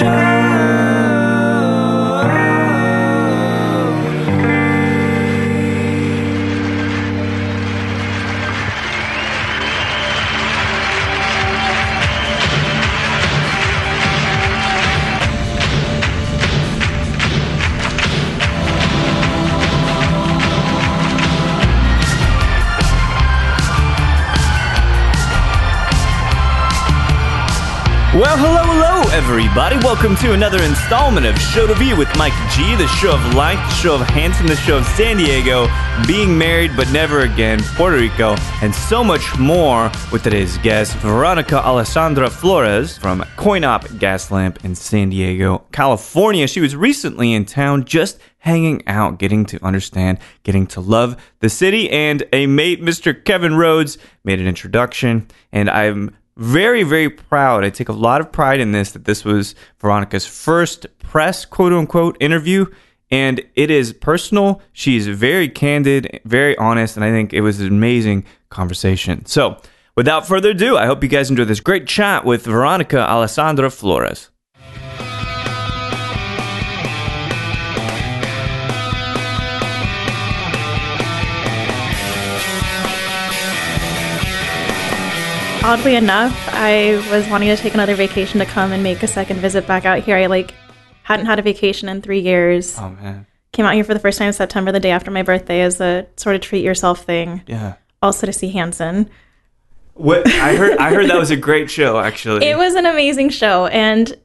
Well, 0.00 0.27
everybody. 29.58 29.84
Welcome 29.84 30.14
to 30.18 30.34
another 30.34 30.62
installment 30.62 31.26
of 31.26 31.36
Show 31.36 31.66
to 31.66 31.74
View 31.74 31.96
with 31.96 32.08
Mike 32.16 32.32
G, 32.52 32.76
the 32.76 32.86
show 32.86 33.14
of 33.14 33.34
life, 33.34 33.58
the 33.58 33.74
show 33.74 33.94
of 33.96 34.02
Hanson, 34.02 34.46
the 34.46 34.54
show 34.54 34.76
of 34.76 34.84
San 34.84 35.16
Diego, 35.16 35.66
being 36.06 36.38
married 36.38 36.76
but 36.76 36.88
never 36.92 37.22
again, 37.22 37.60
Puerto 37.74 37.96
Rico, 37.96 38.36
and 38.62 38.72
so 38.72 39.02
much 39.02 39.36
more 39.36 39.90
with 40.12 40.22
today's 40.22 40.58
guest, 40.58 40.94
Veronica 40.98 41.56
Alessandra 41.56 42.30
Flores 42.30 42.96
from 42.96 43.22
Coinop 43.36 43.98
Gas 43.98 44.30
Lamp 44.30 44.64
in 44.64 44.76
San 44.76 45.10
Diego, 45.10 45.64
California. 45.72 46.46
She 46.46 46.60
was 46.60 46.76
recently 46.76 47.32
in 47.32 47.44
town 47.44 47.84
just 47.84 48.20
hanging 48.38 48.86
out, 48.86 49.18
getting 49.18 49.44
to 49.46 49.64
understand, 49.64 50.18
getting 50.44 50.68
to 50.68 50.80
love 50.80 51.20
the 51.40 51.48
city, 51.48 51.90
and 51.90 52.22
a 52.32 52.46
mate, 52.46 52.80
Mr. 52.80 53.24
Kevin 53.24 53.56
Rhodes, 53.56 53.98
made 54.22 54.38
an 54.38 54.46
introduction, 54.46 55.26
and 55.50 55.68
I'm 55.68 56.16
very, 56.38 56.84
very 56.84 57.10
proud. 57.10 57.64
I 57.64 57.70
take 57.70 57.88
a 57.88 57.92
lot 57.92 58.20
of 58.20 58.32
pride 58.32 58.60
in 58.60 58.72
this 58.72 58.92
that 58.92 59.04
this 59.04 59.24
was 59.24 59.54
Veronica's 59.80 60.24
first 60.24 60.86
press, 61.00 61.44
quote 61.44 61.72
unquote, 61.72 62.16
interview. 62.20 62.66
And 63.10 63.42
it 63.54 63.70
is 63.70 63.92
personal. 63.92 64.60
She's 64.72 65.08
very 65.08 65.48
candid, 65.48 66.20
very 66.24 66.56
honest, 66.58 66.96
and 66.96 67.04
I 67.04 67.10
think 67.10 67.32
it 67.32 67.40
was 67.40 67.60
an 67.60 67.68
amazing 67.68 68.24
conversation. 68.50 69.24
So, 69.24 69.56
without 69.96 70.28
further 70.28 70.50
ado, 70.50 70.76
I 70.76 70.86
hope 70.86 71.02
you 71.02 71.08
guys 71.08 71.30
enjoy 71.30 71.44
this 71.44 71.60
great 71.60 71.86
chat 71.86 72.24
with 72.24 72.44
Veronica 72.44 72.98
Alessandra 72.98 73.70
Flores. 73.70 74.28
Oddly 85.68 85.96
enough, 85.96 86.34
I 86.54 86.94
was 87.10 87.28
wanting 87.28 87.50
to 87.50 87.56
take 87.58 87.74
another 87.74 87.94
vacation 87.94 88.40
to 88.40 88.46
come 88.46 88.72
and 88.72 88.82
make 88.82 89.02
a 89.02 89.06
second 89.06 89.36
visit 89.40 89.66
back 89.66 89.84
out 89.84 89.98
here. 89.98 90.16
I 90.16 90.24
like 90.24 90.54
hadn't 91.02 91.26
had 91.26 91.38
a 91.38 91.42
vacation 91.42 91.90
in 91.90 92.00
three 92.00 92.20
years. 92.20 92.78
Oh, 92.78 92.88
man. 92.88 93.26
Came 93.52 93.66
out 93.66 93.74
here 93.74 93.84
for 93.84 93.92
the 93.92 94.00
first 94.00 94.16
time 94.16 94.28
in 94.28 94.32
September, 94.32 94.72
the 94.72 94.80
day 94.80 94.92
after 94.92 95.10
my 95.10 95.22
birthday, 95.22 95.60
as 95.60 95.78
a 95.78 96.06
sort 96.16 96.36
of 96.36 96.40
treat 96.40 96.64
yourself 96.64 97.04
thing. 97.04 97.42
Yeah. 97.46 97.74
Also 98.00 98.24
to 98.24 98.32
see 98.32 98.48
Hanson. 98.48 99.10
What 99.92 100.26
I 100.26 100.56
heard 100.56 100.78
I 100.78 100.88
heard 100.94 101.10
that 101.10 101.18
was 101.18 101.30
a 101.30 101.36
great 101.48 101.70
show 101.70 101.98
actually. 101.98 102.46
It 102.46 102.56
was 102.56 102.74
an 102.74 102.86
amazing 102.86 103.28
show, 103.28 103.66
and 103.66 104.16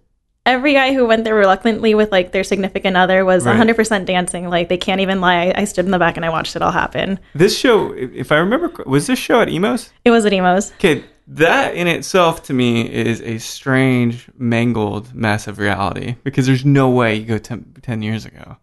every 0.45 0.71
guy 0.71 0.93
who 0.93 1.05
went 1.05 1.25
there 1.25 1.35
reluctantly 1.35 1.93
with 1.93 2.09
like 2.09 2.31
their 2.31 2.45
significant 2.45 2.95
other 2.95 3.25
was 3.25 3.45
Right. 3.45 3.59
100% 3.59 4.05
dancing. 4.05 4.47
Like 4.49 4.69
they 4.69 4.77
can't 4.77 5.01
even 5.01 5.19
lie. 5.19 5.51
I 5.53 5.65
stood 5.65 5.83
in 5.83 5.91
the 5.91 5.99
back 5.99 6.15
and 6.15 6.25
I 6.25 6.29
watched 6.29 6.55
it 6.55 6.61
all 6.61 6.71
happen. 6.71 7.19
this 7.35 7.57
show, 7.57 7.91
if 7.91 8.31
I 8.31 8.37
remember, 8.37 8.71
was 8.85 9.07
this 9.07 9.19
show 9.19 9.41
at 9.41 9.49
Emo's? 9.49 9.91
It 10.05 10.11
was 10.11 10.25
at 10.25 10.31
Emo's. 10.31 10.71
Okay, 10.75 11.03
that 11.27 11.75
in 11.75 11.87
itself 11.87 12.43
to 12.43 12.53
me 12.53 12.81
is 12.91 13.21
a 13.21 13.37
strange, 13.39 14.29
mangled 14.37 15.13
mess 15.15 15.47
of 15.47 15.57
reality 15.59 16.15
because 16.23 16.45
there's 16.45 16.65
no 16.65 16.89
way 16.89 17.15
you 17.15 17.25
go 17.25 17.37
10, 17.37 17.75
10 17.81 18.01
years 18.01 18.25
ago 18.25 18.57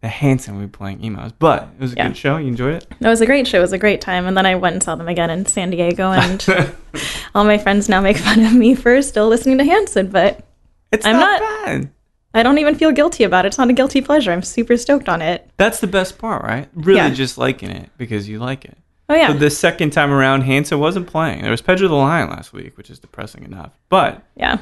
The 0.00 0.08
Hanson 0.08 0.56
would 0.56 0.70
be 0.72 0.76
playing 0.78 1.04
Emo's. 1.04 1.32
But 1.32 1.68
it 1.76 1.80
was 1.80 1.92
a 1.92 1.96
Yeah. 1.96 2.06
good 2.08 2.16
show. 2.16 2.36
You 2.36 2.46
enjoyed 2.48 2.74
it? 2.74 2.86
It 3.00 3.06
was 3.08 3.20
a 3.20 3.26
great 3.26 3.46
show. 3.48 3.58
It 3.58 3.62
was 3.62 3.72
a 3.72 3.78
great 3.78 4.00
time. 4.00 4.26
And 4.26 4.36
then 4.36 4.46
I 4.46 4.54
went 4.54 4.74
and 4.74 4.82
saw 4.82 4.94
them 4.94 5.08
again 5.08 5.28
in 5.28 5.44
San 5.46 5.70
Diego. 5.70 6.12
And 6.12 6.46
all 7.34 7.44
my 7.44 7.58
friends 7.58 7.88
now 7.88 8.00
make 8.00 8.16
fun 8.16 8.44
of 8.44 8.54
me 8.54 8.74
for 8.76 9.02
still 9.02 9.26
listening 9.28 9.58
to 9.58 9.64
Hanson, 9.64 10.08
but 10.08 10.44
It's 10.92 11.04
I'm 11.04 11.16
not, 11.18 11.40
not- 11.40 11.64
bad. 11.66 11.90
I 12.34 12.42
don't 12.44 12.58
even 12.58 12.76
feel 12.76 12.92
guilty 12.92 13.24
about 13.24 13.44
it. 13.44 13.48
It's 13.48 13.58
not 13.58 13.70
a 13.70 13.72
guilty 13.72 14.00
pleasure. 14.00 14.30
I'm 14.30 14.42
super 14.42 14.76
stoked 14.76 15.08
on 15.08 15.20
it. 15.20 15.50
That's 15.56 15.80
the 15.80 15.86
best 15.88 16.18
part, 16.18 16.44
right? 16.44 16.68
Really 16.74 16.98
Yeah. 16.98 17.10
just 17.10 17.36
liking 17.38 17.70
it 17.70 17.90
because 17.98 18.28
you 18.28 18.38
like 18.38 18.64
it. 18.66 18.76
Oh, 19.08 19.14
yeah. 19.14 19.28
So 19.28 19.38
the 19.38 19.50
second 19.50 19.90
time 19.90 20.12
around, 20.12 20.42
Hanson 20.42 20.78
wasn't 20.78 21.06
playing. 21.06 21.42
There 21.42 21.50
was 21.50 21.62
Pedro 21.62 21.88
the 21.88 21.94
Lion 21.94 22.28
last 22.28 22.52
week, 22.52 22.76
which 22.76 22.90
is 22.90 22.98
depressing 22.98 23.42
enough. 23.44 23.72
But 23.88 24.22
yeah. 24.36 24.58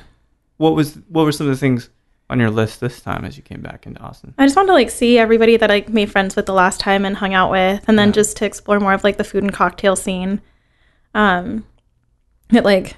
what 0.59 0.75
was 0.75 0.95
what 1.09 1.25
were 1.25 1.33
some 1.33 1.49
of 1.49 1.53
the 1.53 1.59
things 1.59 1.91
on 2.31 2.39
your 2.39 2.51
list 2.51 2.81
this 2.81 3.01
time 3.01 3.25
as 3.25 3.37
you 3.37 3.43
came 3.43 3.61
back 3.61 3.87
into 3.87 4.01
Austin? 4.01 4.35
I 4.39 4.45
just 4.45 4.55
wanted 4.55 4.69
to 4.69 4.73
like 4.75 4.91
see 4.91 5.19
everybody 5.19 5.57
that 5.57 5.71
I 5.71 5.85
made 5.89 6.11
friends 6.11 6.37
with 6.37 6.47
the 6.47 6.53
last 6.53 6.79
time 6.79 7.05
and 7.05 7.17
hung 7.17 7.35
out 7.35 7.51
with, 7.51 7.85
and 7.89 7.99
then 7.99 8.13
just 8.13 8.37
to 8.39 8.45
explore 8.45 8.79
more 8.79 8.93
of 8.93 9.03
like 9.03 9.17
the 9.17 9.25
food 9.25 9.43
and 9.43 9.53
cocktail 9.53 9.97
scene. 9.97 10.41
Um, 11.15 11.65
it 12.53 12.65
like 12.65 12.97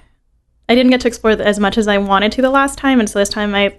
I 0.67 0.75
didn't 0.75 0.91
get 0.91 1.01
to 1.01 1.07
explore 1.07 1.33
as 1.33 1.59
much 1.59 1.79
as 1.79 1.87
I 1.87 1.97
wanted 1.97 2.31
to 2.33 2.43
the 2.43 2.51
last 2.51 2.77
time, 2.77 2.99
and 2.99 3.09
so 3.09 3.17
this 3.17 3.29
time 3.29 3.55
I 3.55 3.75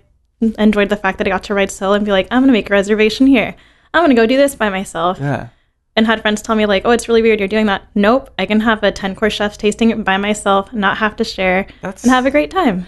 enjoyed 0.59 0.89
the 0.89 0.97
fact 0.97 1.19
that 1.19 1.27
I 1.29 1.31
got 1.31 1.45
to 1.45 1.55
ride 1.55 1.71
solo 1.71 1.95
and 1.95 2.05
be 2.05 2.11
like, 2.11 2.27
I'm 2.33 2.43
gonna 2.43 2.53
make 2.53 2.69
a 2.69 2.73
reservation 2.73 3.29
here. 3.29 3.55
I'm 3.95 4.03
gonna 4.03 4.15
go 4.15 4.27
do 4.27 4.37
this 4.37 4.57
by 4.57 4.71
myself, 4.71 5.19
Yeah. 5.21 5.49
And 5.97 6.07
had 6.07 6.23
friends 6.23 6.43
tell 6.43 6.55
me 6.57 6.67
like, 6.67 6.83
oh, 6.85 6.91
it's 6.91 7.09
really 7.09 7.23
weird 7.23 7.39
you're 7.41 7.49
doing 7.49 7.67
that. 7.67 7.83
Nope, 7.95 8.31
I 8.39 8.47
can 8.47 8.61
have 8.61 8.83
a 8.83 8.93
ten 8.93 9.15
course 9.15 9.35
chef's 9.35 9.57
tasting 9.57 9.91
it 9.91 10.05
by 10.05 10.17
myself, 10.17 10.73
not 10.73 10.99
have 10.99 11.17
to 11.17 11.25
share, 11.25 11.67
That's 11.81 12.05
and 12.05 12.13
have 12.13 12.27
a 12.27 12.31
great 12.31 12.51
time. 12.51 12.87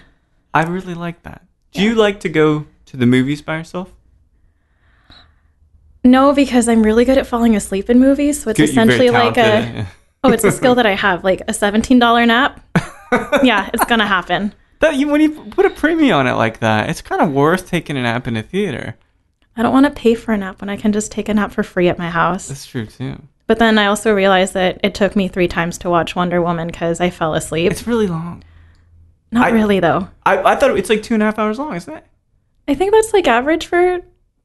I 0.54 0.62
really 0.64 0.94
like 0.94 1.22
that. 1.22 1.42
Do 1.72 1.82
you 1.82 1.94
like 1.94 2.20
to 2.20 2.28
go 2.28 2.66
to 2.86 2.96
the 2.96 3.06
movies 3.06 3.40
by 3.42 3.58
yourself? 3.58 3.92
No, 6.04 6.34
because 6.34 6.68
I'm 6.68 6.82
really 6.82 7.04
good 7.04 7.18
at 7.18 7.26
falling 7.26 7.54
asleep 7.54 7.88
in 7.88 8.00
movies, 8.00 8.42
so 8.42 8.50
it's 8.50 8.58
you're 8.58 8.68
essentially 8.68 9.10
like 9.10 9.36
a. 9.38 9.86
Oh, 10.24 10.30
it's 10.30 10.44
a 10.44 10.52
skill 10.52 10.76
that 10.76 10.86
I 10.86 10.94
have, 10.94 11.24
like 11.24 11.42
a 11.48 11.54
seventeen 11.54 11.98
dollar 11.98 12.24
nap. 12.26 12.60
yeah, 13.42 13.70
it's 13.72 13.84
gonna 13.86 14.06
happen. 14.06 14.54
that 14.80 14.96
you 14.96 15.08
when 15.08 15.20
you 15.20 15.30
put 15.50 15.66
a 15.66 15.70
premium 15.70 16.16
on 16.16 16.26
it 16.26 16.34
like 16.34 16.60
that, 16.60 16.90
it's 16.90 17.02
kind 17.02 17.20
of 17.20 17.32
worth 17.32 17.68
taking 17.68 17.96
a 17.96 18.02
nap 18.02 18.26
in 18.26 18.36
a 18.36 18.42
theater. 18.42 18.96
I 19.56 19.62
don't 19.62 19.72
want 19.72 19.86
to 19.86 19.92
pay 19.92 20.14
for 20.14 20.32
a 20.32 20.38
nap 20.38 20.60
when 20.60 20.70
I 20.70 20.76
can 20.76 20.92
just 20.92 21.12
take 21.12 21.28
a 21.28 21.34
nap 21.34 21.52
for 21.52 21.62
free 21.62 21.88
at 21.88 21.98
my 21.98 22.08
house. 22.10 22.48
That's 22.48 22.66
true 22.66 22.86
too. 22.86 23.20
But 23.46 23.58
then 23.58 23.78
I 23.78 23.86
also 23.86 24.14
realized 24.14 24.54
that 24.54 24.80
it 24.82 24.94
took 24.94 25.14
me 25.14 25.28
three 25.28 25.48
times 25.48 25.76
to 25.78 25.90
watch 25.90 26.16
Wonder 26.16 26.40
Woman 26.40 26.68
because 26.68 27.00
I 27.00 27.10
fell 27.10 27.34
asleep. 27.34 27.70
It's 27.70 27.86
really 27.86 28.06
long. 28.06 28.42
Not 29.30 29.48
I- 29.48 29.50
really 29.50 29.80
though. 29.80 30.08
I, 30.24 30.38
I 30.52 30.56
thought 30.56 30.76
it's 30.78 30.88
like 30.88 31.02
two 31.02 31.14
and 31.14 31.22
a 31.22 31.26
half 31.26 31.38
hours 31.38 31.58
long, 31.58 31.74
isn't 31.74 31.92
it? 31.92 32.04
I 32.68 32.74
think 32.74 32.92
that's 32.92 33.12
like 33.12 33.26
average 33.26 33.66
for. 33.66 34.00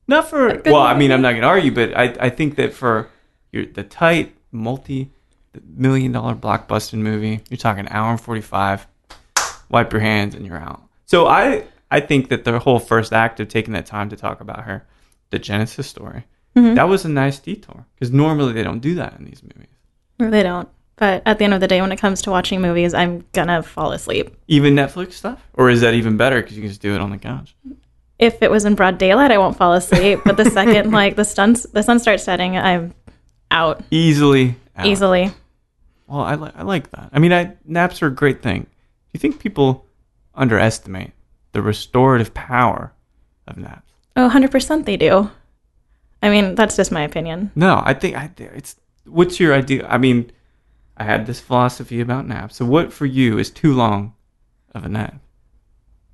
Not 0.08 0.30
for 0.30 0.50
good 0.58 0.72
well, 0.72 0.82
I 0.82 0.98
mean. 0.98 1.12
I'm 1.12 1.22
not 1.22 1.34
gonna 1.34 1.48
argue, 1.48 1.72
but 1.72 1.96
I 1.96 2.16
I 2.20 2.30
think 2.30 2.56
that 2.56 2.74
for 2.74 3.10
your 3.52 3.66
the 3.66 3.84
tight 3.84 4.34
multi 4.52 5.12
million 5.76 6.12
dollar 6.14 6.34
blockbuster 6.34 6.96
movie, 6.96 7.42
you're 7.50 7.58
talking 7.58 7.88
hour 7.90 8.12
and 8.12 8.20
forty 8.20 8.42
five. 8.42 8.88
Wipe 9.70 9.92
your 9.92 10.00
hands 10.02 10.34
and 10.34 10.46
you're 10.46 10.58
out. 10.58 10.82
So 11.06 11.28
I 11.28 11.66
I 11.92 12.00
think 12.00 12.30
that 12.30 12.46
the 12.46 12.60
whole 12.60 12.80
first 12.80 13.12
act 13.14 13.40
of 13.40 13.50
taking 13.50 13.74
that 13.74 13.86
time 13.86 14.10
to 14.10 14.16
talk 14.16 14.40
about 14.40 14.64
her, 14.64 14.86
the 15.30 15.40
Genesis 15.40 15.88
story, 15.88 16.26
Mm-hmm. 16.56 16.74
that 16.74 16.90
was 16.90 17.06
a 17.06 17.10
nice 17.10 17.38
detour 17.38 17.86
because 17.94 18.12
normally 18.12 18.52
they 18.54 18.64
don't 18.64 18.80
do 18.80 18.96
that 18.96 19.14
in 19.20 19.26
these 19.26 19.44
movies. 19.44 19.70
They 20.18 20.42
don't. 20.42 20.68
But 20.96 21.22
at 21.28 21.38
the 21.38 21.44
end 21.44 21.54
of 21.54 21.60
the 21.62 21.68
day, 21.68 21.82
when 21.82 21.92
it 21.92 21.98
comes 21.98 22.24
to 22.24 22.32
watching 22.32 22.62
movies, 22.62 22.96
I'm 22.96 23.24
gonna 23.34 23.62
fall 23.62 23.92
asleep. 23.92 24.36
Even 24.48 24.74
Netflix 24.74 25.14
stuff, 25.14 25.40
or 25.54 25.70
is 25.70 25.82
that 25.82 25.94
even 25.94 26.18
better 26.18 26.42
because 26.42 26.56
you 26.58 26.64
can 26.64 26.70
just 26.70 26.82
do 26.82 26.96
it 26.96 27.02
on 27.02 27.12
the 27.12 27.20
couch? 27.20 27.56
If 28.18 28.42
it 28.42 28.50
was 28.50 28.66
in 28.66 28.74
broad 28.74 28.98
daylight, 28.98 29.30
I 29.30 29.38
won't 29.38 29.56
fall 29.56 29.74
asleep. 29.74 30.22
But 30.26 30.38
the 30.38 30.46
second 30.50 30.92
like 30.92 31.16
the 31.16 31.26
sun 31.26 31.56
the 31.74 31.84
sun 31.84 32.00
starts 32.00 32.24
setting, 32.24 32.58
I'm 32.58 32.96
out 33.52 33.84
Easily, 33.92 34.56
out. 34.76 34.88
easily. 34.88 35.32
Well, 36.08 36.22
I, 36.22 36.34
li- 36.36 36.52
I 36.56 36.64
like 36.64 36.90
that. 36.92 37.10
I 37.14 37.20
mean, 37.20 37.34
I, 37.34 37.56
naps 37.66 38.02
are 38.02 38.08
a 38.08 38.12
great 38.12 38.42
thing. 38.42 38.62
Do 38.64 38.68
you 39.14 39.20
think 39.20 39.40
people 39.40 39.86
underestimate 40.34 41.12
the 41.52 41.62
restorative 41.62 42.34
power 42.34 42.94
of 43.48 43.58
naps? 43.58 43.92
Oh, 44.18 44.30
100% 44.30 44.86
they 44.86 44.98
do. 44.98 45.30
I 46.24 46.30
mean, 46.30 46.56
that's 46.56 46.76
just 46.76 46.92
my 46.92 47.04
opinion. 47.04 47.52
No, 47.56 47.82
I 47.86 47.94
think 47.94 48.18
I, 48.18 48.32
it's. 48.40 48.76
What's 49.06 49.40
your 49.40 49.54
idea? 49.54 49.88
I 49.88 50.00
mean, 50.00 50.32
I 50.98 51.04
had 51.04 51.28
this 51.28 51.40
philosophy 51.40 52.02
about 52.02 52.28
naps. 52.28 52.56
So, 52.56 52.66
what 52.66 52.92
for 52.92 53.06
you 53.06 53.38
is 53.38 53.52
too 53.52 53.74
long 53.74 54.16
of 54.74 54.84
a 54.84 54.90
nap? 54.90 55.22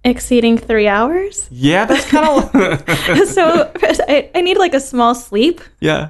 Exceeding 0.04 0.58
three 0.58 0.90
hours? 0.90 1.48
Yeah, 1.50 1.86
that's 1.86 2.06
kind 2.10 2.28
of. 2.28 2.50
so 3.30 3.72
I, 3.82 4.30
I 4.36 4.42
need 4.42 4.58
like 4.58 4.74
a 4.74 4.82
small 4.82 5.16
sleep. 5.16 5.62
yeah. 5.80 6.10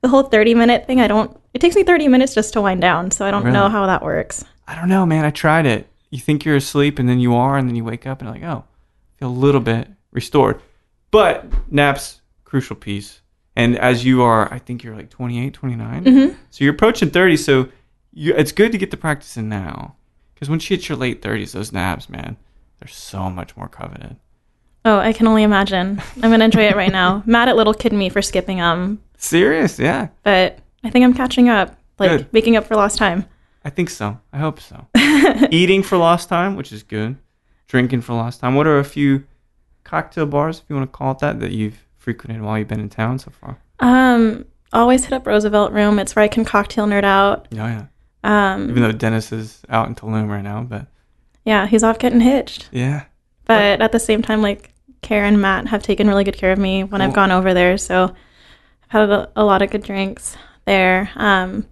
The 0.00 0.08
whole 0.08 0.24
30 0.24 0.54
minute 0.54 0.86
thing, 0.86 1.00
I 1.00 1.08
don't, 1.08 1.36
it 1.54 1.60
takes 1.60 1.74
me 1.74 1.82
30 1.82 2.06
minutes 2.06 2.32
just 2.32 2.52
to 2.52 2.60
wind 2.60 2.80
down. 2.80 3.10
So 3.10 3.26
I 3.26 3.32
don't 3.32 3.52
know 3.52 3.68
how 3.68 3.86
that 3.86 4.02
works. 4.02 4.44
I 4.68 4.76
don't 4.76 4.88
know, 4.88 5.04
man. 5.04 5.24
I 5.24 5.30
tried 5.30 5.66
it. 5.66 5.88
You 6.10 6.20
think 6.20 6.44
you're 6.44 6.54
asleep, 6.56 6.98
and 7.00 7.08
then 7.08 7.18
you 7.18 7.34
are, 7.34 7.56
and 7.58 7.68
then 7.68 7.74
you 7.74 7.84
wake 7.84 8.06
up, 8.06 8.20
and 8.20 8.26
you're 8.28 8.34
like, 8.34 8.56
oh, 8.56 8.64
feel 9.18 9.28
a 9.28 9.30
little 9.30 9.60
bit 9.60 9.88
restored. 10.12 10.60
But 11.10 11.46
naps, 11.72 12.20
crucial 12.44 12.76
piece. 12.76 13.20
And 13.56 13.76
as 13.78 14.04
you 14.04 14.22
are, 14.22 14.52
I 14.52 14.58
think 14.58 14.84
you're 14.84 14.94
like 14.94 15.10
28, 15.10 15.52
29. 15.52 16.36
So 16.50 16.64
you're 16.64 16.74
approaching 16.74 17.10
30. 17.10 17.36
So 17.36 17.68
you, 18.12 18.34
it's 18.34 18.52
good 18.52 18.72
to 18.72 18.78
get 18.78 18.90
the 18.90 18.96
practice 18.96 19.36
in 19.36 19.48
now. 19.48 19.96
Because 20.34 20.48
once 20.48 20.68
you 20.70 20.76
hit 20.76 20.88
your 20.88 20.96
late 20.96 21.20
30s, 21.22 21.52
those 21.52 21.72
naps, 21.72 22.08
man, 22.08 22.36
they're 22.78 22.88
so 22.88 23.28
much 23.28 23.56
more 23.56 23.68
coveted. 23.68 24.16
Oh, 24.84 24.98
I 24.98 25.12
can 25.12 25.26
only 25.26 25.42
imagine. 25.42 26.00
I'm 26.22 26.30
gonna 26.30 26.44
enjoy 26.44 26.62
it 26.62 26.76
right 26.76 26.92
now. 26.92 27.24
Mad 27.26 27.48
at 27.48 27.56
little 27.56 27.74
kid 27.74 27.92
me 27.92 28.08
for 28.08 28.22
skipping 28.22 28.60
um, 28.60 29.00
Serious? 29.16 29.78
Yeah. 29.78 30.08
but 30.22 30.60
I 30.84 30.90
think 30.90 31.04
I'm 31.04 31.14
catching 31.14 31.48
up. 31.48 31.76
Like 31.98 32.10
Good. 32.10 32.32
making 32.32 32.56
up 32.56 32.64
for 32.64 32.76
lost 32.76 32.96
time. 32.96 33.24
I 33.64 33.70
think 33.70 33.90
so. 33.90 34.20
I 34.32 34.38
hope 34.38 34.60
so. 34.60 34.86
Eating 35.50 35.82
for 35.82 35.98
lost 35.98 36.28
time, 36.28 36.54
which 36.54 36.72
is 36.72 36.84
good. 36.84 37.16
Drinking 37.66 38.02
for 38.02 38.14
lost 38.14 38.40
time. 38.40 38.54
What 38.54 38.68
are 38.68 38.78
a 38.78 38.84
few 38.84 39.24
cocktail 39.88 40.26
bars, 40.26 40.58
if 40.58 40.64
you 40.68 40.76
want 40.76 40.90
to 40.90 40.96
call 40.96 41.12
it 41.12 41.18
that, 41.20 41.40
that 41.40 41.52
you've 41.52 41.78
frequented 41.96 42.42
while 42.42 42.58
you've 42.58 42.68
been 42.68 42.80
in 42.80 42.88
town 42.88 43.18
so 43.18 43.30
far? 43.30 43.58
Um, 43.80 44.44
always 44.72 45.04
hit 45.04 45.12
up 45.14 45.26
Roosevelt 45.26 45.72
Room. 45.72 45.98
It's 45.98 46.14
where 46.14 46.24
I 46.24 46.28
can 46.28 46.44
cocktail 46.44 46.86
nerd 46.86 47.04
out. 47.04 47.48
Oh, 47.52 47.56
yeah. 47.56 47.86
Um, 48.24 48.70
Even 48.70 48.82
though 48.82 48.92
Dennis 48.92 49.32
is 49.32 49.62
out 49.68 49.88
in 49.88 49.94
Tulum 49.94 50.28
right 50.28 50.42
now, 50.42 50.62
but 50.62 50.86
yeah, 51.44 51.66
he's 51.66 51.82
off 51.84 51.98
getting 51.98 52.20
hitched. 52.20 52.68
yeah. 52.72 53.04
But 53.44 53.80
at 53.80 53.92
the 53.92 54.00
same 54.00 54.20
time, 54.20 54.42
like 54.42 54.74
Karen 55.00 55.34
and 55.34 55.40
Matt 55.42 55.68
have 55.68 55.82
taken 55.82 56.06
really 56.06 56.24
good 56.24 56.36
care 56.36 56.52
of 56.52 56.58
me 56.58 56.84
when 56.84 57.00
I've 57.00 57.14
gone 57.14 57.30
over 57.30 57.54
there. 57.54 57.78
So 57.78 58.04
I've 58.04 58.90
had 58.90 59.08
a, 59.08 59.30
a 59.36 59.44
lot 59.44 59.62
of 59.62 59.70
good 59.70 59.82
drinks 59.82 60.36
there. 60.66 61.08
Um, 61.16 61.64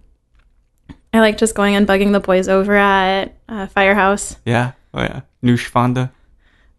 I 1.13 1.19
like 1.19 1.37
just 1.37 1.53
going 1.53 1.75
and 1.75 1.87
bugging 1.87 2.13
the 2.13 2.19
boys 2.19 2.47
over 2.47 2.75
at 2.75 3.35
uh, 3.47 3.67
Firehouse. 3.67 4.37
Yeah. 4.43 4.71
Oh, 4.91 5.01
yeah. 5.01 5.21
Noosh 5.43 5.67
Fonda. 5.67 6.11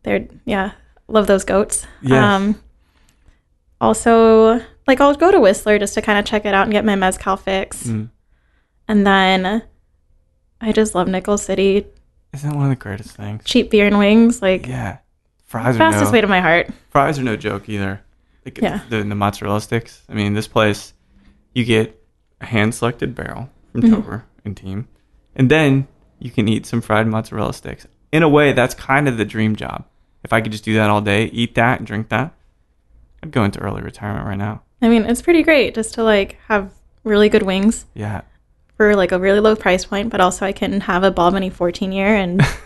They're 0.02 0.26
yeah, 0.44 0.72
love 1.08 1.26
those 1.26 1.44
goats. 1.44 1.86
Um, 2.10 2.60
also, 3.80 4.60
like 4.86 5.00
I'll 5.00 5.14
go 5.14 5.30
to 5.30 5.38
Whisler 5.38 5.78
just 5.78 5.94
to 5.94 6.02
kind 6.02 6.18
of 6.18 6.24
check 6.24 6.44
it 6.44 6.54
out 6.54 6.64
and 6.64 6.72
get 6.72 6.84
my 6.84 6.96
mezcal 6.96 7.36
fix, 7.36 7.84
Mm. 7.86 8.10
and 8.88 9.06
then 9.06 9.62
I 10.60 10.72
just 10.72 10.94
love 10.94 11.08
Nickel 11.08 11.38
City 11.38 11.86
Isn't 12.32 12.50
that 12.50 12.56
one 12.56 12.64
of 12.66 12.70
the 12.70 12.76
greatest 12.76 13.10
things? 13.16 13.42
cheap 13.44 13.70
beer 13.70 13.86
and 13.86 13.98
wings. 13.98 14.42
Like 14.42 14.66
Yeah. 14.66 14.98
Fries 15.44 15.76
are 15.76 15.78
fastest 15.78 16.06
no, 16.06 16.12
way 16.12 16.20
to 16.20 16.26
my 16.26 16.40
heart. 16.40 16.68
fries 16.90 17.18
are 17.18 17.22
no 17.22 17.36
joke 17.36 17.68
either. 17.68 18.00
Like 18.44 18.58
Yeah. 18.60 18.80
the, 18.90 18.98
the 19.02 19.14
mozzarella 19.14 19.60
sticks. 19.60 20.02
I 20.08 20.14
mean, 20.14 20.34
this 20.34 20.48
place, 20.48 20.92
you 21.54 21.64
get 21.64 21.98
a 22.40 22.46
hand 22.46 22.74
selected 22.74 23.14
barrel 23.14 23.48
from 23.72 23.82
Mhm. 23.82 23.90
Tober 23.94 24.24
and 24.44 24.56
team, 24.56 24.88
and 25.36 25.50
then 25.50 25.86
you 26.18 26.30
can 26.30 26.48
eat 26.48 26.66
some 26.66 26.80
fried 26.80 27.06
mozzarella 27.06 27.52
sticks. 27.54 27.86
In 28.12 28.22
a 28.22 28.28
way, 28.28 28.52
that's 28.52 28.74
kind 28.74 29.08
of 29.08 29.16
the 29.18 29.24
dream 29.24 29.54
job. 29.56 29.84
If 30.24 30.32
I 30.32 30.40
could 30.40 30.52
just 30.52 30.64
do 30.64 30.74
that 30.74 30.90
all 30.90 31.00
day, 31.00 31.24
eat 31.26 31.54
that 31.54 31.78
and 31.78 31.86
drink 31.86 32.08
that, 32.08 32.32
I'd 33.22 33.30
go 33.30 33.44
into 33.44 33.60
early 33.60 33.82
retirement 33.82 34.26
right 34.26 34.38
now. 34.38 34.62
I 34.82 34.88
mean, 34.88 35.04
it's 35.04 35.22
pretty 35.22 35.42
great 35.42 35.74
just 35.74 35.94
to 35.94 36.02
like 36.04 36.38
have 36.48 36.70
really 37.04 37.28
good 37.28 37.42
wings 37.42 37.86
Yeah. 37.94 38.22
for 38.76 38.94
like 38.96 39.12
a 39.12 39.18
really 39.18 39.40
low 39.40 39.56
price 39.56 39.84
point, 39.84 40.10
but 40.10 40.20
also 40.20 40.44
I 40.46 40.52
can 40.52 40.80
have 40.82 41.02
a 41.04 41.10
Balvenie 41.10 41.52
14 41.52 41.92
year 41.92 42.14
and 42.14 42.44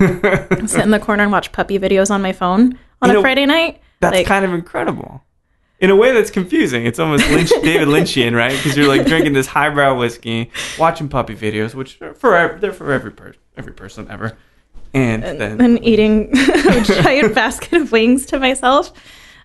sit 0.69 0.81
in 0.83 0.91
the 0.91 1.01
corner 1.01 1.23
and 1.23 1.33
watch 1.33 1.53
puppy 1.53 1.79
videos 1.79 2.11
on 2.11 2.21
my 2.23 2.33
phone 2.33 2.79
on 3.01 3.09
You 3.09 3.11
a 3.11 3.13
know, 3.15 3.21
Friday 3.23 3.47
night. 3.47 3.81
That's 4.01 4.17
Like- 4.17 4.27
kind 4.27 4.45
of 4.45 4.53
incredible. 4.53 5.23
In 5.79 5.91
a 5.91 5.97
way 5.97 6.13
that's 6.13 6.31
confusing. 6.31 6.87
It's 6.87 7.01
almost 7.01 7.29
Lynch, 7.31 7.51
David 7.65 7.89
Lynchian, 7.89 8.37
right? 8.37 8.53
Because 8.53 8.77
you're 8.77 8.87
like 8.87 9.05
drinking 9.05 9.33
this 9.33 9.49
highbrow 9.49 9.97
whiskey, 9.99 10.51
watching 10.79 11.09
puppy 11.09 11.35
videos, 11.35 11.75
which 11.75 12.01
are 12.01 12.15
for 12.15 12.57
they're 12.61 12.73
for 12.73 12.93
every 12.93 13.11
person, 13.11 13.41
every 13.57 13.73
person 13.73 14.09
ever, 14.09 14.37
and, 14.95 15.23
then 15.41 15.61
and 15.61 15.85
eating 15.85 16.31
a 16.37 16.83
giant 16.83 17.35
basket 17.43 17.81
of 17.81 17.93
wings 17.93 18.27
to 18.27 18.39
myself. 18.39 18.93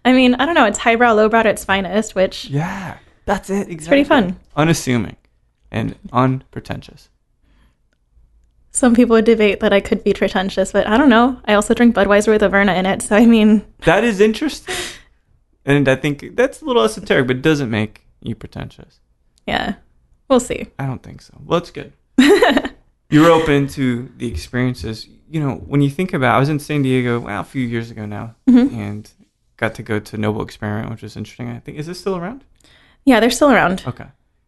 I 0.05 0.13
mean, 0.13 0.35
I 0.35 0.45
don't 0.45 0.55
know. 0.55 0.65
It's 0.65 0.79
highbrow, 0.79 1.13
lowbrow 1.13 1.39
at 1.41 1.45
its 1.45 1.65
finest, 1.65 2.15
which 2.15 2.45
yeah, 2.49 2.97
that's 3.25 3.49
it. 3.49 3.53
Exactly. 3.69 3.75
it's 3.75 3.87
pretty 3.87 4.03
fun. 4.03 4.39
unassuming, 4.55 5.17
and 5.71 5.95
unpretentious. 6.13 7.09
Some 8.71 8.93
people 8.93 9.15
would 9.15 9.25
debate 9.25 9.59
that 9.61 9.73
I 9.73 9.79
could 9.79 10.03
be 10.03 10.13
pretentious, 10.13 10.71
but 10.71 10.85
I 10.87 10.97
don't 10.97 11.09
know. 11.09 11.41
I 11.45 11.55
also 11.55 11.73
drink 11.73 11.95
Budweiser 11.95 12.27
with 12.27 12.41
Averna 12.43 12.77
in 12.77 12.85
it, 12.85 13.01
so 13.01 13.15
I 13.15 13.25
mean, 13.25 13.65
That 13.85 14.03
is 14.03 14.19
interesting, 14.19 14.75
and 15.65 15.87
I 15.89 15.95
think 15.95 16.35
that's 16.35 16.61
a 16.61 16.65
little 16.65 16.83
esoteric, 16.83 17.25
but 17.27 17.37
it 17.37 17.41
doesn't 17.41 17.69
make 17.71 18.05
you 18.21 18.35
pretentious. 18.35 18.99
yeah, 19.47 19.75
we'll 20.29 20.39
see. 20.39 20.67
I 20.77 20.85
don't 20.85 21.01
think 21.01 21.21
so. 21.21 21.33
Well, 21.43 21.59
that's 21.59 21.71
good. 21.71 21.93
You're 23.09 23.31
open 23.31 23.67
to 23.69 24.11
the 24.17 24.27
experiences. 24.27 25.07
You 25.29 25.39
know, 25.41 25.55
when 25.55 25.81
you 25.81 25.89
think 25.89 26.13
about, 26.13 26.35
I 26.35 26.39
was 26.39 26.49
in 26.49 26.59
San 26.59 26.81
Diego 26.83 27.19
well, 27.19 27.41
a 27.41 27.43
few 27.43 27.65
years 27.65 27.91
ago 27.91 28.05
now, 28.05 28.35
Mm-hmm. 28.49 28.79
and 28.79 29.09
got 29.57 29.75
to 29.75 29.83
go 29.83 29.99
to 29.99 30.17
Noble 30.17 30.41
Experiment, 30.41 30.89
which 30.91 31.01
was 31.01 31.17
interesting. 31.17 31.49
I 31.49 31.59
think 31.59 31.77
is 31.77 31.87
this 31.87 31.99
still 31.99 32.15
around? 32.15 32.43
Yeah, 33.05 33.19
they're 33.19 33.29
still 33.31 33.51
around. 33.51 33.83
Okay. 33.87 34.05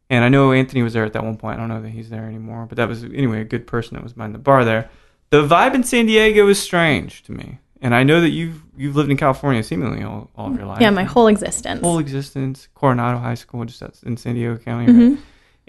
And 0.10 0.24
I 0.24 0.30
know 0.30 0.52
Anthony 0.52 0.82
was 0.84 0.94
there 0.94 1.06
at 1.06 1.14
that 1.14 1.24
one 1.24 1.38
point. 1.38 1.58
I 1.58 1.60
don't 1.60 1.70
know 1.70 1.82
that 1.82 1.90
he's 1.90 2.10
there 2.10 2.26
anymore, 2.26 2.66
but 2.68 2.78
that 2.78 2.88
was 2.88 3.04
anyway 3.04 3.42
a 3.42 3.46
good 3.46 3.68
person 3.68 3.96
that 3.96 4.04
was 4.04 4.14
behind 4.14 4.34
the 4.34 4.40
bar 4.40 4.66
there. 4.66 4.90
The 5.30 5.46
vibe 5.48 5.76
in 5.76 5.84
San 5.84 6.06
Diego 6.08 6.48
is 6.48 6.60
strange 6.62 7.22
to 7.24 7.32
me, 7.32 7.60
and 7.82 7.94
I 7.94 8.04
know 8.04 8.20
that 8.22 8.30
you've 8.30 8.64
you've 8.76 8.96
lived 8.96 9.12
in 9.12 9.18
California 9.18 9.62
seemingly 9.64 10.04
all, 10.04 10.30
all 10.36 10.48
of 10.52 10.56
your 10.58 10.66
life. 10.66 10.82
Yeah, 10.82 10.90
my 10.90 11.04
whole 11.04 11.28
existence. 11.28 11.82
whole 11.82 12.00
existence. 12.00 12.68
Coronado 12.74 13.20
High 13.20 13.36
School, 13.36 13.64
just 13.66 13.80
that's 13.82 14.02
in 14.04 14.18
San 14.18 14.34
Diego 14.36 14.58
County. 14.58 14.92
Mhm. 14.92 15.18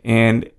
And 0.04 0.50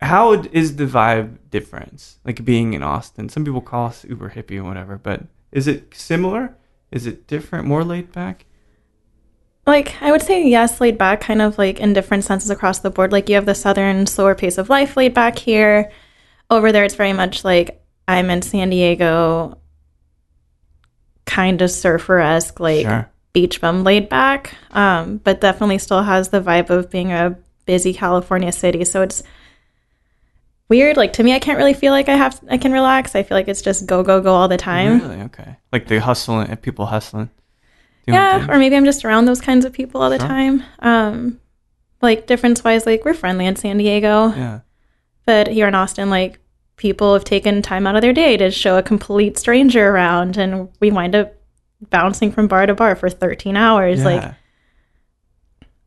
how 0.00 0.32
is 0.32 0.76
the 0.76 0.86
vibe 0.86 1.38
difference? 1.50 2.18
Like 2.24 2.44
being 2.44 2.74
in 2.74 2.82
Austin, 2.82 3.28
some 3.28 3.44
people 3.44 3.60
call 3.60 3.88
us 3.88 4.04
uber 4.04 4.30
hippie 4.30 4.58
or 4.58 4.64
whatever, 4.64 4.96
but 4.96 5.22
is 5.52 5.66
it 5.66 5.94
similar? 5.94 6.56
Is 6.90 7.06
it 7.06 7.26
different? 7.26 7.66
More 7.66 7.84
laid 7.84 8.12
back? 8.12 8.44
Like, 9.66 10.00
I 10.00 10.10
would 10.10 10.22
say 10.22 10.48
yes, 10.48 10.80
laid 10.80 10.96
back, 10.96 11.20
kind 11.20 11.42
of 11.42 11.58
like 11.58 11.78
in 11.78 11.92
different 11.92 12.24
senses 12.24 12.48
across 12.48 12.78
the 12.78 12.88
board. 12.88 13.12
Like, 13.12 13.28
you 13.28 13.34
have 13.34 13.44
the 13.44 13.54
southern, 13.54 14.06
slower 14.06 14.34
pace 14.34 14.56
of 14.56 14.70
life 14.70 14.96
laid 14.96 15.12
back 15.12 15.38
here. 15.38 15.92
Over 16.48 16.72
there, 16.72 16.84
it's 16.84 16.94
very 16.94 17.12
much 17.12 17.44
like 17.44 17.82
I'm 18.06 18.30
in 18.30 18.40
San 18.40 18.70
Diego, 18.70 19.58
kind 21.26 21.60
of 21.60 21.70
surfer 21.70 22.18
esque, 22.20 22.58
like 22.58 22.86
Sure. 22.86 23.10
beach 23.34 23.60
bum 23.60 23.84
laid 23.84 24.08
back, 24.08 24.54
um, 24.70 25.18
but 25.18 25.42
definitely 25.42 25.76
still 25.76 26.02
has 26.02 26.30
the 26.30 26.40
vibe 26.40 26.70
of 26.70 26.88
being 26.88 27.12
a 27.12 27.36
busy 27.66 27.92
California 27.92 28.50
city. 28.50 28.86
So 28.86 29.02
it's 29.02 29.22
weird. 30.68 30.96
Like, 30.96 31.12
to 31.14 31.22
me, 31.22 31.32
I 31.34 31.38
can't 31.38 31.58
really 31.58 31.74
feel 31.74 31.92
like 31.92 32.08
I 32.08 32.16
have, 32.16 32.40
I 32.50 32.58
can 32.58 32.72
relax. 32.72 33.14
I 33.14 33.22
feel 33.22 33.36
like 33.36 33.48
it's 33.48 33.62
just 33.62 33.86
go, 33.86 34.02
go, 34.02 34.20
go 34.20 34.34
all 34.34 34.48
the 34.48 34.56
time. 34.56 35.00
Really? 35.00 35.22
Okay. 35.22 35.56
Like 35.72 35.86
the 35.88 35.98
hustling, 36.00 36.54
people 36.56 36.86
hustling. 36.86 37.30
yeah 38.06 38.38
things. 38.38 38.50
or 38.50 38.58
maybe 38.58 38.74
i'm 38.74 38.86
just 38.86 39.04
around 39.04 39.26
those 39.26 39.40
kinds 39.40 39.64
of 39.66 39.72
people 39.72 40.00
all 40.00 40.08
the 40.08 40.18
Sure. 40.18 40.26
time 40.28 40.62
um 40.78 41.38
like 42.00 42.26
difference 42.26 42.64
wise 42.64 42.86
like 42.86 43.04
we're 43.04 43.12
friendly 43.12 43.44
in 43.44 43.54
san 43.54 43.76
diego 43.76 44.28
Yeah. 44.34 44.60
but 45.26 45.46
here 45.48 45.68
in 45.68 45.74
austin 45.74 46.08
like 46.08 46.38
people 46.76 47.12
have 47.12 47.24
taken 47.24 47.60
time 47.60 47.86
out 47.86 47.96
of 47.96 48.00
their 48.00 48.14
day 48.14 48.38
to 48.38 48.50
show 48.50 48.78
a 48.78 48.82
complete 48.82 49.36
stranger 49.36 49.90
around 49.90 50.38
and 50.38 50.70
we 50.80 50.90
wind 50.90 51.14
up 51.16 51.34
bouncing 51.90 52.32
from 52.32 52.48
bar 52.48 52.64
to 52.64 52.74
bar 52.74 52.96
for 52.96 53.10
13 53.10 53.58
hours 53.58 54.02
like 54.04 54.22
Yeah. 54.22 54.34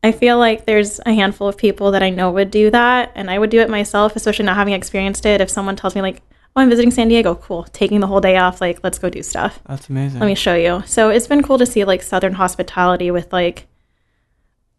I 0.02 0.10
feel 0.12 0.38
like 0.38 0.64
there's 0.66 1.00
a 1.06 1.12
handful 1.12 1.48
of 1.48 1.56
people 1.56 1.90
that 1.92 2.02
i 2.02 2.10
know 2.10 2.30
would 2.30 2.50
do 2.50 2.70
that 2.70 3.10
and 3.14 3.30
i 3.30 3.38
would 3.38 3.50
do 3.50 3.60
it 3.60 3.70
myself 3.70 4.16
especially 4.16 4.44
not 4.44 4.56
having 4.56 4.74
experienced 4.74 5.24
it 5.26 5.40
if 5.40 5.48
someone 5.50 5.76
tells 5.76 5.94
me 5.94 6.00
like 6.02 6.22
oh 6.56 6.60
i'm 6.60 6.68
visiting 6.70 6.90
san 6.90 7.08
diego 7.08 7.34
cool 7.34 7.64
taking 7.72 8.00
the 8.00 8.06
whole 8.06 8.20
day 8.20 8.36
off 8.36 8.60
like 8.60 8.78
let's 8.82 8.98
go 8.98 9.08
do 9.10 9.22
stuff 9.22 9.60
That's 9.66 9.88
amazing. 9.88 10.20
let 10.20 10.26
me 10.26 10.34
show 10.34 10.54
you. 10.54 10.82
So 10.86 11.10
it's 11.10 11.26
been 11.26 11.42
cool 11.42 11.58
to 11.58 11.66
see 11.66 11.84
like 11.84 12.02
Southern 12.02 12.34
hospitality 12.34 13.10
with 13.10 13.32
like 13.32 13.66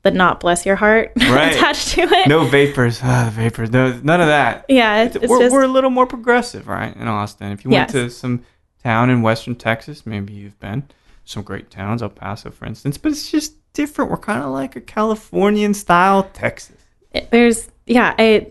the 0.04 0.12
not 0.12 0.40
bless 0.42 0.66
your 0.66 0.76
heart 0.76 1.14
Right. 1.18 1.56
attached 1.56 1.90
to 1.94 2.02
it. 2.02 2.28
no 2.28 2.46
vapors. 2.46 3.00
Ah, 3.02 3.26
the 3.34 3.42
vapors. 3.42 3.72
No, 3.72 3.98
none 4.04 4.20
of 4.20 4.28
that. 4.28 4.66
Yeah, 4.68 5.04
it's, 5.04 5.16
it's 5.16 5.28
we're, 5.30 5.40
just 5.40 5.54
we're 5.54 5.64
a 5.64 5.68
little 5.70 5.90
more 5.90 6.06
progressive, 6.06 6.68
right? 6.68 6.94
In 6.96 7.08
Austin. 7.08 7.54
If 7.54 7.64
you 7.64 7.72
went 7.72 7.90
to 7.92 8.10
some 8.10 8.44
town 8.84 9.10
in 9.10 9.22
western 9.22 9.56
Texas, 9.56 10.06
maybe 10.06 10.34
you've 10.34 10.60
been. 10.60 10.84
Some 11.24 11.42
great 11.44 11.72
towns, 11.72 12.04
El 12.04 12.10
Paso, 12.10 12.52
for 12.52 12.66
instance, 12.66 12.98
but 12.98 13.14
it's 13.14 13.32
just 13.32 13.54
different. 13.74 14.12
We're 14.12 14.18
kind 14.18 14.44
of 14.44 14.52
like 14.52 14.76
a 14.76 14.82
Californian 14.82 15.74
style 15.74 16.24
Texas. 16.34 16.76
it- 17.12 17.30
there's 17.32 17.70
yeah, 17.86 18.16
I 18.18 18.48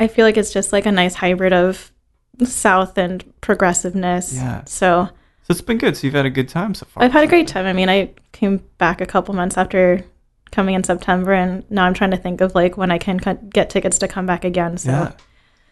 I 0.00 0.08
feel 0.08 0.24
like 0.26 0.36
it's 0.36 0.52
just 0.52 0.72
like 0.72 0.86
a 0.86 0.92
nice 0.92 1.14
hybrid 1.14 1.52
of 1.52 1.90
South 2.44 2.98
and 2.98 3.24
progressiveness. 3.40 4.34
Yeah. 4.34 4.62
So 4.66 5.08
So 5.42 5.52
it's 5.52 5.60
been 5.60 5.78
good. 5.78 5.96
So 5.96 6.06
you've 6.06 6.14
had 6.14 6.26
a 6.26 6.30
good 6.30 6.48
time 6.48 6.74
so 6.74 6.86
far. 6.86 7.02
I've 7.02 7.12
had 7.12 7.24
a 7.24 7.26
great 7.26 7.48
time. 7.48 7.66
I 7.66 7.72
mean, 7.72 7.88
I 7.88 8.10
came 8.32 8.62
back 8.78 9.00
a 9.00 9.06
couple 9.06 9.34
months 9.34 9.56
after 9.56 10.04
coming 10.52 10.74
in 10.74 10.84
September, 10.84 11.32
and 11.32 11.64
now 11.70 11.84
I'm 11.84 11.94
trying 11.94 12.10
to 12.12 12.16
think 12.16 12.40
of 12.40 12.54
like 12.54 12.76
when 12.76 12.90
I 12.90 12.98
can 12.98 13.18
co- 13.20 13.34
get 13.34 13.70
tickets 13.70 13.98
to 13.98 14.08
come 14.08 14.26
back 14.26 14.44
again. 14.44 14.76
So, 14.78 14.90
Yeah. 14.90 15.12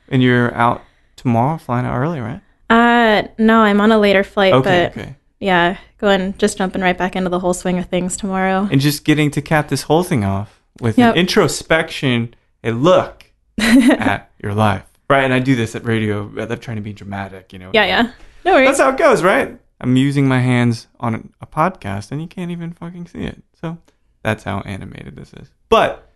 And 0.09 0.23
you're 0.23 0.55
out 0.55 0.83
tomorrow, 1.16 1.57
flying 1.59 1.87
out 1.87 1.97
early, 1.97 2.21
right? 2.21 2.40
uh, 2.69 3.28
no, 3.38 3.61
I'm 3.61 3.81
on 3.81 3.93
a 3.93 3.99
later 3.99 4.25
flight, 4.25 4.52
Okay, 4.52 4.90
but 4.95 5.00
okay. 5.00 5.14
Yeah, 5.40 5.78
going 5.99 6.35
just 6.38 6.59
jumping 6.59 6.83
right 6.83 6.97
back 6.97 7.16
into 7.16 7.28
the 7.31 7.38
whole 7.40 7.55
swing 7.55 7.78
of 7.78 7.87
things 7.87 8.16
tomorrow. 8.16 8.69
And 8.71 8.81
just 8.81 9.05
getting 9.05 9.31
to 9.33 9.43
cap 9.43 9.69
this 9.69 9.83
whole 9.83 10.02
thing 10.02 10.25
off 10.25 10.61
with 10.81 10.99
Yep. 10.99 11.14
an 11.14 11.21
introspection, 11.21 12.35
a 12.64 12.71
look 12.73 13.26
at 13.61 14.31
your 14.43 14.55
life. 14.55 14.85
Right. 15.09 15.25
And 15.25 15.33
I 15.33 15.38
do 15.38 15.55
this 15.55 15.75
at 15.76 15.85
radio. 15.85 16.31
I'm 16.38 16.59
trying 16.59 16.76
to 16.76 16.83
be 16.83 16.93
dramatic, 16.93 17.52
you 17.52 17.59
know. 17.59 17.71
Yeah, 17.73 17.85
yeah. 17.85 18.11
No 18.45 18.52
worries. 18.55 18.69
That's 18.69 18.81
how 18.81 18.90
it 18.90 18.97
goes, 18.97 19.23
right? 19.23 19.59
I'm 19.81 19.97
using 19.97 20.26
my 20.26 20.40
hands 20.40 20.87
on 20.99 21.33
a 21.40 21.47
podcast 21.47 22.11
and 22.11 22.21
you 22.21 22.26
can't 22.26 22.50
even 22.50 22.73
fucking 22.73 23.07
see 23.07 23.21
it. 23.25 23.43
So 23.61 23.78
that's 24.23 24.45
how 24.45 24.61
animated 24.61 25.16
this 25.16 25.33
is. 25.35 25.50
But 25.69 26.11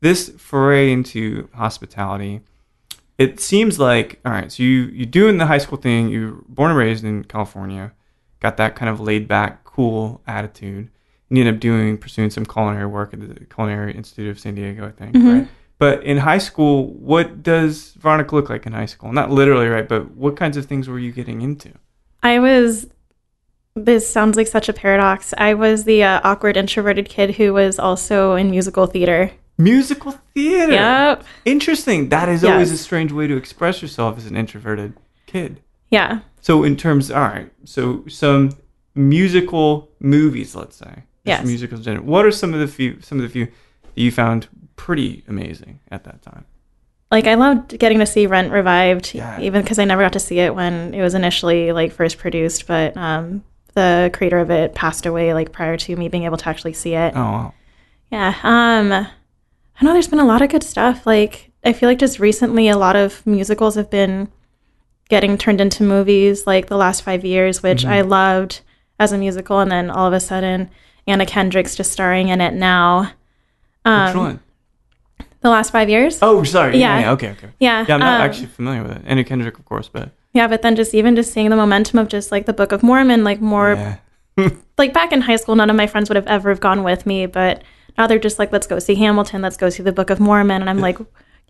this 0.00 0.30
foray 0.30 0.92
into 0.92 1.48
hospitality, 1.54 2.40
it 3.18 3.40
seems 3.40 3.78
like 3.78 4.20
all 4.24 4.32
right, 4.32 4.50
so 4.50 4.62
you 4.62 4.84
you 4.92 5.04
doing 5.06 5.38
the 5.38 5.46
high 5.46 5.58
school 5.58 5.78
thing, 5.78 6.08
you're 6.08 6.32
born 6.48 6.70
and 6.70 6.78
raised 6.78 7.04
in 7.04 7.24
California, 7.24 7.92
got 8.42 8.56
that 8.58 8.74
kind 8.74 8.90
of 8.90 9.00
laid 9.00 9.28
back, 9.28 9.64
cool 9.64 10.20
attitude. 10.26 10.90
And 11.30 11.38
you 11.38 11.44
ended 11.44 11.54
up 11.54 11.60
doing 11.60 11.96
pursuing 11.96 12.28
some 12.28 12.44
culinary 12.44 12.86
work 12.86 13.14
at 13.14 13.20
the 13.20 13.46
Culinary 13.46 13.94
Institute 13.94 14.28
of 14.28 14.38
San 14.38 14.54
Diego, 14.54 14.86
I 14.86 14.90
think. 14.90 15.14
Mm-hmm. 15.14 15.28
Right. 15.30 15.48
But 15.78 16.04
in 16.04 16.18
high 16.18 16.38
school, 16.38 16.92
what 16.92 17.42
does 17.42 17.92
Veronica 17.94 18.34
look 18.34 18.50
like 18.50 18.66
in 18.66 18.72
high 18.72 18.86
school? 18.86 19.12
Not 19.12 19.30
literally, 19.30 19.66
right? 19.66 19.88
But 19.88 20.10
what 20.12 20.36
kinds 20.36 20.56
of 20.56 20.66
things 20.66 20.88
were 20.88 20.98
you 20.98 21.12
getting 21.12 21.40
into? 21.40 21.72
I 22.22 22.38
was. 22.38 22.86
This 23.74 24.08
sounds 24.08 24.36
like 24.36 24.48
such 24.48 24.68
a 24.68 24.74
paradox. 24.74 25.32
I 25.38 25.54
was 25.54 25.84
the 25.84 26.04
uh, 26.04 26.20
awkward 26.22 26.58
introverted 26.58 27.08
kid 27.08 27.36
who 27.36 27.54
was 27.54 27.78
also 27.78 28.34
in 28.34 28.50
musical 28.50 28.86
theater. 28.86 29.30
Musical 29.56 30.12
theater. 30.34 30.72
Yep. 30.72 31.24
Interesting. 31.46 32.10
That 32.10 32.28
is 32.28 32.44
always 32.44 32.70
a 32.70 32.76
strange 32.76 33.12
way 33.12 33.26
to 33.26 33.36
express 33.36 33.80
yourself 33.80 34.18
as 34.18 34.26
an 34.26 34.36
introverted 34.36 34.92
kid. 35.26 35.62
Yeah. 35.92 36.20
So 36.40 36.64
in 36.64 36.76
terms, 36.76 37.10
all 37.10 37.20
right. 37.20 37.48
So 37.64 38.04
some 38.08 38.50
musical 38.96 39.88
movies, 40.00 40.54
let's 40.56 40.76
say. 40.76 41.04
Yes. 41.24 41.46
Musicals 41.46 41.80
in 41.80 41.84
general. 41.84 42.04
What 42.04 42.24
are 42.26 42.32
some 42.32 42.52
of 42.52 42.60
the 42.60 42.66
few? 42.66 43.00
Some 43.00 43.18
of 43.18 43.22
the 43.22 43.28
few 43.28 43.46
that 43.46 43.52
you 43.94 44.10
found 44.10 44.48
pretty 44.74 45.22
amazing 45.28 45.78
at 45.92 46.02
that 46.04 46.20
time? 46.22 46.44
Like 47.12 47.26
I 47.26 47.34
loved 47.34 47.78
getting 47.78 47.98
to 48.00 48.06
see 48.06 48.26
Rent 48.26 48.50
revived, 48.50 49.14
Yeah. 49.14 49.38
even 49.40 49.62
because 49.62 49.78
I 49.78 49.84
never 49.84 50.02
got 50.02 50.14
to 50.14 50.18
see 50.20 50.40
it 50.40 50.54
when 50.54 50.94
it 50.94 51.02
was 51.02 51.14
initially 51.14 51.70
like 51.72 51.92
first 51.92 52.18
produced. 52.18 52.66
But 52.66 52.96
um, 52.96 53.44
the 53.74 54.10
creator 54.12 54.38
of 54.38 54.50
it 54.50 54.74
passed 54.74 55.06
away 55.06 55.32
like 55.34 55.52
prior 55.52 55.76
to 55.76 55.94
me 55.96 56.08
being 56.08 56.24
able 56.24 56.38
to 56.38 56.48
actually 56.48 56.72
see 56.72 56.94
it. 56.94 57.12
Oh 57.14 57.20
wow. 57.20 57.54
Yeah. 58.10 58.34
Um, 58.42 58.92
I 58.92 59.84
know 59.84 59.92
there's 59.92 60.08
been 60.08 60.18
a 60.20 60.24
lot 60.26 60.42
of 60.42 60.50
good 60.50 60.62
stuff. 60.64 61.06
Like 61.06 61.52
I 61.64 61.72
feel 61.72 61.88
like 61.88 61.98
just 61.98 62.18
recently, 62.18 62.68
a 62.68 62.76
lot 62.78 62.96
of 62.96 63.24
musicals 63.26 63.76
have 63.76 63.90
been 63.90 64.28
getting 65.12 65.36
turned 65.36 65.60
into 65.60 65.82
movies. 65.82 66.46
Like 66.46 66.68
the 66.68 66.78
last 66.78 67.02
five 67.02 67.22
years, 67.22 67.62
which 67.62 67.84
I 67.84 68.00
loved 68.00 68.62
as 68.98 69.12
a 69.12 69.18
musical, 69.18 69.58
and 69.58 69.70
then 69.70 69.90
all 69.90 70.06
of 70.06 70.14
a 70.14 70.20
sudden, 70.20 70.70
Anna 71.06 71.26
Kendrick's 71.26 71.76
just 71.76 71.92
starring 71.92 72.28
in 72.28 72.40
it 72.40 72.54
now. 72.54 73.12
Um, 73.84 74.06
Which 74.06 74.16
one? 74.16 74.40
The 75.42 75.50
last 75.50 75.70
five 75.70 75.90
years. 75.90 76.18
Oh, 76.22 76.42
sorry. 76.44 76.78
Yeah. 76.78 76.94
yeah. 76.94 77.00
yeah, 77.00 77.10
Okay. 77.12 77.30
Okay. 77.32 77.48
Yeah. 77.60 77.84
Yeah, 77.86 77.94
I'm 77.94 78.00
not 78.00 78.20
um, 78.20 78.26
actually 78.26 78.46
familiar 78.46 78.82
with 78.82 78.92
it. 78.92 79.02
Anna 79.04 79.22
Kendrick, 79.22 79.58
of 79.58 79.66
course, 79.66 79.88
but 79.88 80.12
Yeah, 80.32 80.46
but 80.48 80.62
then 80.62 80.76
just 80.76 80.94
even 80.94 81.14
just 81.14 81.30
seeing 81.30 81.50
the 81.50 81.56
momentum 81.56 81.98
of 81.98 82.08
just 82.08 82.32
like 82.32 82.46
the 82.46 82.54
Book 82.54 82.72
of 82.72 82.82
Mormon, 82.82 83.22
like 83.22 83.42
more 83.42 83.74
yeah. 83.74 84.50
like 84.78 84.94
back 84.94 85.12
in 85.12 85.20
high 85.20 85.36
school, 85.36 85.56
none 85.56 85.68
of 85.68 85.76
my 85.76 85.86
friends 85.86 86.08
would 86.08 86.16
have 86.16 86.26
ever 86.26 86.48
have 86.48 86.60
gone 86.60 86.84
with 86.84 87.04
me, 87.04 87.26
but 87.26 87.62
now 87.98 88.06
they're 88.06 88.18
just 88.18 88.38
like, 88.38 88.50
let's 88.50 88.66
go 88.66 88.78
see 88.78 88.94
Hamilton, 88.94 89.42
let's 89.42 89.58
go 89.58 89.68
see 89.68 89.82
the 89.82 89.92
Book 89.92 90.08
of 90.08 90.20
Mormon, 90.20 90.62
and 90.62 90.70
I'm 90.70 90.78
like, 90.78 90.96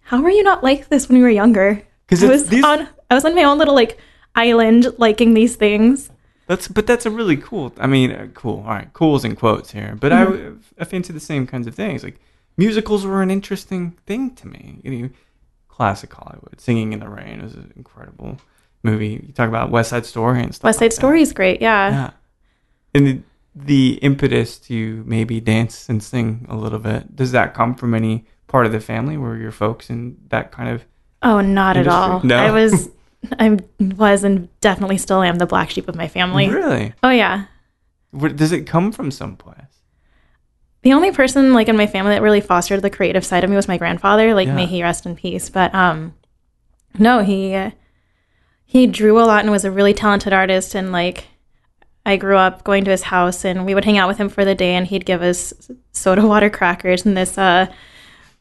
how 0.03 0.21
were 0.21 0.31
you 0.31 0.43
not 0.43 0.65
like 0.65 0.89
this 0.89 1.09
when 1.09 1.17
you 1.19 1.23
were 1.23 1.31
younger? 1.31 1.81
Because 2.07 2.23
was 2.25 2.49
these- 2.49 2.65
on, 2.65 2.89
I 3.13 3.15
was 3.15 3.27
on 3.27 3.35
my 3.35 3.45
own 3.45 3.59
little 3.59 3.75
like 3.75 3.99
island 4.35 4.87
liking 4.97 5.35
these 5.35 5.55
things. 5.57 6.11
That's 6.47 6.67
but 6.67 6.87
that's 6.87 7.05
a 7.07 7.11
really 7.11 7.37
cool. 7.37 7.73
I 7.79 7.87
mean, 7.87 8.11
uh, 8.11 8.29
cool. 8.33 8.61
All 8.67 8.71
right, 8.75 8.93
cool's 8.95 9.25
in 9.25 9.37
quotes 9.37 9.71
here, 9.71 9.97
but 10.01 10.13
Mm-hmm. 10.13 10.59
I 10.79 10.83
I 10.83 10.85
fancy 10.85 11.13
the 11.13 11.21
same 11.21 11.47
kinds 11.47 11.67
of 11.67 11.75
things. 11.75 12.03
Like 12.03 12.19
musicals 12.57 13.05
were 13.05 13.23
an 13.23 13.31
interesting 13.31 13.93
thing 14.07 14.35
to 14.37 14.49
me. 14.49 14.81
You 14.83 14.91
know, 14.91 15.11
classic 15.69 16.13
Hollywood. 16.13 16.59
Singing 16.59 16.93
in 16.95 17.01
the 17.01 17.09
Rain 17.09 17.43
was 17.43 17.55
an 17.55 17.73
incredible 17.77 18.39
movie. 18.83 19.23
You 19.27 19.33
talk 19.35 19.49
about 19.49 19.71
West 19.71 19.91
Side 19.91 20.07
Story 20.07 20.43
and 20.43 20.55
stuff. 20.55 20.65
West 20.65 20.81
like 20.81 20.93
Side 20.93 20.97
Story 20.97 21.21
is 21.23 21.33
great, 21.35 21.61
yeah. 21.61 21.91
Yeah, 21.91 22.11
and 22.95 23.07
the, 23.07 23.21
the 23.55 23.95
impetus 24.03 24.59
to 24.61 25.05
maybe 25.07 25.39
dance 25.39 25.89
and 25.91 26.03
sing 26.03 26.47
a 26.49 26.57
little 26.57 26.79
bit 26.79 27.15
does 27.15 27.33
that 27.33 27.53
come 27.53 27.75
from 27.75 27.95
any 27.95 28.25
part 28.49 28.67
of 28.67 28.73
the 28.73 28.81
family? 28.81 29.17
where 29.19 29.37
your 29.37 29.53
folks 29.53 29.91
in 29.91 30.17
that 30.29 30.51
kind 30.51 30.71
of? 30.71 30.85
Oh, 31.23 31.41
not 31.41 31.77
at 31.77 31.87
all. 31.87 32.21
No? 32.25 32.37
I 32.37 32.51
was, 32.51 32.91
I 33.39 33.59
was, 33.81 34.25
and 34.25 34.49
definitely 34.61 34.99
still 34.99 35.23
am 35.23 35.37
the 35.37 35.47
black 35.47 35.71
sheep 35.71 35.89
of 35.89 35.95
my 35.95 36.09
family. 36.09 36.49
Really? 36.49 36.93
Oh 37.03 37.11
yeah. 37.11 37.45
Where, 38.11 38.31
does 38.31 38.53
it 38.53 38.67
come 38.67 38.93
from 38.93 39.11
someplace? 39.11 39.57
The 40.83 40.93
only 40.93 41.13
person 41.13 41.55
like 41.55 41.69
in 41.69 41.77
my 41.77 41.87
family 41.87 42.13
that 42.15 42.23
really 42.23 42.41
fostered 42.41 42.83
the 42.83 42.91
creative 42.91 43.25
side 43.25 43.45
of 43.45 43.51
me 43.51 43.57
was 43.57 43.69
my 43.69 43.79
grandfather. 43.79 44.35
Like 44.35 44.49
Yeah. 44.49 44.57
may 44.57 44.67
he 44.67 44.83
rest 44.83 45.07
in 45.07 45.15
peace. 45.15 45.49
But 45.49 45.73
um, 45.75 46.15
no, 46.99 47.21
he 47.23 47.71
he 48.65 48.87
drew 48.87 49.21
a 49.21 49.23
lot 49.25 49.43
and 49.43 49.51
was 49.51 49.65
a 49.65 49.71
really 49.71 49.95
talented 49.95 50.33
artist. 50.33 50.75
And 50.75 50.91
like 50.91 51.29
I 52.05 52.17
grew 52.17 52.37
up 52.37 52.65
going 52.65 52.85
to 52.85 52.91
his 52.91 53.03
house 53.05 53.45
and 53.45 53.65
we 53.65 53.75
would 53.77 53.85
hang 53.85 53.97
out 53.99 54.09
with 54.09 54.19
him 54.19 54.29
for 54.29 54.45
the 54.45 54.57
day, 54.57 54.75
and 54.75 54.87
he'd 54.89 55.07
give 55.07 55.23
us 55.23 55.55
soda 55.93 56.27
water 56.27 56.51
crackers 56.51 57.07
and 57.07 57.17
this 57.17 57.39
uh 57.39 57.67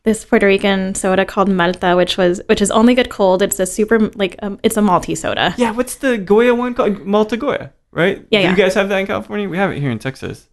this 0.03 0.25
Puerto 0.25 0.47
Rican 0.47 0.95
soda 0.95 1.25
called 1.25 1.47
Malta, 1.49 1.95
which 1.95 2.17
was 2.17 2.41
which 2.47 2.61
is 2.61 2.71
only 2.71 2.95
good 2.95 3.09
cold. 3.09 3.41
It's 3.41 3.59
a 3.59 3.65
super 3.65 3.99
like 4.15 4.35
um, 4.41 4.59
it's 4.63 4.77
a 4.77 4.81
malty 4.81 5.17
soda. 5.17 5.53
Yeah, 5.57 5.71
what's 5.71 5.95
the 5.95 6.17
Goya 6.17 6.55
one 6.55 6.73
called? 6.73 7.05
Malta 7.05 7.37
Goya, 7.37 7.71
right? 7.91 8.25
Yeah, 8.31 8.39
Do 8.39 8.43
yeah. 8.45 8.49
you 8.51 8.57
guys 8.57 8.73
have 8.73 8.89
that 8.89 8.97
in 8.99 9.07
California? 9.07 9.47
We 9.47 9.57
have 9.57 9.71
it 9.71 9.79
here 9.79 9.91
in 9.91 9.99
Texas. 9.99 10.47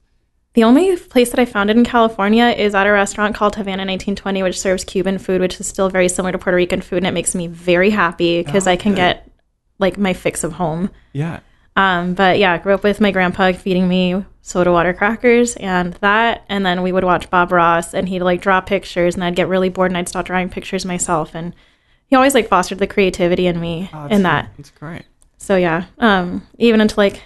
The 0.55 0.65
only 0.65 0.97
place 0.97 1.31
that 1.31 1.39
I 1.39 1.45
found 1.45 1.71
it 1.71 1.77
in 1.77 1.85
California 1.85 2.47
is 2.47 2.75
at 2.75 2.87
a 2.87 2.91
restaurant 2.93 3.35
called 3.37 3.55
Havana 3.55 3.83
1920, 3.85 4.43
which 4.43 4.59
serves 4.59 4.83
Cuban 4.85 5.19
food, 5.19 5.41
which 5.41 5.61
is 5.61 5.67
still 5.67 5.89
very 5.89 6.09
similar 6.09 6.33
to 6.33 6.39
Puerto 6.39 6.57
Rican 6.57 6.81
food, 6.81 6.99
and 6.99 7.07
it 7.07 7.15
makes 7.15 7.35
me 7.35 7.47
very 7.47 7.91
happy 7.91 8.43
because 8.43 8.67
I 8.67 8.77
can 8.77 8.93
Okay. 8.93 9.01
get 9.03 9.31
like 9.79 9.97
my 9.99 10.13
fix 10.15 10.43
of 10.45 10.55
home. 10.55 10.91
Yeah. 11.13 11.41
Um, 11.77 12.15
but 12.15 12.39
yeah, 12.39 12.55
I 12.55 12.59
grew 12.59 12.75
up 12.75 12.83
with 12.83 13.01
my 13.01 13.13
grandpa 13.13 13.53
feeding 13.53 13.87
me 13.87 14.25
soda 14.49 14.73
water 14.73 14.95
crackers 14.95 15.57
and 15.57 15.93
that, 15.95 16.43
and 16.49 16.65
then 16.65 16.83
we 16.83 16.91
would 16.91 17.05
watch 17.05 17.29
Bob 17.29 17.53
Ross, 17.53 17.93
and 17.93 18.09
he'd 18.09 18.23
like 18.23 18.41
draw 18.41 18.61
pictures, 18.63 19.15
and 19.15 19.23
I'd 19.23 19.37
get 19.37 19.47
really 19.49 19.69
bored, 19.69 19.91
and 19.91 19.99
I'd 19.99 20.09
stop 20.09 20.25
drawing 20.25 20.49
pictures 20.49 20.87
myself, 20.87 21.35
and 21.35 21.55
he 22.07 22.17
always 22.17 22.35
like 22.35 22.49
fostered 22.49 22.79
the 22.79 22.87
creativity 22.87 23.47
in 23.47 23.61
me 23.61 23.91
Oh, 23.93 24.07
in 24.07 24.23
that. 24.23 24.49
It's 24.59 24.71
great. 24.71 25.03
So 25.37 25.57
yeah, 25.57 25.85
um, 25.99 26.47
even 26.59 26.81
into 26.81 26.97
like 26.97 27.23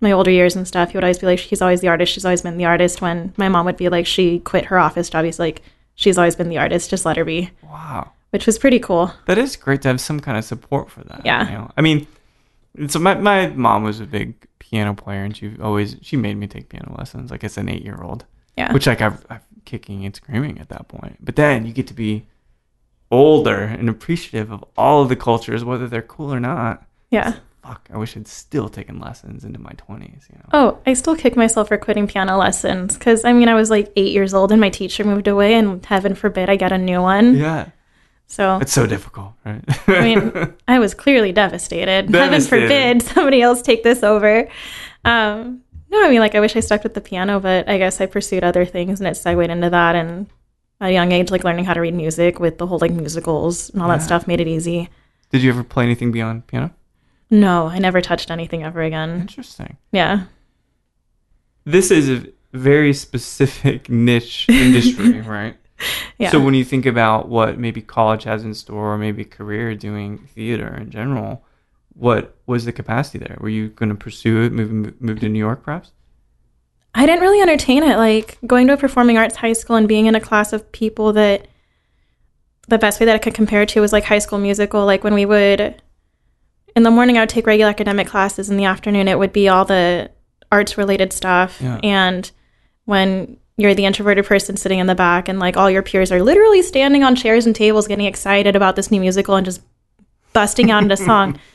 my 0.00 0.12
older 0.12 0.30
years 0.30 0.56
and 0.56 0.66
stuff, 0.66 0.90
he 0.90 0.96
would 0.96 1.04
always 1.04 1.18
be 1.18 1.26
like, 1.26 1.38
"He's 1.38 1.60
always 1.60 1.80
the 1.82 1.88
artist. 1.88 2.12
She's 2.14 2.24
always 2.24 2.40
been 2.42 2.56
the 2.56 2.64
artist." 2.64 3.02
When 3.02 3.34
my 3.36 3.48
mom 3.50 3.66
would 3.66 3.76
be 3.76 3.90
like, 3.90 4.06
"She 4.06 4.38
quit 4.38 4.64
her 4.66 4.78
office 4.78 5.10
job," 5.10 5.24
he's 5.26 5.38
like, 5.38 5.60
"She's 5.94 6.16
always 6.16 6.34
been 6.34 6.48
the 6.48 6.58
artist. 6.58 6.88
Just 6.90 7.04
let 7.04 7.16
her 7.18 7.24
be," 7.26 7.50
Wow. 7.62 8.10
which 8.30 8.46
was 8.46 8.58
pretty 8.58 8.78
cool. 8.78 9.12
That 9.26 9.36
is 9.38 9.54
great 9.56 9.82
to 9.82 9.88
have 9.88 10.00
some 10.00 10.18
kind 10.20 10.38
of 10.38 10.44
support 10.44 10.90
for 10.90 11.04
that. 11.04 11.22
Yeah. 11.26 11.44
You 11.46 11.58
know? 11.58 11.70
I 11.76 11.80
mean, 11.82 12.06
so 12.88 12.98
my, 12.98 13.14
my 13.14 13.48
mom 13.48 13.84
was 13.84 14.00
a 14.00 14.06
big 14.06 14.34
piano 14.74 14.92
player 14.94 15.22
and 15.24 15.36
she 15.36 15.52
always, 15.62 15.96
she 16.02 16.16
made 16.16 16.36
me 16.36 16.46
take 16.46 16.68
piano 16.68 16.94
lessons 16.98 17.30
like 17.30 17.44
as 17.44 17.56
an 17.56 17.68
eight 17.68 17.82
year 17.84 18.00
old, 18.02 18.24
Yeah, 18.58 18.72
which 18.72 18.86
like 18.86 19.00
I've, 19.00 19.24
I'm 19.30 19.40
kicking 19.64 20.04
and 20.04 20.14
screaming 20.14 20.58
at 20.58 20.68
that 20.70 20.88
point. 20.88 21.16
But 21.24 21.36
then 21.36 21.64
you 21.66 21.72
get 21.72 21.86
to 21.88 21.94
be 21.94 22.26
older 23.10 23.62
and 23.62 23.88
appreciative 23.88 24.50
of 24.50 24.64
all 24.76 25.02
of 25.02 25.08
the 25.08 25.16
cultures, 25.16 25.64
whether 25.64 25.86
they're 25.86 26.02
cool 26.02 26.32
or 26.34 26.40
not. 26.40 26.84
yeah. 27.10 27.34
Fuck, 27.62 27.88
I 27.94 27.96
wish 27.96 28.14
I'd 28.14 28.28
still 28.28 28.68
taken 28.68 29.00
lessons 29.00 29.42
into 29.42 29.58
my 29.58 29.70
20s, 29.72 30.28
you 30.28 30.36
know? 30.36 30.48
Oh, 30.52 30.78
I 30.84 30.92
still 30.92 31.16
kick 31.16 31.34
myself 31.34 31.68
for 31.68 31.78
quitting 31.78 32.06
piano 32.06 32.36
lessons 32.36 32.98
because 32.98 33.24
I 33.24 33.32
mean 33.32 33.48
I 33.48 33.54
was 33.54 33.70
like 33.70 33.90
eight 33.96 34.12
years 34.12 34.34
old 34.34 34.52
and 34.52 34.60
my 34.60 34.68
teacher 34.68 35.02
moved 35.02 35.28
away, 35.28 35.54
and 35.54 35.82
heaven 35.86 36.14
forbid 36.14 36.50
I 36.50 36.56
get 36.56 36.72
a 36.72 36.76
new 36.78 37.00
one. 37.00 37.34
Yeah. 37.34 37.68
So 38.26 38.58
It's 38.60 38.72
so 38.72 38.86
difficult, 38.86 39.32
right? 39.44 39.62
I 39.88 40.00
mean, 40.00 40.54
I 40.68 40.78
was 40.78 40.94
clearly 40.94 41.32
devastated. 41.32 42.10
Heaven 42.10 42.40
forbid 42.40 43.02
somebody 43.02 43.42
else 43.42 43.62
take 43.62 43.82
this 43.82 44.02
over. 44.02 44.48
Um, 45.04 45.60
no, 45.90 46.04
I 46.04 46.10
mean, 46.10 46.20
like, 46.20 46.34
I 46.34 46.40
wish 46.40 46.56
I 46.56 46.60
stuck 46.60 46.82
with 46.82 46.94
the 46.94 47.00
piano, 47.00 47.38
but 47.38 47.68
I 47.68 47.78
guess 47.78 48.00
I 48.00 48.06
pursued 48.06 48.42
other 48.42 48.64
things 48.64 49.00
and 49.00 49.06
it 49.06 49.16
segued 49.16 49.50
into 49.50 49.70
that. 49.70 49.94
And 49.94 50.26
at 50.80 50.90
a 50.90 50.92
young 50.92 51.12
age, 51.12 51.30
like, 51.30 51.44
learning 51.44 51.66
how 51.66 51.74
to 51.74 51.80
read 51.80 51.94
music 51.94 52.40
with 52.40 52.58
the 52.58 52.66
whole, 52.66 52.78
like, 52.78 52.90
musicals 52.90 53.70
and 53.70 53.80
all 53.80 53.88
that 53.88 54.02
stuff 54.02 54.26
made 54.26 54.40
it 54.40 54.48
easy. 54.48 54.88
Did 55.30 55.42
you 55.42 55.50
ever 55.50 55.62
play 55.62 55.84
anything 55.84 56.10
beyond 56.10 56.46
piano? 56.46 56.74
No, 57.30 57.66
I 57.66 57.78
never 57.78 58.00
touched 58.00 58.30
anything 58.30 58.64
ever 58.64 58.82
again. 58.82 59.20
Interesting. 59.20 59.76
Yeah. 59.92 60.24
This 61.64 61.90
is 61.90 62.10
a 62.10 62.26
very 62.52 62.92
specific 62.92 63.88
niche 63.88 64.46
industry, 64.48 65.20
right? 65.22 65.56
Yeah. 66.16 66.30
So 66.30 66.40
when 66.40 66.54
you 66.54 66.64
think 66.64 66.86
about 66.86 67.28
what 67.28 67.58
maybe 67.58 67.82
college 67.82 68.22
has 68.22 68.44
in 68.44 68.54
store, 68.54 68.94
or 68.94 68.98
maybe 68.98 69.24
career 69.24 69.74
doing 69.74 70.18
theater 70.18 70.72
in 70.76 70.90
general, 70.90 71.44
what 71.94 72.36
was 72.46 72.64
the 72.66 72.72
capacity 72.72 73.18
there? 73.18 73.36
Were 73.40 73.48
you 73.48 73.68
going 73.70 73.88
to 73.88 73.96
pursue 73.96 74.42
it, 74.42 74.52
move 74.52 75.00
move 75.00 75.20
to 75.20 75.28
New 75.28 75.40
York, 75.40 75.64
perhaps? 75.64 75.90
I 76.94 77.06
didn't 77.06 77.22
really 77.22 77.40
entertain 77.40 77.82
it. 77.82 77.96
Like 77.96 78.38
going 78.46 78.68
to 78.68 78.74
a 78.74 78.76
performing 78.76 79.18
arts 79.18 79.36
high 79.36 79.52
school 79.54 79.76
and 79.76 79.88
being 79.88 80.06
in 80.06 80.14
a 80.14 80.20
class 80.20 80.52
of 80.52 80.70
people 80.70 81.12
that 81.14 81.48
the 82.68 82.78
best 82.78 83.00
way 83.00 83.06
that 83.06 83.14
I 83.14 83.18
could 83.18 83.34
compare 83.34 83.62
it 83.62 83.68
to 83.70 83.80
was 83.80 83.92
like 83.92 84.04
high 84.04 84.20
school 84.20 84.38
musical. 84.38 84.86
Like 84.86 85.04
when 85.04 85.14
we 85.14 85.26
would, 85.26 85.82
in 86.76 86.82
the 86.82 86.90
morning, 86.90 87.18
I 87.18 87.20
would 87.20 87.28
take 87.28 87.46
regular 87.46 87.70
academic 87.70 88.06
classes. 88.06 88.48
In 88.48 88.56
the 88.56 88.64
afternoon, 88.64 89.08
it 89.08 89.18
would 89.18 89.32
be 89.32 89.48
all 89.48 89.64
the 89.64 90.10
arts 90.50 90.78
related 90.78 91.12
stuff. 91.12 91.60
Yeah. 91.60 91.80
And 91.82 92.30
when 92.84 93.38
you're 93.56 93.74
the 93.74 93.84
introverted 93.84 94.26
person 94.26 94.56
sitting 94.56 94.78
in 94.78 94.86
the 94.86 94.94
back 94.94 95.28
and 95.28 95.38
like 95.38 95.56
all 95.56 95.70
your 95.70 95.82
peers 95.82 96.10
are 96.10 96.22
literally 96.22 96.62
standing 96.62 97.04
on 97.04 97.14
chairs 97.14 97.46
and 97.46 97.54
tables 97.54 97.86
getting 97.86 98.06
excited 98.06 98.56
about 98.56 98.76
this 98.76 98.90
new 98.90 99.00
musical 99.00 99.36
and 99.36 99.44
just 99.44 99.62
busting 100.32 100.70
out 100.70 100.82
into 100.82 100.96
song. 100.96 101.38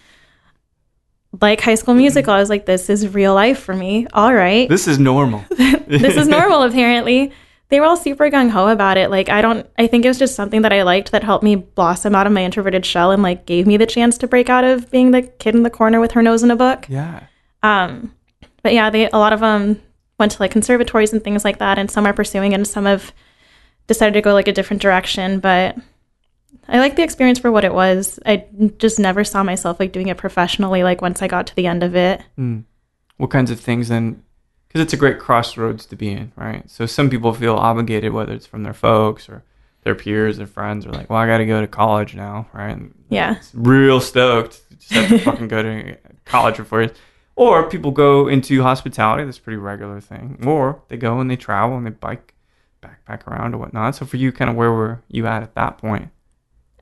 Like 1.42 1.62
High 1.62 1.76
School 1.76 1.94
Musical, 1.94 2.34
I 2.34 2.40
was 2.40 2.50
like, 2.50 2.66
this 2.66 2.90
is 2.90 3.14
real 3.14 3.36
life 3.36 3.60
for 3.60 3.76
me. 3.76 4.08
All 4.14 4.34
right 4.34 4.68
This 4.68 4.88
is 4.88 4.98
normal. 4.98 5.46
this 5.50 6.18
is 6.18 6.28
normal 6.28 6.64
apparently 6.64 7.32
they 7.70 7.80
were 7.80 7.86
all 7.86 7.96
super 7.96 8.32
gung-ho 8.32 8.68
about 8.68 8.98
it 8.98 9.12
like 9.12 9.30
i 9.30 9.44
don't 9.44 9.70
i 9.78 9.86
think 9.86 10.04
it 10.04 10.08
was 10.08 10.18
just 10.18 10.34
something 10.34 10.64
that 10.64 10.74
i 10.74 10.82
liked 10.82 11.12
that 11.12 11.24
helped 11.24 11.44
me 11.44 11.56
blossom 11.56 12.16
out 12.16 12.26
of 12.26 12.34
my 12.34 12.44
introverted 12.44 12.84
shell 12.84 13.12
and 13.12 13.22
like 13.22 13.46
gave 13.46 13.68
me 13.68 13.78
the 13.78 13.86
chance 13.86 14.18
to 14.18 14.28
break 14.28 14.50
out 14.50 14.64
of 14.64 14.90
being 14.90 15.12
the 15.12 15.22
kid 15.22 15.54
in 15.54 15.62
the 15.62 15.70
corner 15.70 16.00
with 16.00 16.12
her 16.12 16.24
nose 16.24 16.42
in 16.42 16.50
a 16.50 16.56
book 16.56 16.88
yeah. 16.90 17.24
um 17.62 18.12
but 18.64 18.74
yeah, 18.74 18.90
they 18.90 19.10
a 19.10 19.18
lot 19.18 19.34
of 19.34 19.40
them 19.40 19.82
went 20.20 20.34
to 20.34 20.42
like 20.42 20.52
conservatories 20.52 21.14
and 21.14 21.24
things 21.24 21.44
like 21.44 21.58
that, 21.60 21.80
and 21.80 21.90
some 21.90 22.06
are 22.06 22.14
pursuing 22.14 22.52
it, 22.52 22.56
and 22.56 22.68
some 22.68 22.86
have 22.86 23.14
decided 23.88 24.14
to 24.14 24.22
go 24.22 24.34
like 24.34 24.48
a 24.48 24.54
different 24.54 24.82
direction. 24.82 25.40
But 25.40 25.78
I 26.68 26.80
like 26.80 26.96
the 26.96 27.04
experience 27.04 27.40
for 27.40 27.52
what 27.52 27.64
it 27.64 27.74
was. 27.74 28.20
I 28.26 28.46
just 28.78 29.00
never 29.00 29.24
saw 29.24 29.44
myself 29.44 29.80
like 29.80 29.92
doing 29.92 30.10
it 30.10 30.18
professionally. 30.18 30.84
Like 30.84 31.02
once 31.02 31.22
I 31.22 31.28
got 31.28 31.48
to 31.48 31.56
the 31.56 31.66
end 31.68 31.82
of 31.84 31.96
it, 31.96 32.22
Mm. 32.38 32.66
What 33.18 33.32
kinds 33.32 33.52
of 33.52 33.60
things 33.60 33.90
then? 33.90 34.24
Because 34.68 34.80
it's 34.82 34.94
a 34.94 34.98
great 34.98 35.20
crossroads 35.20 35.86
to 35.88 35.98
be 35.98 36.10
in, 36.12 36.32
right? 36.38 36.70
So 36.70 36.86
some 36.86 37.10
people 37.10 37.34
feel 37.34 37.56
obligated, 37.56 38.14
whether 38.14 38.32
it's 38.32 38.46
from 38.46 38.64
their 38.64 38.74
folks 38.74 39.28
or 39.28 39.44
their 39.84 39.96
peers, 39.96 40.38
their 40.38 40.48
friends, 40.48 40.86
are 40.86 40.92
like, 40.92 41.10
"Well, 41.10 41.20
I 41.20 41.28
got 41.28 41.40
to 41.40 41.46
go 41.46 41.60
to 41.60 41.68
college 41.68 42.16
now," 42.16 42.48
right? 42.54 42.70
And 42.70 42.94
yeah, 43.10 43.40
real 43.54 44.00
stoked. 44.00 44.62
Just 44.80 44.92
have 44.94 45.10
to 45.10 45.20
fucking 45.20 45.48
go 45.50 45.64
to 45.64 45.98
college 46.24 46.58
before. 46.58 46.82
years. 46.84 46.92
Or 47.40 47.70
people 47.70 47.92
go 47.92 48.28
into 48.28 48.62
hospitality. 48.64 49.24
That's 49.24 49.38
a 49.38 49.42
pretty 49.42 49.58
regular 49.58 50.02
thing. 50.02 50.40
Or 50.46 50.82
they 50.90 50.98
go 50.98 51.20
and 51.22 51.32
they 51.32 51.38
travel 51.38 51.78
and 51.78 51.86
they 51.86 51.92
bike, 51.92 52.34
backpack 52.84 53.26
around 53.28 53.54
or 53.56 53.60
whatnot. 53.60 53.96
So 53.96 54.06
for 54.06 54.18
you, 54.18 54.32
kind 54.34 54.50
of 54.52 54.58
where 54.58 54.72
were 54.72 55.02
you 55.08 55.26
at 55.26 55.42
at 55.44 55.56
that 55.56 55.78
point? 55.78 56.10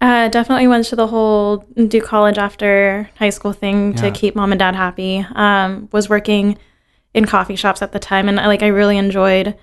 uh, 0.02 0.28
definitely 0.30 0.68
went 0.68 0.86
to 0.86 0.96
the 0.96 1.08
whole 1.08 1.58
do 1.88 2.00
college 2.02 2.38
after 2.38 3.10
high 3.18 3.32
school 3.32 3.52
thing 3.54 3.92
Yeah. 3.94 4.02
to 4.02 4.12
keep 4.12 4.36
mom 4.36 4.52
and 4.52 4.60
dad 4.60 4.76
happy. 4.76 5.26
Um, 5.36 5.90
was 5.92 6.08
working 6.10 6.58
in 7.16 7.26
coffee 7.26 7.56
shops 7.56 7.82
at 7.82 7.92
the 7.94 8.00
time, 8.00 8.30
and 8.30 8.40
I 8.40 8.46
like 8.48 8.62
I 8.64 8.68
really 8.68 8.98
enjoyed 8.98 9.56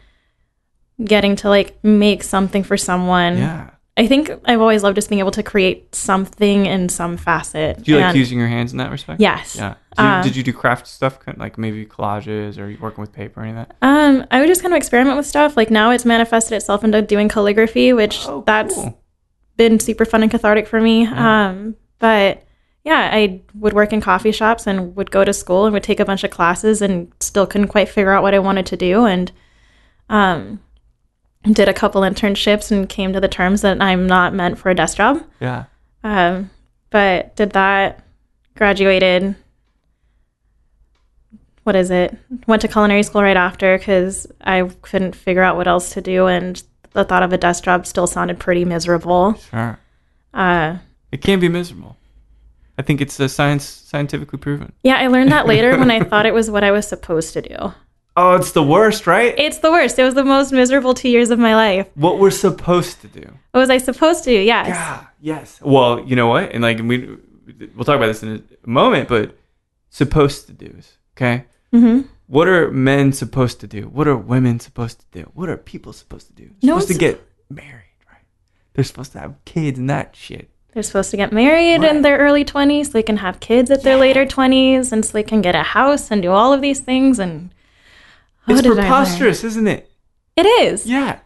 getting 1.04 1.36
to 1.36 1.48
like 1.48 1.76
make 1.84 2.22
something 2.24 2.62
for 2.64 2.76
someone. 2.76 3.38
Yeah. 3.38 3.70
I 3.96 4.08
think 4.08 4.28
I've 4.44 4.60
always 4.60 4.82
loved 4.82 4.96
just 4.96 5.08
being 5.08 5.20
able 5.20 5.30
to 5.30 5.42
create 5.44 5.94
something 5.94 6.66
in 6.66 6.88
some 6.88 7.16
facet. 7.16 7.82
Do 7.84 7.92
you 7.92 8.00
like 8.00 8.16
using 8.16 8.38
your 8.40 8.48
hands 8.48 8.72
in 8.72 8.78
that 8.78 8.90
respect? 8.90 9.20
Yes. 9.20 9.54
Yeah. 9.54 9.74
Did 9.96 10.02
you, 10.02 10.08
Uh, 10.08 10.22
did 10.24 10.36
you 10.36 10.42
do 10.42 10.52
craft 10.52 10.88
stuff, 10.88 11.18
like 11.36 11.58
maybe 11.58 11.86
collages 11.86 12.58
or 12.58 12.76
working 12.82 13.00
with 13.02 13.12
paper 13.12 13.40
or 13.40 13.44
any 13.44 13.50
of 13.56 13.68
that? 13.68 13.76
Um, 13.82 14.26
I 14.32 14.40
would 14.40 14.48
just 14.48 14.62
kind 14.62 14.74
of 14.74 14.78
experiment 14.78 15.16
with 15.16 15.26
stuff. 15.26 15.56
Like 15.56 15.70
now, 15.70 15.92
it's 15.92 16.04
manifested 16.04 16.56
itself 16.56 16.82
into 16.82 17.02
doing 17.02 17.28
calligraphy, 17.28 17.92
which 17.92 18.26
Oh, 18.26 18.42
that's 18.44 18.74
cool. 18.74 19.00
been 19.56 19.78
super 19.78 20.04
fun 20.04 20.22
and 20.22 20.30
cathartic 20.30 20.66
for 20.66 20.80
me. 20.80 21.02
Yeah. 21.04 21.48
Um, 21.50 21.76
but 22.00 22.42
yeah, 22.82 23.10
I 23.12 23.42
would 23.54 23.74
work 23.74 23.92
in 23.92 24.00
coffee 24.00 24.32
shops 24.32 24.66
and 24.66 24.96
would 24.96 25.12
go 25.12 25.24
to 25.24 25.32
school 25.32 25.66
and 25.66 25.72
would 25.72 25.84
take 25.84 26.00
a 26.00 26.04
bunch 26.04 26.24
of 26.24 26.32
classes 26.32 26.82
and 26.82 27.12
still 27.20 27.46
couldn't 27.46 27.68
quite 27.68 27.88
figure 27.88 28.10
out 28.10 28.24
what 28.24 28.34
I 28.34 28.40
wanted 28.40 28.66
to 28.66 28.76
do. 28.76 29.04
And 29.06 29.30
um, 30.10 30.58
did 31.52 31.68
a 31.68 31.74
couple 31.74 32.00
internships 32.02 32.70
and 32.70 32.88
came 32.88 33.12
to 33.12 33.20
the 33.20 33.28
terms 33.28 33.60
that 33.62 33.80
I'm 33.82 34.06
not 34.06 34.32
meant 34.34 34.58
for 34.58 34.70
a 34.70 34.74
desk 34.74 34.96
job. 34.96 35.22
Yeah. 35.40 35.64
Um, 36.02 36.50
but 36.90 37.36
did 37.36 37.52
that, 37.52 38.04
graduated. 38.56 39.34
What 41.64 41.76
is 41.76 41.90
it? 41.90 42.16
Went 42.46 42.62
to 42.62 42.68
culinary 42.68 43.02
school 43.02 43.22
right 43.22 43.36
after 43.36 43.78
because 43.78 44.26
I 44.42 44.62
couldn't 44.82 45.16
figure 45.16 45.42
out 45.42 45.56
what 45.56 45.66
else 45.66 45.92
to 45.94 46.00
do, 46.02 46.26
and 46.26 46.62
the 46.92 47.04
thought 47.04 47.22
of 47.22 47.32
a 47.32 47.38
desk 47.38 47.64
job 47.64 47.86
still 47.86 48.06
sounded 48.06 48.38
pretty 48.38 48.64
miserable. 48.64 49.34
Sure. 49.50 49.78
Uh, 50.34 50.78
It 51.10 51.22
can 51.22 51.40
be 51.40 51.48
miserable. 51.48 51.96
I 52.76 52.82
think 52.82 53.00
it's 53.00 53.18
uh, 53.20 53.28
science 53.28 53.64
scientifically 53.64 54.38
proven. 54.38 54.72
yeah, 54.82 54.96
I 54.96 55.06
learned 55.06 55.30
that 55.32 55.46
later 55.46 55.78
when 55.78 55.90
I 55.90 56.00
thought 56.00 56.26
it 56.26 56.34
was 56.34 56.50
what 56.50 56.64
I 56.64 56.70
was 56.70 56.86
supposed 56.86 57.32
to 57.34 57.42
do. 57.42 57.72
Oh, 58.16 58.36
it's 58.36 58.52
the 58.52 58.62
worst, 58.62 59.06
right? 59.08 59.34
It's 59.36 59.58
the 59.58 59.70
worst. 59.72 59.98
It 59.98 60.04
was 60.04 60.14
the 60.14 60.24
most 60.24 60.52
miserable 60.52 60.94
two 60.94 61.08
years 61.08 61.30
of 61.30 61.38
my 61.38 61.54
life. 61.56 61.88
what 61.94 62.18
we're 62.20 62.30
supposed 62.30 63.00
to 63.00 63.08
do. 63.08 63.26
What 63.50 63.60
was 63.60 63.70
I 63.70 63.78
supposed 63.78 64.22
to 64.24 64.30
do? 64.30 64.38
Yes. 64.38 64.68
Yeah. 64.68 65.04
Yes. 65.20 65.60
Well, 65.62 66.00
you 66.06 66.14
know 66.14 66.28
what? 66.28 66.52
And 66.52 66.62
like 66.62 66.78
we 66.78 67.16
we'll 67.74 67.84
talk 67.84 67.96
about 67.96 68.06
this 68.06 68.22
in 68.22 68.42
a 68.64 68.68
moment, 68.68 69.08
but 69.08 69.36
supposed 69.90 70.46
to 70.46 70.52
do's. 70.52 70.92
Okay. 71.16 71.44
hmm 71.72 72.02
What 72.26 72.46
are 72.48 72.70
men 72.70 73.12
supposed 73.12 73.60
to 73.60 73.66
do? 73.66 73.82
What 73.88 74.06
are 74.08 74.16
women 74.16 74.60
supposed 74.60 75.00
to 75.00 75.06
do? 75.22 75.30
What 75.34 75.48
are 75.48 75.56
people 75.56 75.92
supposed 75.92 76.26
to 76.28 76.32
do? 76.34 76.44
They're 76.60 76.68
No 76.74 76.78
supposed 76.78 76.92
to 76.92 76.98
get 77.06 77.20
married, 77.50 77.96
right? 78.10 78.22
They're 78.74 78.84
supposed 78.84 79.12
to 79.12 79.18
have 79.20 79.34
kids 79.44 79.78
and 79.78 79.90
that 79.90 80.14
shit. 80.14 80.50
They're 80.72 80.82
supposed 80.82 81.10
to 81.12 81.16
get 81.16 81.32
married 81.32 81.80
Right. 81.82 81.90
in 81.96 82.02
their 82.02 82.18
early 82.18 82.44
20s 82.44 82.86
so 82.86 82.92
they 82.92 83.02
can 83.04 83.18
have 83.18 83.38
kids 83.40 83.70
at 83.70 83.82
their 83.84 83.96
later 83.96 84.24
20s 84.26 84.90
and 84.92 85.04
so 85.04 85.12
they 85.12 85.22
can 85.22 85.40
get 85.42 85.54
a 85.54 85.62
house 85.62 86.10
and 86.10 86.20
do 86.22 86.30
all 86.32 86.52
of 86.52 86.60
these 86.60 86.80
things. 86.80 87.18
And 87.20 87.50
it's 88.46 88.56
What 88.56 88.62
did 88.62 88.66
I 88.66 88.74
learn? 88.74 88.82
preposterous, 88.84 89.44
isn't 89.44 89.66
it? 89.66 89.90
It 90.36 90.46
is. 90.46 90.86
Yeah. 90.86 91.20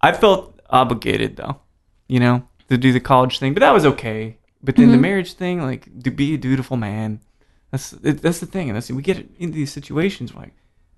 I 0.00 0.12
felt 0.12 0.60
obligated 0.70 1.36
though, 1.36 1.60
you 2.08 2.20
know, 2.20 2.46
to 2.68 2.76
do 2.78 2.92
the 2.92 3.00
college 3.00 3.38
thing, 3.38 3.54
but 3.54 3.60
that 3.60 3.72
was 3.72 3.84
okay. 3.86 4.38
But 4.62 4.76
then 4.76 4.88
the 4.88 4.92
Mm-hmm. 4.94 5.02
marriage 5.02 5.32
thing, 5.34 5.62
like 5.62 6.02
to 6.04 6.10
be 6.10 6.34
a 6.34 6.38
dutiful 6.38 6.76
man, 6.76 7.20
that's 7.70 7.92
it, 7.94 8.20
that's 8.22 8.40
the 8.40 8.46
thing. 8.46 8.68
And 8.68 8.76
that's 8.76 8.90
we 8.90 9.02
get 9.02 9.26
into 9.38 9.54
these 9.56 9.72
situations 9.72 10.34
like, 10.34 10.52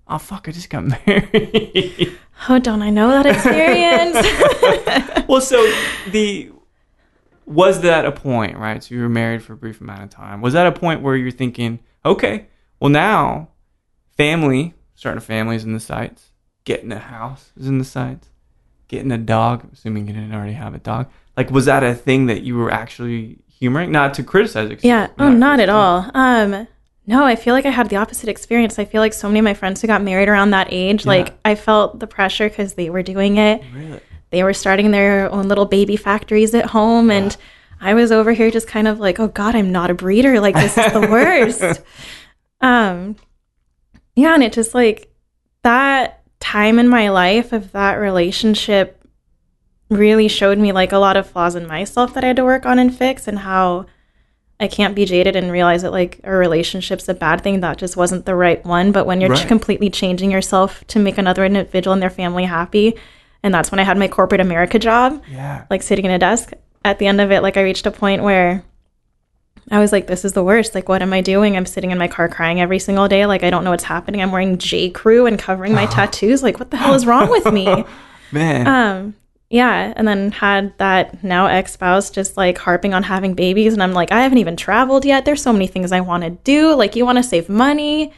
oh 0.07 0.17
fuck, 0.17 0.47
I 0.49 0.51
just 0.51 0.69
got 0.69 0.83
married. 1.07 2.17
Oh, 2.49 2.59
don't 2.59 2.81
I 2.81 2.89
know 2.89 3.09
that 3.09 3.25
experience? 3.25 4.17
well, 5.29 5.41
so 5.41 5.57
the 6.11 6.51
was 7.45 7.81
that 7.81 8.05
a 8.05 8.11
point, 8.11 8.57
right? 8.57 8.83
So 8.83 8.95
you 8.95 9.01
were 9.01 9.09
married 9.09 9.43
for 9.43 9.53
a 9.53 9.57
brief 9.57 9.81
amount 9.81 10.03
of 10.03 10.09
time. 10.09 10.41
Was 10.41 10.53
that 10.53 10.65
a 10.67 10.71
point 10.71 11.01
where 11.01 11.15
you're 11.15 11.31
thinking, 11.31 11.79
okay, 12.05 12.47
well 12.79 12.89
now, 12.89 13.49
family, 14.17 14.73
starting 15.03 15.17
a 15.17 15.21
family 15.21 15.57
is 15.57 15.65
in 15.65 15.73
the 15.73 15.79
sights, 15.81 16.29
getting 16.63 16.89
a 16.93 16.97
house 16.97 17.51
is 17.59 17.67
in 17.67 17.77
the 17.77 17.83
sights, 17.83 18.29
getting 18.87 19.11
a 19.11 19.17
dog, 19.17 19.67
assuming 19.73 20.07
you 20.07 20.13
didn't 20.13 20.33
already 20.33 20.53
have 20.53 20.73
a 20.73 20.77
dog. 20.79 21.09
Like, 21.35 21.51
was 21.51 21.65
that 21.65 21.83
a 21.83 21.93
thing 21.93 22.27
that 22.27 22.43
you 22.43 22.55
were 22.55 22.71
actually 22.71 23.39
humoring? 23.59 23.91
Not 23.91 24.13
to 24.13 24.23
criticize 24.23 24.69
it. 24.71 24.81
yeah. 24.81 25.07
Oh, 25.19 25.29
not 25.29 25.59
at 25.59 25.67
all. 25.67 26.09
Um, 26.13 26.69
no, 27.05 27.25
I 27.25 27.35
feel 27.35 27.53
like 27.53 27.65
I 27.65 27.69
had 27.69 27.89
the 27.89 27.97
opposite 27.97 28.29
experience. 28.29 28.79
I 28.79 28.85
feel 28.85 29.01
like 29.01 29.11
so 29.11 29.27
many 29.27 29.39
of 29.39 29.43
my 29.43 29.53
friends 29.53 29.81
who 29.81 29.87
got 29.87 30.01
married 30.01 30.29
around 30.29 30.51
that 30.51 30.67
age, 30.71 31.03
Yeah. 31.03 31.09
like 31.09 31.33
I 31.43 31.55
felt 31.55 31.99
the 31.99 32.07
pressure 32.07 32.47
because 32.47 32.75
they 32.75 32.89
were 32.89 33.03
doing 33.03 33.35
it. 33.35 33.61
Really? 33.75 33.99
They 34.29 34.41
were 34.43 34.53
starting 34.53 34.91
their 34.91 35.29
own 35.33 35.49
little 35.49 35.65
baby 35.65 35.97
factories 35.97 36.55
at 36.55 36.67
home, 36.67 37.11
and 37.11 37.35
I 37.81 37.93
was 37.93 38.09
over 38.13 38.31
here 38.31 38.49
just 38.51 38.67
kind 38.69 38.87
of 38.87 39.01
like, 39.01 39.19
oh 39.19 39.27
God, 39.27 39.53
I'm 39.53 39.73
not 39.73 39.89
a 39.91 39.93
breeder. 39.93 40.39
Like 40.39 40.55
this 40.55 40.77
is 40.77 40.93
the 40.93 41.01
worst. 41.11 41.81
um, 42.61 43.17
yeah, 44.15 44.33
and 44.33 44.43
it 44.43 44.53
just 44.53 44.73
like 44.73 45.11
that 45.63 46.21
time 46.39 46.77
in 46.79 46.87
my 46.87 47.09
life 47.09 47.53
of 47.53 47.71
that 47.71 47.95
relationship 47.95 48.99
really 49.89 50.27
showed 50.27 50.57
me 50.57 50.71
like 50.71 50.91
a 50.91 50.97
lot 50.97 51.15
of 51.17 51.27
flaws 51.29 51.55
in 51.55 51.67
myself 51.67 52.13
that 52.13 52.23
I 52.23 52.27
had 52.27 52.35
to 52.37 52.43
work 52.43 52.65
on 52.65 52.79
and 52.79 52.95
fix, 52.95 53.27
and 53.27 53.39
how 53.39 53.85
I 54.59 54.67
can't 54.67 54.95
be 54.95 55.05
jaded 55.05 55.35
and 55.35 55.51
realize 55.51 55.81
that 55.81 55.91
like 55.91 56.19
a 56.23 56.31
relationship's 56.31 57.09
a 57.09 57.13
bad 57.13 57.41
thing. 57.41 57.59
That 57.59 57.77
just 57.77 57.97
wasn't 57.97 58.25
the 58.25 58.35
right 58.35 58.63
one. 58.65 58.91
But 58.91 59.05
when 59.05 59.19
you're 59.19 59.29
Right. 59.31 59.47
completely 59.47 59.89
changing 59.89 60.31
yourself 60.31 60.85
to 60.87 60.99
make 60.99 61.17
another 61.17 61.43
individual 61.43 61.93
and 61.93 62.01
their 62.01 62.09
family 62.09 62.45
happy, 62.45 62.95
and 63.41 63.53
that's 63.53 63.71
when 63.71 63.79
I 63.79 63.83
had 63.83 63.97
my 63.97 64.07
corporate 64.07 64.39
America 64.41 64.79
job, 64.79 65.21
Yeah. 65.29 65.63
like 65.69 65.81
sitting 65.81 66.05
in 66.05 66.11
a 66.11 66.19
desk. 66.19 66.53
At 66.85 66.99
the 66.99 67.07
end 67.07 67.19
of 67.19 67.31
it, 67.31 67.41
like 67.43 67.57
I 67.57 67.61
reached 67.61 67.85
a 67.85 67.91
point 67.91 68.23
where 68.23 68.63
I 69.71 69.79
was 69.79 69.91
like, 69.91 70.07
this 70.07 70.25
is 70.25 70.33
the 70.33 70.43
worst. 70.43 70.75
Like, 70.75 70.89
what 70.89 71.01
am 71.01 71.13
I 71.13 71.21
doing? 71.21 71.55
I'm 71.55 71.65
sitting 71.65 71.91
in 71.91 71.97
my 71.97 72.07
car 72.07 72.27
crying 72.27 72.59
every 72.59 72.79
single 72.79 73.07
day. 73.07 73.25
Like, 73.25 73.43
I 73.43 73.49
don't 73.49 73.63
know 73.63 73.71
what's 73.71 73.83
happening. 73.83 74.21
I'm 74.21 74.31
wearing 74.31 74.57
J. 74.57 74.89
Crew 74.89 75.25
and 75.25 75.39
covering 75.39 75.73
my 75.73 75.85
tattoos. 75.91 76.43
Like, 76.43 76.59
what 76.59 76.71
the 76.71 76.77
hell 76.77 76.93
is 76.93 77.05
wrong 77.05 77.29
with 77.29 77.51
me? 77.51 77.85
Man. 78.31 78.67
Um, 78.67 79.15
yeah, 79.49 79.93
and 79.95 80.07
then 80.07 80.31
had 80.31 80.75
that 80.79 81.23
now 81.23 81.45
ex 81.45 81.73
spouse 81.73 82.09
just 82.09 82.35
like 82.37 82.57
harping 82.57 82.95
on 82.95 83.03
having 83.03 83.35
babies, 83.35 83.73
and 83.73 83.83
I'm 83.83 83.93
like, 83.93 84.11
I 84.11 84.21
haven't 84.21 84.39
even 84.39 84.55
traveled 84.55 85.05
yet. 85.05 85.25
There's 85.25 85.43
so 85.43 85.53
many 85.53 85.67
things 85.67 85.91
I 85.91 86.01
want 86.01 86.23
to 86.23 86.31
do. 86.31 86.73
Like, 86.73 86.95
you 86.95 87.05
want 87.05 87.19
to 87.19 87.23
save 87.23 87.49
money 87.49 88.11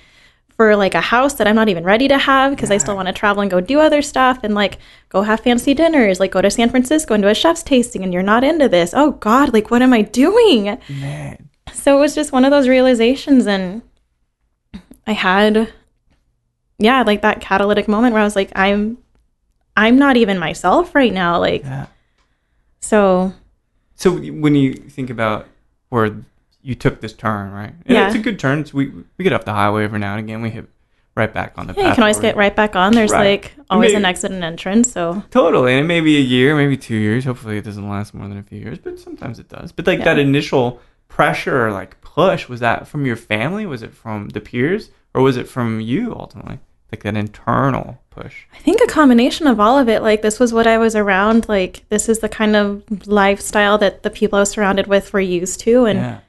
for 0.57 0.75
like 0.75 0.95
a 0.95 1.01
house 1.01 1.33
that 1.33 1.47
I'm 1.47 1.55
not 1.55 1.67
even 1.67 1.83
ready 1.83 2.07
to 2.07 2.17
have 2.17 2.51
because 2.51 2.71
I 2.71 2.77
still 2.77 2.95
want 2.95 3.07
to 3.07 3.13
travel 3.13 3.41
and 3.41 3.51
go 3.51 3.59
do 3.59 3.79
other 3.81 4.01
stuff 4.01 4.39
and 4.41 4.55
like 4.55 4.77
go 5.09 5.21
have 5.23 5.41
fancy 5.41 5.73
dinners, 5.73 6.19
like 6.19 6.31
go 6.31 6.41
to 6.41 6.49
San 6.49 6.69
Francisco 6.69 7.13
and 7.13 7.21
do 7.23 7.27
a 7.27 7.35
chef's 7.35 7.61
tasting, 7.63 8.03
and 8.03 8.13
you're 8.13 8.23
not 8.23 8.43
into 8.43 8.69
this. 8.69 8.93
Oh 8.95 9.11
God, 9.11 9.53
like 9.53 9.69
what 9.69 9.81
am 9.81 9.91
I 9.93 10.01
doing? 10.01 10.77
Man. 10.89 11.49
So 11.73 11.97
it 11.97 11.99
was 11.99 12.15
just 12.15 12.31
one 12.31 12.45
of 12.45 12.51
those 12.51 12.67
realizations, 12.69 13.47
and 13.47 13.81
I 15.05 15.11
had, 15.11 15.73
yeah, 16.79 17.03
like 17.03 17.21
that 17.21 17.41
catalytic 17.41 17.87
moment 17.87 18.13
where 18.13 18.21
I 18.21 18.25
was 18.25 18.35
like, 18.35 18.51
I'm, 18.55 18.97
I'm 19.75 19.97
not 19.97 20.15
even 20.15 20.39
myself 20.39 20.95
right 20.95 21.13
now. 21.13 21.37
Like, 21.39 21.63
Yeah. 21.63 21.87
so 22.79 23.33
So 23.95 24.11
when 24.17 24.55
you 24.55 24.73
think 24.73 25.09
about 25.09 25.47
where 25.89 26.15
you 26.65 26.75
took 26.75 26.99
this 27.01 27.13
turn, 27.13 27.51
right? 27.51 27.73
And 27.85 27.95
Yeah. 27.95 28.07
It's 28.07 28.15
a 28.15 28.19
good 28.19 28.39
turn. 28.39 28.59
It's, 28.59 28.73
we 28.73 28.91
we 29.17 29.23
get 29.23 29.33
off 29.33 29.45
the 29.45 29.53
highway 29.53 29.83
every 29.83 29.99
now 29.99 30.15
and 30.15 30.19
again. 30.25 30.41
We 30.41 30.49
hit 30.49 30.67
right 31.15 31.31
back 31.33 31.53
on 31.57 31.67
the 31.67 31.73
yeah, 31.77 31.89
you 31.89 31.93
can 31.95 32.03
always 32.03 32.19
get 32.19 32.35
right 32.35 32.55
back 32.55 32.75
on. 32.75 32.91
There's 32.93 33.11
Right. 33.11 33.41
like 33.43 33.53
always 33.69 33.89
Maybe- 33.91 33.97
an 33.97 34.05
exit 34.05 34.31
and 34.31 34.43
entrance. 34.43 34.91
So 34.91 35.23
Totally, 35.31 35.73
and 35.73 35.85
it 35.85 35.87
may 35.87 36.01
be 36.01 36.17
a 36.17 36.21
year, 36.21 36.55
maybe 36.55 36.75
two 36.75 36.95
years. 36.95 37.23
Hopefully, 37.23 37.57
it 37.57 37.63
doesn't 37.63 37.87
last 37.87 38.13
more 38.13 38.27
than 38.27 38.37
a 38.37 38.43
few 38.43 38.59
years, 38.59 38.79
but 38.79 38.99
sometimes 38.99 39.39
it 39.39 39.47
does. 39.47 39.71
But 39.71 39.87
like 39.87 39.99
Yeah. 39.99 40.05
that 40.05 40.19
initial 40.19 40.81
pressure, 41.07 41.67
or 41.67 41.71
like 41.71 42.01
push, 42.01 42.49
was 42.49 42.59
that 42.59 42.87
from 42.87 43.05
your 43.05 43.15
family? 43.15 43.65
Was 43.65 43.81
it 43.83 43.93
from 43.93 44.29
the 44.29 44.41
peers, 44.41 44.89
or 45.13 45.21
was 45.21 45.37
it 45.37 45.47
from 45.47 45.79
you 45.79 46.13
ultimately? 46.13 46.59
Like 46.91 47.03
that 47.03 47.15
internal 47.17 47.99
push. 48.09 48.43
I 48.53 48.57
think 48.59 48.79
a 48.81 48.87
combination 48.87 49.47
of 49.47 49.59
all 49.59 49.77
of 49.77 49.87
it. 49.89 50.01
Like 50.01 50.21
this 50.21 50.39
was 50.39 50.53
what 50.53 50.67
I 50.67 50.77
was 50.77 50.95
around. 50.95 51.47
Like 51.49 51.83
this 51.89 52.07
is 52.09 52.19
the 52.19 52.29
kind 52.29 52.55
of 52.55 52.83
lifestyle 53.07 53.77
that 53.79 54.03
the 54.03 54.09
people 54.09 54.37
I 54.37 54.41
was 54.41 54.49
surrounded 54.51 54.87
with 54.87 55.11
were 55.13 55.19
used 55.21 55.59
to, 55.61 55.85
and 55.85 55.99
yeah, 55.99 56.19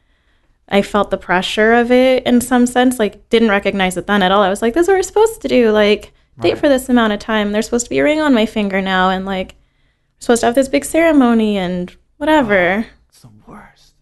I 0.68 0.82
felt 0.82 1.10
the 1.10 1.16
pressure 1.18 1.74
of 1.74 1.92
it 1.92 2.24
in 2.26 2.40
some 2.40 2.66
sense. 2.66 2.98
Like, 2.98 3.28
didn't 3.28 3.50
recognize 3.50 3.96
it 3.96 4.06
then 4.06 4.22
at 4.22 4.32
all. 4.32 4.42
I 4.42 4.48
was 4.50 4.62
like, 4.62 4.74
this 4.74 4.82
is 4.82 4.88
what 4.88 4.94
we're 4.96 5.02
supposed 5.02 5.40
to 5.42 5.48
do. 5.48 5.70
Like, 5.70 6.12
date 6.40 6.50
Right. 6.54 6.58
for 6.58 6.68
this 6.68 6.88
amount 6.88 7.12
of 7.12 7.18
time. 7.20 7.52
There's 7.52 7.66
supposed 7.66 7.86
to 7.86 7.90
be 7.90 7.98
a 8.00 8.04
ring 8.04 8.20
on 8.20 8.34
my 8.34 8.46
finger 8.46 8.82
now, 8.82 9.10
and 9.10 9.24
like, 9.24 9.54
we're 9.54 10.20
supposed 10.20 10.40
to 10.40 10.46
have 10.46 10.54
this 10.54 10.68
big 10.68 10.84
ceremony 10.84 11.56
and 11.56 11.94
whatever. 12.16 12.84
It's 13.08 13.20
the 13.20 13.28
worst. 13.46 13.94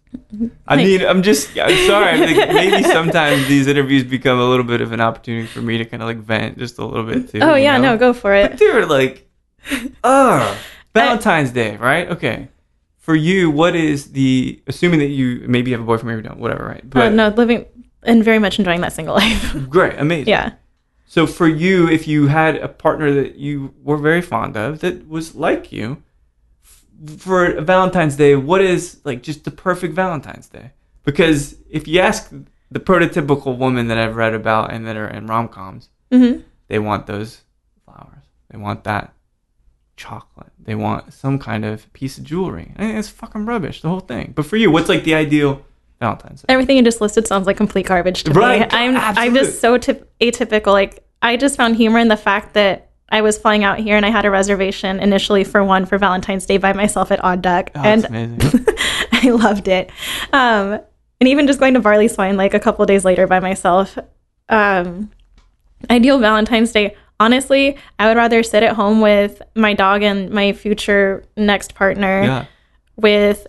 I 0.67 0.75
mean, 0.75 1.01
I'm 1.05 1.21
just, 1.23 1.49
I'm 1.57 1.87
sorry. 1.87 2.21
I 2.21 2.25
think 2.25 2.37
maybe 2.53 2.83
sometimes 2.83 3.47
these 3.47 3.67
interviews 3.67 4.03
become 4.03 4.39
a 4.39 4.45
little 4.49 4.65
bit 4.65 4.81
of 4.81 4.91
an 4.91 4.99
opportunity 5.01 5.45
for 5.47 5.61
me 5.61 5.77
to 5.77 5.85
kind 5.85 6.01
of 6.01 6.07
like 6.07 6.17
vent 6.17 6.57
just 6.57 6.77
a 6.79 6.85
little 6.85 7.05
bit 7.05 7.29
too. 7.29 7.39
oh 7.41 7.55
yeah, 7.55 7.77
know? 7.77 7.91
no, 7.93 7.97
go 7.97 8.11
for 8.13 8.31
But 8.31 8.53
it. 8.53 8.57
dude, 8.57 8.89
like, 8.89 9.29
uh, 10.03 10.55
Valentine's 10.93 11.51
Day, 11.51 11.77
right? 11.77 12.09
Okay. 12.09 12.47
For 13.05 13.15
you, 13.15 13.51
what 13.51 13.75
is 13.75 13.99
the, 14.13 14.59
assuming 14.65 14.99
that 14.99 15.09
you 15.19 15.45
maybe 15.47 15.69
you 15.69 15.75
have 15.77 15.83
a 15.83 15.87
boyfriend, 15.91 16.07
maybe 16.09 16.23
you 16.23 16.29
don't, 16.29 16.39
whatever, 16.39 16.65
right? 16.65 16.83
Uh, 16.83 16.89
But 16.99 17.13
no, 17.13 17.27
living 17.29 17.65
and 18.01 18.23
very 18.23 18.39
much 18.39 18.57
enjoying 18.59 18.81
that 18.81 18.93
single 18.93 19.15
life. 19.15 19.55
great, 19.69 19.93
amazing. 19.99 20.29
yeah. 20.35 20.53
So 21.05 21.27
for 21.27 21.47
you, 21.47 21.87
if 21.87 22.07
you 22.07 22.27
had 22.27 22.55
a 22.55 22.67
partner 22.67 23.13
that 23.13 23.35
you 23.35 23.73
were 23.83 23.97
very 23.97 24.21
fond 24.21 24.57
of 24.57 24.79
that 24.79 25.07
was 25.07 25.35
like 25.35 25.71
you, 25.71 26.01
f- 26.63 26.85
for 27.19 27.61
Valentine's 27.61 28.15
Day, 28.15 28.35
what 28.35 28.61
is 28.61 28.81
like 29.03 29.21
just 29.21 29.43
the 29.45 29.51
perfect 29.51 29.93
Valentine's 29.93 30.47
Day? 30.47 30.71
Because 31.03 31.57
if 31.69 31.87
you 31.87 31.99
ask 31.99 32.31
the 32.71 32.79
prototypical 32.79 33.55
woman 33.57 33.87
that 33.89 33.99
I've 33.99 34.15
read 34.15 34.33
about 34.33 34.73
and 34.73 34.87
that 34.87 34.95
are 34.97 35.07
in 35.07 35.27
rom 35.27 35.47
coms, 35.47 35.89
hmm 36.11 36.39
they 36.69 36.79
want 36.79 37.05
those 37.05 37.41
flowers. 37.85 38.25
They 38.49 38.57
want 38.57 38.83
that 38.85 39.13
chocolate. 39.97 40.51
They 40.59 40.75
want 40.75 41.13
some 41.13 41.39
kind 41.39 41.63
of 41.65 41.91
piece 41.93 42.17
of 42.17 42.23
jewelry. 42.23 42.73
Mean, 42.77 42.95
it's 42.97 43.09
fucking 43.09 43.45
rubbish, 43.45 43.81
the 43.81 43.89
whole 43.89 43.99
thing. 44.01 44.33
But 44.35 44.45
for 44.45 44.57
you, 44.57 44.69
what's 44.71 44.89
like 44.89 45.03
the 45.03 45.13
ideal 45.15 45.65
Valentine's 45.99 46.41
Day? 46.41 46.45
Everything 46.49 46.77
you 46.77 46.83
just 46.83 47.01
listed 47.01 47.27
sounds 47.27 47.47
like 47.47 47.57
complete 47.57 47.85
garbage 47.85 48.23
to 48.23 48.31
Right, 48.31 48.61
me. 48.61 48.67
I'm 48.71 48.97
I'm 48.97 49.33
just 49.33 49.61
so 49.61 49.77
tip- 49.77 50.11
atypical. 50.19 50.73
Like 50.73 51.03
I 51.21 51.37
just 51.37 51.55
found 51.57 51.75
humor 51.77 51.99
in 51.99 52.07
the 52.09 52.17
fact 52.17 52.53
that 52.55 52.89
I 53.09 53.21
was 53.21 53.37
flying 53.37 53.63
out 53.63 53.77
here 53.79 53.95
and 53.95 54.05
I 54.05 54.09
had 54.09 54.25
a 54.25 54.31
reservation 54.31 54.99
initially 54.99 55.43
for 55.43 55.63
one 55.63 55.85
for 55.85 55.97
Valentine's 55.97 56.45
Day 56.45 56.57
by 56.57 56.73
myself 56.73 57.11
at 57.11 57.23
Odd 57.23 57.41
Duck, 57.41 57.69
Oh, 57.75 57.81
and 57.83 58.03
amazing. 58.05 58.65
I 59.11 59.29
loved 59.29 59.67
it. 59.67 59.91
Um, 60.33 60.79
and 61.21 61.29
even 61.29 61.47
just 61.47 61.59
going 61.59 61.75
to 61.75 61.79
Barley 61.79 62.07
Swine 62.07 62.35
like 62.35 62.53
a 62.53 62.59
couple 62.59 62.85
days 62.85 63.05
later 63.05 63.27
by 63.27 63.39
myself. 63.39 63.97
Um, 64.49 65.11
ideal 65.89 66.19
Valentine's 66.19 66.71
Day. 66.71 66.95
Honestly, 67.19 67.77
I 67.97 68.07
would 68.07 68.17
rather 68.17 68.43
sit 68.43 68.63
at 68.63 68.75
home 68.75 69.01
with 69.01 69.41
my 69.55 69.73
dog 69.73 70.03
and 70.03 70.29
my 70.29 70.53
future 70.53 71.23
next 71.37 71.75
partner 71.75 72.23
yeah, 72.23 72.45
with 72.97 73.47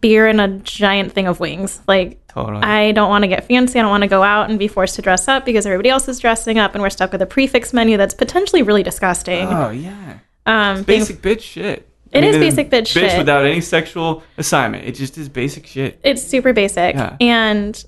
beer 0.00 0.26
and 0.26 0.40
a 0.40 0.48
giant 0.48 1.12
thing 1.12 1.26
of 1.26 1.40
wings. 1.40 1.80
Like 1.86 2.26
totally. 2.28 2.62
I 2.62 2.92
don't 2.92 3.10
want 3.10 3.22
to 3.22 3.28
get 3.28 3.46
fancy. 3.46 3.78
I 3.78 3.82
don't 3.82 3.90
want 3.90 4.02
to 4.02 4.08
go 4.08 4.22
out 4.22 4.48
and 4.48 4.58
be 4.58 4.68
forced 4.68 4.96
to 4.96 5.02
dress 5.02 5.28
up 5.28 5.44
because 5.44 5.66
everybody 5.66 5.90
else 5.90 6.08
is 6.08 6.18
dressing 6.18 6.58
up 6.58 6.74
and 6.74 6.82
we're 6.82 6.90
stuck 6.90 7.12
with 7.12 7.20
a 7.20 7.26
prix 7.26 7.46
fixe 7.46 7.72
menu 7.72 7.96
that's 7.96 8.14
potentially 8.14 8.62
really 8.62 8.82
disgusting. 8.82 9.48
oh, 9.48 9.70
yeah. 9.70 10.18
um, 10.46 10.82
being- 10.82 11.00
basic 11.00 11.20
bitch 11.20 11.42
shit. 11.42 11.88
It 12.12 12.22
is 12.22 12.36
the 12.36 12.40
basic 12.40 12.70
bitch 12.70 12.86
shit. 12.86 13.18
without 13.18 13.44
any 13.44 13.60
sexual 13.60 14.22
assignment. 14.38 14.84
It 14.84 14.92
just 14.92 15.18
is 15.18 15.28
basic 15.28 15.66
shit. 15.66 15.98
it's 16.04 16.22
super 16.22 16.52
basic. 16.52 16.94
Yeah. 16.94 17.16
And 17.20 17.84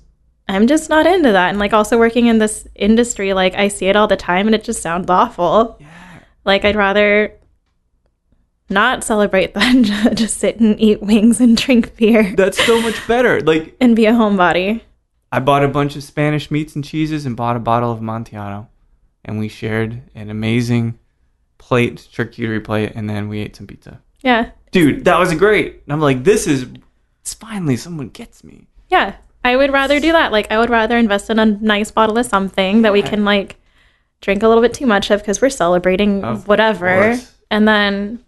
I'm 0.47 0.67
just 0.67 0.89
not 0.89 1.05
into 1.05 1.31
that. 1.31 1.49
And 1.49 1.59
like 1.59 1.73
also 1.73 1.97
working 1.97 2.27
in 2.27 2.39
this 2.39 2.67
industry, 2.75 3.33
like 3.33 3.55
I 3.55 3.67
see 3.67 3.87
it 3.87 3.95
all 3.95 4.07
the 4.07 4.17
time 4.17 4.47
and 4.47 4.55
it 4.55 4.63
just 4.63 4.81
sounds 4.81 5.09
awful. 5.09 5.77
Yeah. 5.79 5.87
Like 6.45 6.63
I'd 6.63 6.75
rather 6.75 7.33
not 8.69 9.03
celebrate 9.03 9.53
than 9.53 9.83
just 9.83 10.37
sit 10.37 10.59
and 10.59 10.79
eat 10.79 11.01
wings 11.01 11.39
and 11.39 11.57
drink 11.57 11.95
beer 11.95 12.33
That's 12.35 12.63
so 12.63 12.81
much 12.81 13.05
better. 13.07 13.41
Like 13.41 13.75
and 13.81 13.95
be 13.95 14.05
a 14.05 14.13
homebody. 14.13 14.81
I 15.31 15.39
bought 15.39 15.63
a 15.63 15.67
bunch 15.67 15.95
of 15.95 16.03
Spanish 16.03 16.49
meats 16.49 16.75
and 16.75 16.83
cheeses 16.83 17.25
and 17.25 17.35
bought 17.35 17.57
a 17.57 17.59
bottle 17.59 17.91
of 17.91 17.99
Montiano, 17.99 18.67
and 19.25 19.39
we 19.39 19.49
shared 19.49 20.01
an 20.15 20.29
amazing 20.29 20.97
plate, 21.57 22.07
charcuterie 22.13 22.63
plate, 22.63 22.93
and 22.95 23.09
then 23.09 23.27
we 23.27 23.39
ate 23.39 23.53
some 23.53 23.67
pizza. 23.67 24.01
Yeah. 24.21 24.51
Dude, 24.71 25.03
that 25.03 25.19
was 25.19 25.33
great. 25.35 25.81
And 25.83 25.91
I'm 25.91 25.99
like, 25.99 26.23
this 26.23 26.47
is 26.47 26.65
it's 27.21 27.33
finally 27.33 27.75
someone 27.75 28.07
gets 28.07 28.41
me. 28.41 28.67
Yeah. 28.87 29.17
I 29.43 29.55
would 29.55 29.71
rather 29.71 29.99
do 29.99 30.11
that. 30.11 30.31
Like 30.31 30.51
I 30.51 30.57
would 30.57 30.69
rather 30.69 30.97
invest 30.97 31.29
in 31.29 31.39
a 31.39 31.45
nice 31.45 31.91
bottle 31.91 32.17
of 32.17 32.25
something 32.25 32.81
that 32.81 32.93
we 32.93 33.01
can 33.01 33.23
like 33.23 33.57
drink 34.21 34.43
a 34.43 34.47
little 34.47 34.61
bit 34.61 34.73
too 34.73 34.85
much 34.85 35.09
of 35.11 35.21
because 35.21 35.41
we're 35.41 35.49
celebrating 35.49 36.23
Of 36.23 36.47
whatever. 36.47 37.13
course. 37.13 37.33
And 37.49 37.67
then 37.67 38.23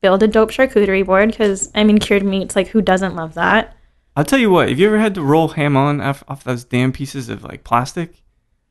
build 0.00 0.22
a 0.22 0.28
dope 0.28 0.50
charcuterie 0.50 1.04
board 1.04 1.30
because 1.30 1.70
I 1.74 1.84
mean 1.84 1.98
cured 1.98 2.24
meats, 2.24 2.56
like 2.56 2.68
who 2.68 2.80
doesn't 2.80 3.14
love 3.16 3.34
that? 3.34 3.76
I'll 4.16 4.24
tell 4.24 4.38
you 4.38 4.50
what. 4.50 4.68
Have 4.68 4.78
you 4.78 4.86
ever 4.86 4.98
had 4.98 5.14
to 5.14 5.22
roll 5.22 5.48
ham 5.48 5.76
on 5.76 6.00
off, 6.00 6.22
off 6.28 6.44
those 6.44 6.64
damn 6.64 6.92
pieces 6.92 7.28
of 7.28 7.44
like 7.44 7.64
plastic? 7.64 8.22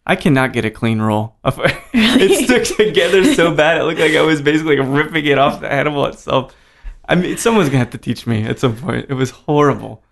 I 0.06 0.16
cannot 0.16 0.54
get 0.54 0.66
a 0.66 0.72
clean 0.72 1.00
roll. 1.00 1.36
it 1.46 2.46
stuck 2.46 2.78
together 2.78 3.24
so 3.36 3.54
bad. 3.54 3.80
It 3.80 3.84
looked 3.84 4.00
like 4.00 4.14
I 4.14 4.22
was 4.22 4.42
basically 4.42 4.80
ripping 4.80 5.26
it 5.26 5.38
off 5.38 5.62
the 5.62 5.72
animal 5.72 6.06
itself. 6.08 6.56
I 7.08 7.16
mean, 7.16 7.38
someone's 7.38 7.70
gonna 7.70 7.80
have 7.80 7.92
to 7.92 7.98
teach 8.00 8.26
me 8.26 8.44
at 8.44 8.60
some 8.60 8.76
point. 8.76 9.06
It 9.10 9.14
was 9.14 9.30
horrible. 9.32 10.04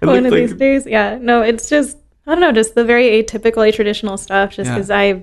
One 0.00 0.26
of 0.26 0.32
like 0.32 0.40
these 0.48 0.54
days. 0.54 0.86
Yeah. 0.86 1.18
No, 1.20 1.42
it's 1.42 1.68
just 1.68 1.96
I 2.26 2.32
don't 2.32 2.40
know, 2.40 2.52
just 2.52 2.74
the 2.74 2.84
very 2.84 3.22
atypical 3.22 3.72
traditional 3.74 4.16
stuff 4.16 4.52
just 4.52 4.68
Yeah. 4.68 4.74
because 4.74 4.90
I 4.90 5.02
I 5.04 5.22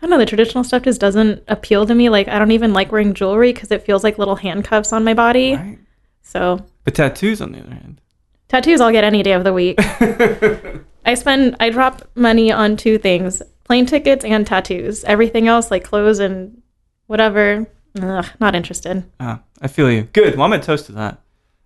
don't 0.00 0.10
know, 0.10 0.18
the 0.18 0.26
traditional 0.26 0.64
stuff 0.64 0.82
just 0.82 1.00
doesn't 1.00 1.42
appeal 1.48 1.86
to 1.86 1.94
me. 1.94 2.08
Like 2.10 2.28
I 2.28 2.38
don't 2.38 2.50
even 2.52 2.72
like 2.72 2.92
wearing 2.92 3.14
jewelry 3.14 3.52
because 3.52 3.70
it 3.70 3.82
feels 3.82 4.04
like 4.04 4.18
little 4.18 4.36
handcuffs 4.36 4.92
on 4.92 5.04
my 5.04 5.14
body. 5.14 5.54
right? 5.56 5.78
So 6.22 6.64
But 6.84 6.94
tattoos, 6.94 7.40
on 7.40 7.52
the 7.52 7.60
other 7.60 7.70
hand, 7.70 8.00
tattoos 8.48 8.80
I'll 8.80 8.92
get 8.92 9.04
any 9.04 9.22
day 9.22 9.32
of 9.32 9.44
the 9.44 9.52
week. 9.52 9.76
I 11.06 11.14
spend 11.14 11.56
I 11.60 11.70
drop 11.70 12.02
money 12.14 12.50
on 12.52 12.76
two 12.76 12.98
things: 12.98 13.42
plane 13.64 13.86
tickets 13.86 14.24
and 14.24 14.46
tattoos. 14.46 15.04
Everything 15.04 15.48
else, 15.48 15.70
like 15.70 15.84
clothes 15.84 16.18
and 16.18 16.62
whatever, 17.06 17.66
ugh, 18.00 18.26
not 18.40 18.54
interested. 18.54 19.04
Ah, 19.20 19.40
I 19.60 19.68
feel 19.68 19.90
you. 19.90 20.02
Good. 20.12 20.36
Well, 20.36 20.44
I'm 20.44 20.50
gonna 20.50 20.62
toast 20.62 20.86
to 20.86 20.92
that. 20.92 21.20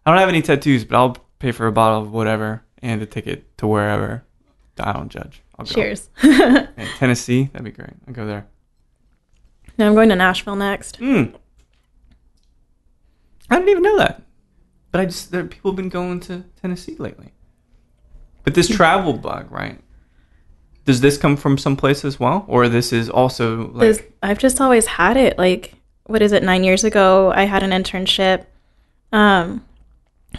I 0.05 0.11
don't 0.11 0.19
have 0.19 0.29
any 0.29 0.43
tattoos, 0.43 0.85
but 0.85 0.97
I'll 0.97 1.17
pay 1.39 1.53
for 1.53 1.67
a 1.67 1.73
bottle 1.73 2.03
of 2.03 2.13
whatever 2.13 2.63
and 2.83 3.03
a 3.03 3.07
ticket 3.07 3.57
to 3.59 3.67
wherever. 3.67 4.25
I 4.79 4.93
don't 4.93 5.09
judge. 5.09 5.43
I'll 5.59 5.65
go. 5.67 5.73
Cheers. 5.73 6.09
Tennessee, 6.99 7.51
that'd 7.53 7.65
be 7.65 7.71
great. 7.73 7.91
I'll 8.07 8.15
go 8.15 8.27
there. 8.27 8.47
now 9.77 9.87
I'm 9.89 9.95
going 9.95 10.09
to 10.11 10.17
Nashville 10.17 10.57
next. 10.57 11.01
Mm. 11.01 11.35
I 13.51 13.57
didn't 13.57 13.69
even 13.71 13.83
know 13.83 13.99
that. 13.99 14.23
But 14.91 15.01
I 15.01 15.05
just 15.07 15.31
there 15.31 15.45
people 15.45 15.73
have 15.73 15.77
been 15.77 15.89
going 15.89 16.21
to 16.21 16.45
Tennessee 16.61 16.97
lately. 16.99 17.33
But 18.45 18.55
this 18.55 18.69
travel 18.69 19.13
bug, 19.13 19.51
right? 19.51 19.79
Does 20.85 21.01
this 21.03 21.19
come 21.19 21.37
from 21.37 21.59
someplace 21.59 22.05
as 22.05 22.19
well, 22.19 22.47
or 22.49 22.69
this 22.69 22.93
is 22.93 23.11
also 23.11 23.69
like 23.73 23.81
This- 23.81 24.03
I've 24.23 24.39
just 24.39 24.61
always 24.61 24.87
had 24.87 25.17
it. 25.19 25.37
Like, 25.37 25.75
what 26.05 26.23
is 26.23 26.33
it? 26.33 26.43
Nine 26.43 26.65
years 26.65 26.85
ago, 26.85 27.31
I 27.35 27.45
had 27.45 27.63
an 27.63 27.71
internship, 27.71 28.47
um, 29.13 29.65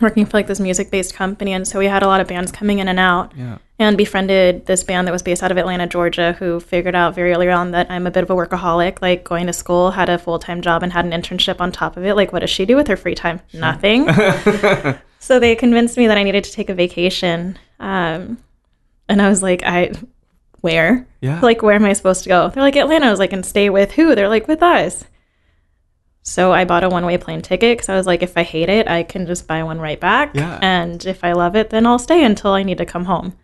working 0.02 0.26
for 0.26 0.38
like 0.38 0.48
this 0.48 0.60
music-based 0.60 1.14
company, 1.14 1.54
and 1.54 1.68
so 1.68 1.80
we 1.80 1.88
had 1.88 2.04
a 2.04 2.08
lot 2.08 2.22
of 2.22 2.28
bands 2.28 2.52
coming 2.52 2.80
in 2.80 2.88
and 2.88 3.00
out. 3.00 3.34
yeah, 3.36 3.58
and 3.80 3.98
befriended 3.98 4.66
this 4.66 4.84
band 4.84 5.08
that 5.08 5.12
was 5.12 5.24
based 5.24 5.42
out 5.42 5.52
of 5.52 5.58
Atlanta, 5.58 5.88
Georgia, 5.88 6.34
who 6.34 6.60
figured 6.60 6.96
out 6.96 7.16
very 7.16 7.32
early 7.32 7.50
on 7.50 7.72
that 7.72 7.90
I'm 7.90 8.06
a 8.08 8.12
bit 8.12 8.24
of 8.24 8.30
a 8.30 8.36
workaholic, 8.36 9.02
like 9.02 9.24
going 9.24 9.48
to 9.48 9.54
school, 9.54 9.92
had 9.92 10.10
a 10.10 10.18
full 10.18 10.40
time 10.40 10.62
job, 10.62 10.84
and 10.84 10.94
had 10.94 11.06
an 11.06 11.12
internship 11.12 11.60
on 11.60 11.72
top 11.72 11.98
of 11.98 12.06
it. 12.06 12.16
Like, 12.16 12.32
what 12.34 12.40
does 12.40 12.50
she 12.50 12.66
do 12.66 12.76
with 12.76 12.88
her 12.88 12.98
free 12.98 13.16
time? 13.16 13.42
Nothing. 13.54 14.08
so 15.20 15.40
they 15.40 15.56
convinced 15.56 15.98
me 15.98 16.08
that 16.08 16.18
I 16.18 16.24
needed 16.24 16.44
to 16.44 16.52
take 16.52 16.70
a 16.70 16.74
vacation. 16.74 17.58
Um, 17.80 18.38
and 19.08 19.22
I 19.22 19.30
was 19.30 19.42
like, 19.42 19.64
I, 19.64 19.92
where? 20.62 21.08
yeah, 21.22 21.40
Like, 21.42 21.62
where 21.62 21.76
am 21.76 21.86
I 21.86 21.94
supposed 21.94 22.24
to 22.24 22.30
go? 22.30 22.50
They're 22.50 22.64
like, 22.64 22.76
Atlanta. 22.76 23.08
I 23.08 23.12
was 23.12 23.20
like, 23.20 23.34
and 23.34 23.46
stay 23.46 23.70
with 23.70 23.94
who? 23.94 24.14
They're 24.14 24.30
like, 24.30 24.48
with 24.48 24.62
us. 24.62 25.06
So 26.30 26.52
I 26.52 26.64
bought 26.64 26.84
a 26.84 26.90
one 26.90 27.08
way 27.08 27.18
plane 27.18 27.42
ticket 27.42 27.76
because 27.76 27.90
I 27.90 27.96
was 27.96 28.06
like, 28.06 28.22
if 28.22 28.38
I 28.38 28.44
hate 28.44 28.70
it, 28.70 28.88
I 28.88 29.02
can 29.02 29.26
just 29.26 29.48
buy 29.48 29.64
one 29.64 29.80
right 29.80 30.00
back. 30.00 30.36
Yeah. 30.36 30.60
And 30.62 31.04
if 31.08 31.24
I 31.24 31.32
love 31.34 31.56
it, 31.56 31.72
then 31.72 31.88
I'll 31.88 31.98
stay 31.98 32.24
until 32.24 32.52
I 32.52 32.62
need 32.62 32.78
to 32.78 32.86
come 32.86 33.06
home. 33.06 33.36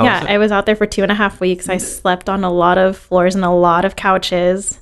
Yeah, 0.00 0.24
I 0.26 0.38
was 0.38 0.50
out 0.50 0.64
there 0.64 0.76
for 0.76 0.86
two 0.86 1.02
and 1.02 1.12
a 1.12 1.14
half 1.14 1.38
weeks. 1.38 1.68
I 1.68 1.76
slept 1.76 2.30
on 2.30 2.44
a 2.44 2.50
lot 2.50 2.78
of 2.78 2.96
floors 2.96 3.34
and 3.34 3.44
a 3.44 3.50
lot 3.50 3.84
of 3.84 3.94
couches. 3.94 4.80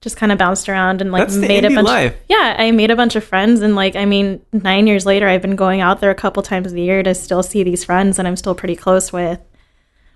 Just 0.00 0.16
kind 0.16 0.32
of 0.32 0.38
bounced 0.38 0.68
around 0.68 1.02
and 1.02 1.12
like 1.12 1.24
That's 1.24 1.36
made 1.36 1.66
a 1.66 1.70
bunch. 1.70 1.86
life. 1.86 2.16
Yeah, 2.28 2.54
I 2.56 2.70
made 2.70 2.90
a 2.90 2.96
bunch 2.96 3.14
of 3.14 3.24
friends 3.24 3.60
and 3.60 3.74
like 3.74 3.94
I 3.94 4.06
mean, 4.06 4.40
nine 4.52 4.86
years 4.86 5.04
later, 5.04 5.28
I've 5.28 5.42
been 5.42 5.56
going 5.56 5.82
out 5.82 6.00
there 6.00 6.10
a 6.10 6.14
couple 6.14 6.42
times 6.42 6.72
a 6.72 6.80
year 6.80 7.02
to 7.02 7.14
still 7.14 7.42
see 7.42 7.62
these 7.62 7.84
friends, 7.84 8.18
and 8.18 8.26
I'm 8.26 8.36
still 8.36 8.54
pretty 8.54 8.76
close 8.76 9.12
with. 9.12 9.40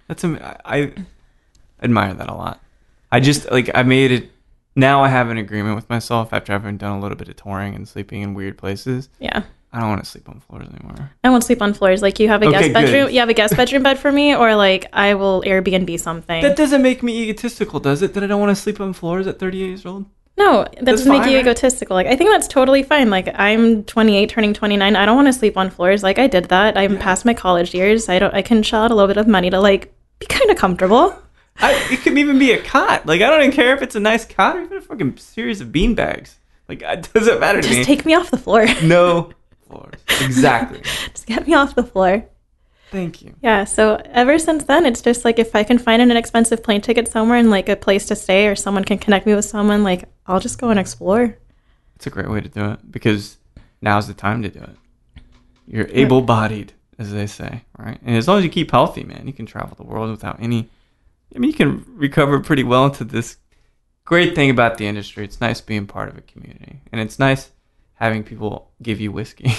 That's 0.06 0.24
am- 0.24 0.38
I, 0.42 0.56
I 0.64 0.92
admire 1.82 2.14
that 2.14 2.30
a 2.30 2.34
lot. 2.34 2.60
I 3.12 3.20
just 3.20 3.50
like 3.50 3.70
I 3.74 3.82
made 3.82 4.12
it. 4.12 4.30
Now 4.78 5.02
I 5.02 5.08
have 5.08 5.28
an 5.30 5.38
agreement 5.38 5.76
with 5.76 5.88
myself 5.90 6.32
after 6.32 6.52
having 6.52 6.76
done 6.76 6.92
a 6.96 7.00
little 7.00 7.16
bit 7.16 7.28
of 7.28 7.36
touring 7.36 7.74
and 7.74 7.86
sleeping 7.88 8.22
in 8.22 8.34
weird 8.34 8.56
places. 8.56 9.08
Yeah, 9.18 9.42
I 9.72 9.80
don't 9.80 9.88
want 9.88 10.04
to 10.04 10.08
sleep 10.08 10.28
on 10.28 10.40
floors 10.40 10.68
anymore. 10.68 11.10
I 11.24 11.30
won't 11.30 11.44
sleep 11.44 11.60
on 11.60 11.74
floors. 11.74 12.00
Like 12.00 12.18
you 12.20 12.28
have 12.28 12.42
a 12.42 12.46
Okay, 12.46 12.52
guest 12.52 12.66
good. 12.68 12.72
bedroom. 12.74 13.10
You 13.10 13.20
have 13.20 13.28
a 13.28 13.34
guest 13.34 13.56
bedroom 13.56 13.82
bed 13.82 13.98
for 13.98 14.12
me, 14.12 14.34
or 14.34 14.54
like 14.54 14.86
I 14.92 15.14
will 15.14 15.42
Airbnb 15.42 15.98
something. 16.00 16.42
That 16.42 16.56
doesn't 16.56 16.80
make 16.82 17.02
me 17.02 17.22
egotistical, 17.22 17.80
does 17.80 18.02
it? 18.02 18.14
That 18.14 18.22
I 18.22 18.26
don't 18.26 18.40
want 18.40 18.56
to 18.56 18.62
sleep 18.62 18.80
on 18.80 18.92
floors 18.92 19.26
at 19.26 19.38
38 19.38 19.66
years 19.66 19.84
old. 19.84 20.06
No, 20.36 20.62
that 20.62 20.84
That's 20.84 21.02
doesn't 21.02 21.10
make 21.12 21.28
you 21.28 21.36
egotistical. 21.36 21.96
Like 21.96 22.06
I 22.06 22.14
think 22.14 22.30
that's 22.30 22.46
totally 22.46 22.84
fine. 22.84 23.10
Like 23.10 23.28
I'm 23.34 23.82
28, 23.82 24.28
turning 24.30 24.54
29. 24.54 24.94
I 24.94 25.04
don't 25.04 25.16
want 25.16 25.26
to 25.26 25.32
sleep 25.32 25.56
on 25.56 25.68
floors. 25.70 26.04
Like 26.04 26.20
I 26.20 26.28
did 26.28 26.44
that. 26.50 26.78
I'm 26.78 26.96
past 26.96 27.24
my 27.24 27.34
college 27.34 27.74
years. 27.74 28.08
I 28.08 28.20
don't. 28.20 28.32
I 28.32 28.42
can 28.42 28.62
shell 28.62 28.84
out 28.84 28.92
a 28.92 28.94
little 28.94 29.08
bit 29.08 29.16
of 29.16 29.26
money 29.26 29.50
to 29.50 29.58
like 29.58 29.92
be 30.20 30.26
kind 30.26 30.48
of 30.50 30.56
comfortable. 30.56 31.20
I, 31.60 31.92
it 31.92 32.00
could 32.02 32.16
even 32.16 32.38
be 32.38 32.52
a 32.52 32.62
cot. 32.62 33.06
Like 33.06 33.20
I 33.20 33.30
don't 33.30 33.40
even 33.40 33.52
care 33.52 33.74
if 33.74 33.82
it's 33.82 33.94
a 33.94 34.00
nice 34.00 34.24
cot 34.24 34.56
or 34.56 34.62
even 34.62 34.78
a 34.78 34.80
fucking 34.80 35.16
series 35.16 35.60
of 35.60 35.72
bean 35.72 35.94
bags. 35.94 36.36
Like 36.68 36.82
it 36.84 37.08
doesn't 37.12 37.40
matter 37.40 37.60
to 37.60 37.68
Just 37.68 37.78
me. 37.78 37.84
Just 37.84 37.88
take 37.88 38.04
me 38.04 38.14
off 38.14 38.30
the 38.30 38.38
floor. 38.38 38.66
no 38.82 39.32
floors. 39.66 40.00
Exactly. 40.20 40.80
Just 41.12 41.26
get 41.26 41.46
me 41.46 41.54
off 41.54 41.76
the 41.76 41.84
floor. 41.84 42.24
Thank 42.90 43.22
you. 43.22 43.34
Yeah. 43.42 43.64
So 43.64 44.00
ever 44.06 44.38
since 44.38 44.64
then, 44.64 44.86
it's 44.86 45.02
just 45.02 45.24
like 45.24 45.38
if 45.38 45.54
I 45.54 45.62
can 45.62 45.78
find 45.78 46.00
an 46.02 46.10
inexpensive 46.10 46.62
plane 46.62 46.80
ticket 46.80 47.06
somewhere 47.06 47.38
and 47.38 47.50
like 47.50 47.68
a 47.68 47.76
place 47.76 48.06
to 48.06 48.16
stay, 48.16 48.48
or 48.48 48.56
someone 48.56 48.84
can 48.84 48.98
connect 48.98 49.26
me 49.26 49.34
with 49.34 49.44
someone, 49.44 49.84
like 49.84 50.08
I'll 50.26 50.40
just 50.40 50.58
go 50.58 50.70
and 50.70 50.78
explore. 50.80 51.36
It's 51.96 52.06
a 52.06 52.10
great 52.10 52.30
way 52.30 52.40
to 52.40 52.48
do 52.48 52.70
it 52.70 52.90
because 52.90 53.36
now's 53.82 54.06
the 54.08 54.14
time 54.14 54.42
to 54.42 54.48
do 54.48 54.60
it. 54.60 54.76
You're 55.66 55.88
able-bodied, 55.90 56.72
as 56.98 57.12
they 57.12 57.26
say, 57.26 57.62
right? 57.76 57.98
And 58.02 58.16
as 58.16 58.26
long 58.26 58.38
as 58.38 58.44
you 58.44 58.50
keep 58.50 58.70
healthy, 58.70 59.04
man, 59.04 59.26
you 59.26 59.34
can 59.34 59.44
travel 59.44 59.76
the 59.76 59.84
world 59.84 60.10
without 60.10 60.40
any. 60.40 60.70
I 61.34 61.38
mean, 61.38 61.50
you 61.50 61.56
can 61.56 61.84
recover 61.88 62.40
pretty 62.40 62.64
well 62.64 62.86
into 62.86 63.04
this 63.04 63.36
great 64.04 64.34
thing 64.34 64.50
about 64.50 64.78
the 64.78 64.86
industry. 64.86 65.24
It's 65.24 65.40
nice 65.40 65.60
being 65.60 65.86
part 65.86 66.08
of 66.08 66.16
a 66.16 66.22
community, 66.22 66.80
and 66.92 67.00
it's 67.00 67.18
nice 67.18 67.50
having 67.94 68.22
people 68.24 68.70
give 68.82 69.00
you 69.00 69.12
whiskey. 69.12 69.52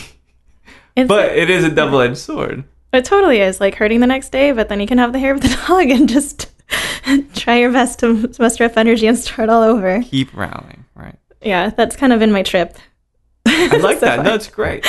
But 0.96 1.38
it 1.38 1.50
is 1.50 1.64
a 1.64 1.70
double-edged 1.70 2.18
sword. 2.18 2.66
it 2.92 3.06
totally 3.06 3.40
is 3.40 3.62
like 3.62 3.76
hurting 3.76 4.02
the 4.02 4.08
next 4.08 4.32
day, 4.32 4.52
but 4.52 4.68
then 4.68 4.82
you 4.82 4.88
can 4.88 4.98
have 4.98 5.14
the 5.14 5.20
hair 5.20 5.34
of 5.34 5.40
the 5.42 5.48
dog 5.68 5.90
and 5.90 6.10
just 6.10 6.52
try 7.36 7.58
your 7.60 7.72
best 7.72 8.00
to 8.00 8.30
muster 8.40 8.66
up 8.66 8.76
energy 8.76 9.08
and 9.08 9.18
start 9.18 9.48
all 9.50 9.64
over. 9.64 10.02
Keep 10.04 10.36
rallying, 10.36 10.84
right? 10.96 11.16
Yeah, 11.42 11.70
that's 11.70 11.96
kind 11.96 12.12
of 12.12 12.20
been 12.20 12.32
my 12.34 12.44
trip. 12.44 12.76
I 13.46 13.68
like 13.82 14.00
So 14.00 14.08
that. 14.08 14.16
far. 14.18 14.24
No, 14.26 14.34
it's 14.36 14.50
great. 14.50 14.86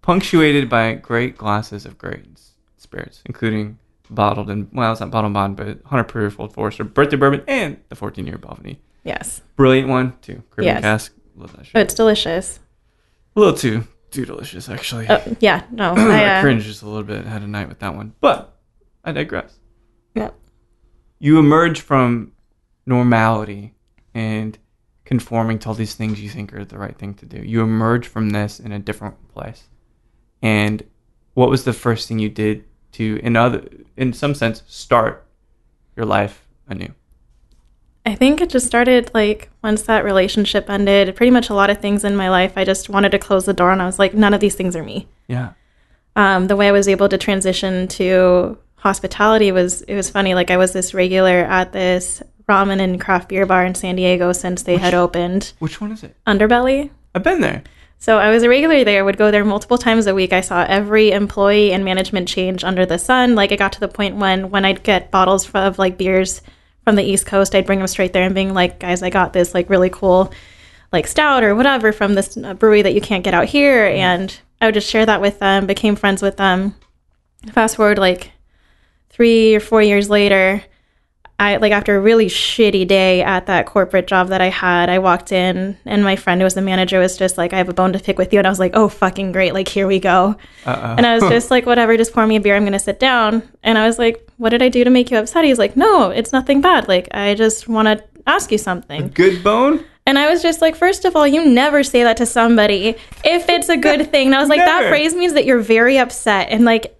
Punctuated 0.00 0.70
by 0.70 0.94
great 0.94 1.36
glasses 1.36 1.84
of 1.84 1.98
great 1.98 2.24
spirits, 2.78 3.22
including 3.26 3.78
bottled 4.10 4.50
and 4.50 4.68
well, 4.72 4.92
it's 4.92 5.00
not 5.00 5.10
bottled 5.10 5.32
bond, 5.32 5.56
but 5.56 5.80
hundred 5.86 6.04
proof 6.04 6.38
Old 6.40 6.52
Forester 6.52 6.84
birthday 6.84 7.16
bourbon 7.16 7.42
and 7.48 7.78
the 7.88 7.94
fourteen 7.96 8.26
year 8.26 8.38
Balvenie. 8.38 8.78
Yes. 9.04 9.42
Brilliant 9.56 9.88
one 9.88 10.14
too. 10.22 10.42
Caribbean 10.50 10.76
Yes. 10.76 10.82
cask. 10.82 11.14
Love 11.36 11.56
that 11.56 11.66
shit. 11.66 11.72
Oh, 11.76 11.80
it's 11.80 11.94
delicious. 11.94 12.60
a 13.36 13.40
little 13.40 13.54
too 13.56 13.84
too 14.10 14.24
delicious 14.24 14.68
actually. 14.68 15.06
Oh, 15.08 15.22
yeah, 15.40 15.64
no. 15.70 15.92
I 15.96 16.22
I, 16.24 16.38
uh, 16.38 16.40
cringed 16.42 16.66
just 16.66 16.82
a 16.82 16.86
little 16.86 17.02
bit. 17.04 17.24
Had 17.26 17.42
a 17.42 17.46
night 17.46 17.68
with 17.68 17.78
that 17.80 17.94
one, 17.94 18.14
but 18.20 18.56
I 19.04 19.12
digress. 19.12 19.58
yeah. 20.14 20.30
You 21.20 21.38
emerge 21.38 21.80
from 21.80 22.32
normality 22.86 23.74
and 24.14 24.58
conforming 25.04 25.58
to 25.60 25.68
all 25.68 25.74
these 25.74 25.94
things 25.94 26.20
you 26.20 26.28
think 26.28 26.52
are 26.52 26.64
the 26.64 26.78
right 26.78 26.96
thing 26.96 27.14
to 27.14 27.26
do. 27.26 27.38
You 27.38 27.62
emerge 27.62 28.06
from 28.06 28.30
this 28.30 28.60
in 28.60 28.72
a 28.72 28.78
different 28.78 29.28
place. 29.28 29.68
And 30.42 30.82
what 31.34 31.48
was 31.50 31.64
the 31.64 31.72
first 31.72 32.08
thing 32.08 32.18
you 32.18 32.28
did 32.28 32.64
to, 32.92 33.20
in 33.22 33.36
other, 33.36 33.68
in 33.96 34.12
some 34.12 34.34
sense, 34.34 34.62
start 34.66 35.26
your 35.96 36.06
life 36.06 36.46
anew? 36.68 36.92
I 38.06 38.14
think 38.14 38.40
it 38.40 38.48
just 38.48 38.66
started 38.66 39.10
like 39.12 39.50
once 39.62 39.82
that 39.82 40.04
relationship 40.04 40.70
ended. 40.70 41.14
Pretty 41.14 41.30
much 41.30 41.50
a 41.50 41.54
lot 41.54 41.68
of 41.68 41.78
things 41.78 42.04
in 42.04 42.16
my 42.16 42.30
life, 42.30 42.54
I 42.56 42.64
just 42.64 42.88
wanted 42.88 43.10
to 43.10 43.18
close 43.18 43.44
the 43.44 43.52
door, 43.52 43.70
and 43.70 43.82
I 43.82 43.86
was 43.86 43.98
like, 43.98 44.14
none 44.14 44.32
of 44.32 44.40
these 44.40 44.54
things 44.54 44.74
are 44.74 44.82
me. 44.82 45.08
Yeah. 45.26 45.52
Um, 46.16 46.46
the 46.46 46.56
way 46.56 46.68
I 46.68 46.72
was 46.72 46.88
able 46.88 47.08
to 47.10 47.18
transition 47.18 47.86
to 47.88 48.58
hospitality 48.76 49.52
was 49.52 49.82
it 49.82 49.94
was 49.94 50.08
funny. 50.08 50.34
Like 50.34 50.50
I 50.50 50.56
was 50.56 50.72
this 50.72 50.94
regular 50.94 51.44
at 51.44 51.72
this 51.72 52.22
ramen 52.48 52.80
and 52.80 53.00
craft 53.00 53.28
beer 53.28 53.44
bar 53.44 53.64
in 53.64 53.74
San 53.74 53.96
Diego 53.96 54.32
since 54.32 54.62
they 54.62 54.78
had 54.78 54.94
opened 54.94 55.52
Which 55.58 55.80
one 55.80 55.92
is 55.92 56.02
it? 56.02 56.16
Underbelly. 56.26 56.90
I've 57.14 57.22
been 57.22 57.40
there. 57.40 57.62
So 58.00 58.18
I 58.18 58.30
was 58.30 58.44
a 58.44 58.48
regular 58.48 58.84
there, 58.84 59.04
would 59.04 59.18
go 59.18 59.30
there 59.30 59.44
multiple 59.44 59.76
times 59.76 60.06
a 60.06 60.14
week. 60.14 60.32
I 60.32 60.40
saw 60.40 60.64
every 60.64 61.10
employee 61.10 61.72
and 61.72 61.84
management 61.84 62.28
change 62.28 62.62
under 62.62 62.86
the 62.86 62.98
sun. 62.98 63.34
Like 63.34 63.50
it 63.50 63.58
got 63.58 63.72
to 63.72 63.80
the 63.80 63.88
point 63.88 64.16
when 64.16 64.50
when 64.50 64.64
I'd 64.64 64.84
get 64.84 65.10
bottles 65.10 65.50
of 65.52 65.78
like 65.78 65.98
beers 65.98 66.40
from 66.84 66.94
the 66.94 67.02
East 67.02 67.26
Coast, 67.26 67.54
I'd 67.54 67.66
bring 67.66 67.80
them 67.80 67.88
straight 67.88 68.12
there 68.12 68.22
and 68.22 68.34
being 68.34 68.54
like, 68.54 68.78
guys, 68.78 69.02
I 69.02 69.10
got 69.10 69.32
this 69.32 69.52
like 69.52 69.68
really 69.68 69.90
cool 69.90 70.32
like 70.92 71.06
stout 71.06 71.44
or 71.44 71.54
whatever 71.54 71.92
from 71.92 72.14
this 72.14 72.36
uh, 72.36 72.54
brewery 72.54 72.82
that 72.82 72.94
you 72.94 73.00
can't 73.00 73.24
get 73.24 73.34
out 73.34 73.46
here. 73.46 73.86
And 73.86 74.38
I 74.60 74.66
would 74.66 74.74
just 74.74 74.88
share 74.88 75.04
that 75.06 75.20
with 75.20 75.38
them, 75.38 75.66
became 75.66 75.96
friends 75.96 76.22
with 76.22 76.36
them. 76.36 76.74
Fast 77.52 77.76
forward 77.76 77.98
like 77.98 78.32
three 79.10 79.54
or 79.54 79.60
four 79.60 79.82
years 79.82 80.08
later, 80.08 80.62
I 81.40 81.56
like 81.58 81.70
after 81.70 81.96
a 81.96 82.00
really 82.00 82.26
shitty 82.26 82.88
day 82.88 83.22
at 83.22 83.46
that 83.46 83.66
corporate 83.66 84.08
job 84.08 84.28
that 84.28 84.40
I 84.40 84.48
had, 84.48 84.88
I 84.88 84.98
walked 84.98 85.30
in 85.30 85.78
and 85.84 86.02
my 86.02 86.16
friend 86.16 86.40
who 86.40 86.44
was 86.44 86.54
the 86.54 86.62
manager 86.62 86.98
was 86.98 87.16
just 87.16 87.38
like, 87.38 87.52
I 87.52 87.58
have 87.58 87.68
a 87.68 87.72
bone 87.72 87.92
to 87.92 88.00
pick 88.00 88.18
with 88.18 88.32
you. 88.32 88.40
And 88.40 88.46
I 88.46 88.50
was 88.50 88.58
like, 88.58 88.72
oh, 88.74 88.88
fucking 88.88 89.30
great. 89.30 89.54
Like, 89.54 89.68
here 89.68 89.86
we 89.86 90.00
go. 90.00 90.34
Uh-oh. 90.66 90.94
And 90.96 91.06
I 91.06 91.14
was 91.14 91.22
just 91.30 91.50
like, 91.50 91.64
whatever, 91.64 91.96
just 91.96 92.12
pour 92.12 92.26
me 92.26 92.34
a 92.34 92.40
beer. 92.40 92.56
I'm 92.56 92.64
going 92.64 92.72
to 92.72 92.78
sit 92.80 92.98
down. 92.98 93.48
And 93.62 93.78
I 93.78 93.86
was 93.86 94.00
like, 94.00 94.28
what 94.38 94.48
did 94.48 94.62
I 94.62 94.68
do 94.68 94.82
to 94.82 94.90
make 94.90 95.12
you 95.12 95.18
upset? 95.18 95.44
He's 95.44 95.58
like, 95.58 95.76
no, 95.76 96.10
it's 96.10 96.32
nothing 96.32 96.60
bad. 96.60 96.88
Like, 96.88 97.06
I 97.12 97.36
just 97.36 97.68
want 97.68 97.86
to 97.86 98.04
ask 98.26 98.50
you 98.50 98.58
something. 98.58 99.08
Good 99.08 99.44
bone? 99.44 99.84
And 100.06 100.18
I 100.18 100.30
was 100.30 100.42
just 100.42 100.60
like, 100.60 100.74
first 100.74 101.04
of 101.04 101.14
all, 101.14 101.26
you 101.26 101.44
never 101.44 101.84
say 101.84 102.02
that 102.02 102.16
to 102.16 102.26
somebody 102.26 102.96
if 103.24 103.48
it's 103.48 103.68
a 103.68 103.76
good 103.76 104.10
thing. 104.10 104.26
And 104.26 104.34
I 104.34 104.40
was 104.40 104.48
like, 104.48 104.58
that 104.58 104.88
phrase 104.88 105.14
means 105.14 105.34
that 105.34 105.44
you're 105.44 105.60
very 105.60 105.98
upset 105.98 106.48
and 106.50 106.64
like 106.64 106.98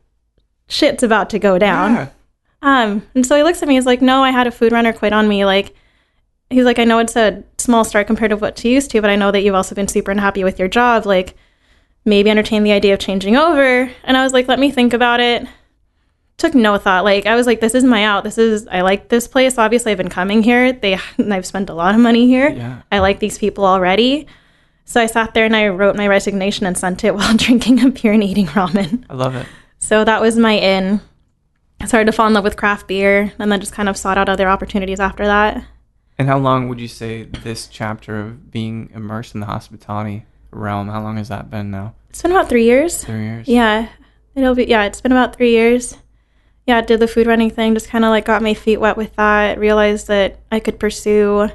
shit's 0.69 1.03
about 1.03 1.31
to 1.31 1.39
go 1.39 1.59
down. 1.59 1.95
Yeah. 1.95 2.09
Um, 2.63 3.07
and 3.15 3.25
so 3.25 3.37
he 3.37 3.43
looks 3.43 3.63
at 3.63 3.69
me. 3.69 3.75
He's 3.75 3.87
like, 3.87 4.03
"No, 4.03 4.23
I 4.23 4.31
had 4.31 4.47
a 4.47 4.51
food 4.51 4.73
runner 4.73 4.93
quit 4.93 5.13
on 5.13 5.29
me. 5.29 5.45
Like, 5.45 5.75
he's 6.51 6.65
like, 6.65 6.79
I 6.79 6.85
know 6.85 6.99
it's 6.99 7.17
a 7.17 7.45
small 7.59 7.85
start 7.85 8.07
compared 8.07 8.31
to 8.31 8.37
what 8.37 8.63
you 8.65 8.73
used 8.73 8.91
to, 8.93 9.01
but 9.01 9.11
I 9.11 9.17
know 9.17 9.31
that 9.31 9.43
you've 9.43 9.55
also 9.55 9.75
been 9.75 9.89
super 9.89 10.11
unhappy 10.11 10.45
with 10.45 10.59
your 10.59 10.69
job. 10.69 11.07
Like, 11.07 11.35
maybe 12.05 12.31
entertain 12.31 12.65
the 12.65 12.73
idea 12.73 12.95
of 12.95 13.01
changing 13.01 13.37
over." 13.37 13.91
And 14.05 14.17
I 14.17 14.25
was 14.25 14.33
like, 14.33 14.49
"Let 14.49 14.59
me 14.59 14.71
think 14.71 14.93
about 14.93 15.21
it." 15.21 15.47
Took 16.39 16.55
no 16.55 16.79
thought. 16.79 17.05
Like, 17.05 17.27
I 17.27 17.35
was 17.35 17.47
like, 17.47 17.61
"This 17.61 17.75
is 17.75 17.85
my 17.85 18.05
out. 18.05 18.25
This 18.25 18.39
is 18.39 18.67
I 18.69 18.81
like 18.83 19.09
this 19.09 19.29
place. 19.29 19.59
Obviously, 19.59 19.93
I've 19.93 19.99
been 19.99 20.09
coming 20.09 20.43
here. 20.43 20.73
They 20.73 20.99
I've 21.19 21.47
spent 21.47 21.71
a 21.71 21.75
lot 21.75 21.95
of 21.95 22.01
money 22.01 22.27
here. 22.27 22.49
Yeah. 22.49 22.83
I 22.91 22.99
like 22.99 23.19
these 23.21 23.39
people 23.39 23.65
already." 23.65 24.27
So 24.85 25.03
I 25.03 25.07
sat 25.07 25.35
there 25.35 25.45
and 25.45 25.55
I 25.55 25.69
wrote 25.69 25.97
my 25.97 26.09
resignation 26.09 26.65
and 26.65 26.77
sent 26.77 27.05
it 27.05 27.15
while 27.15 27.37
drinking 27.37 27.85
a 27.85 27.91
beer 27.91 28.13
and 28.13 28.25
eating 28.25 28.47
ramen. 28.47 29.05
I 29.11 29.15
love 29.15 29.37
it. 29.37 29.47
So 29.79 30.03
that 30.03 30.21
was 30.21 30.37
my 30.39 30.55
in. 30.55 31.01
I 31.81 31.87
started 31.87 32.07
to 32.07 32.13
fall 32.13 32.27
in 32.27 32.35
love 32.35 32.45
with 32.45 32.57
craft 32.57 32.89
beer 32.89 33.33
and 33.39 33.51
then 33.51 33.61
just 33.61 33.73
kind 33.73 33.89
of 33.89 33.97
sought 33.97 34.19
out 34.19 34.29
other 34.29 34.49
opportunities 34.49 35.01
after 35.01 35.25
that. 35.27 35.65
And 36.19 36.29
how 36.29 36.39
long 36.39 36.69
would 36.69 36.81
you 36.81 36.89
say 36.89 37.25
this 37.25 37.69
chapter 37.69 38.21
of 38.21 38.51
being 38.51 38.91
immersed 38.93 39.35
in 39.35 39.41
the 39.41 39.47
hospitality 39.47 40.27
realm, 40.51 40.89
how 40.89 41.03
long 41.03 41.17
has 41.17 41.29
that 41.29 41.51
been 41.51 41.71
now? 41.71 41.95
It's 42.11 42.23
been 42.23 42.33
about 42.33 42.49
three 42.49 42.65
years. 42.65 43.05
Three 43.05 43.23
years? 43.23 43.47
Yeah. 43.47 43.89
It'll 44.35 44.55
be 44.55 44.65
yeah, 44.67 44.85
it's 44.85 45.01
been 45.01 45.13
about 45.13 45.37
three 45.37 45.53
years. 45.53 45.97
Yeah, 46.67 46.81
did 46.81 47.01
the 47.01 47.09
food 47.09 47.27
running 47.27 47.51
thing, 47.51 47.75
just 47.75 47.89
kinda 47.89 48.09
like 48.11 48.25
got 48.25 48.43
my 48.43 48.55
feet 48.55 48.79
wet 48.79 48.97
with 48.97 49.15
that, 49.17 49.59
realized 49.59 50.09
that 50.09 50.41
I 50.51 50.61
could 50.61 50.81
pursue 50.81 51.49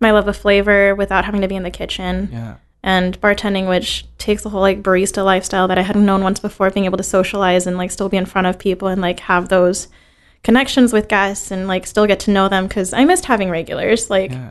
my 0.00 0.12
love 0.12 0.28
of 0.28 0.36
flavor 0.36 0.94
without 0.94 1.24
having 1.24 1.40
to 1.40 1.48
be 1.48 1.56
in 1.56 1.62
the 1.62 1.70
kitchen. 1.70 2.28
Yeah. 2.32 2.56
And 2.86 3.20
bartending, 3.20 3.68
which 3.68 4.06
takes 4.16 4.42
the 4.44 4.48
whole 4.50 4.60
like 4.60 4.80
barista 4.82 5.24
lifestyle 5.24 5.66
that 5.66 5.76
I 5.76 5.82
hadn't 5.82 6.06
known 6.06 6.22
once 6.22 6.38
before, 6.38 6.70
being 6.70 6.86
able 6.86 6.96
to 6.98 7.02
socialize 7.02 7.66
and 7.66 7.76
like 7.76 7.90
still 7.90 8.08
be 8.08 8.16
in 8.16 8.26
front 8.26 8.46
of 8.46 8.60
people 8.60 8.86
and 8.86 9.00
like 9.02 9.18
have 9.20 9.48
those 9.48 9.88
connections 10.44 10.92
with 10.92 11.08
guests 11.08 11.50
and 11.50 11.66
like 11.66 11.84
still 11.84 12.06
get 12.06 12.20
to 12.20 12.30
know 12.30 12.48
them 12.48 12.68
because 12.68 12.92
I 12.92 13.04
missed 13.04 13.24
having 13.26 13.50
regulars. 13.50 14.08
Like 14.08 14.30
Yeah. 14.30 14.50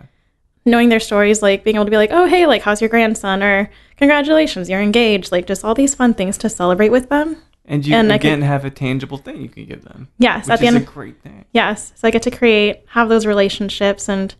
knowing 0.65 0.89
their 0.89 0.99
stories, 0.99 1.41
like 1.41 1.63
being 1.63 1.77
able 1.77 1.85
to 1.85 1.91
be 1.91 1.95
like, 1.97 2.11
oh, 2.11 2.25
hey, 2.25 2.45
like, 2.45 2.61
how's 2.63 2.81
your 2.81 2.89
grandson? 2.89 3.41
Or 3.41 3.69
congratulations, 3.95 4.69
you're 4.69 4.81
engaged. 4.81 5.31
Like, 5.31 5.47
just 5.47 5.63
all 5.63 5.73
these 5.73 5.95
fun 5.95 6.13
things 6.13 6.37
to 6.39 6.49
celebrate 6.49 6.89
with 6.89 7.07
them. 7.07 7.37
And 7.67 7.85
you 7.87 7.95
And 7.95 8.11
I 8.11 8.17
could- 8.17 8.27
again 8.27 8.41
have 8.41 8.65
a 8.65 8.69
tangible 8.69 9.17
thing 9.17 9.41
you 9.41 9.47
can 9.49 9.65
give 9.65 9.85
them. 9.85 10.09
Yes, 10.19 10.49
at 10.49 10.59
the 10.59 10.65
is 10.67 10.75
end. 10.75 10.83
a 10.83 10.85
great 10.85 11.21
thing. 11.21 11.45
yes. 11.53 11.93
So 11.95 12.05
I 12.07 12.11
get 12.11 12.21
to 12.23 12.31
create, 12.31 12.81
have 12.89 13.07
those 13.09 13.25
relationships. 13.25 14.09
And 14.09 14.35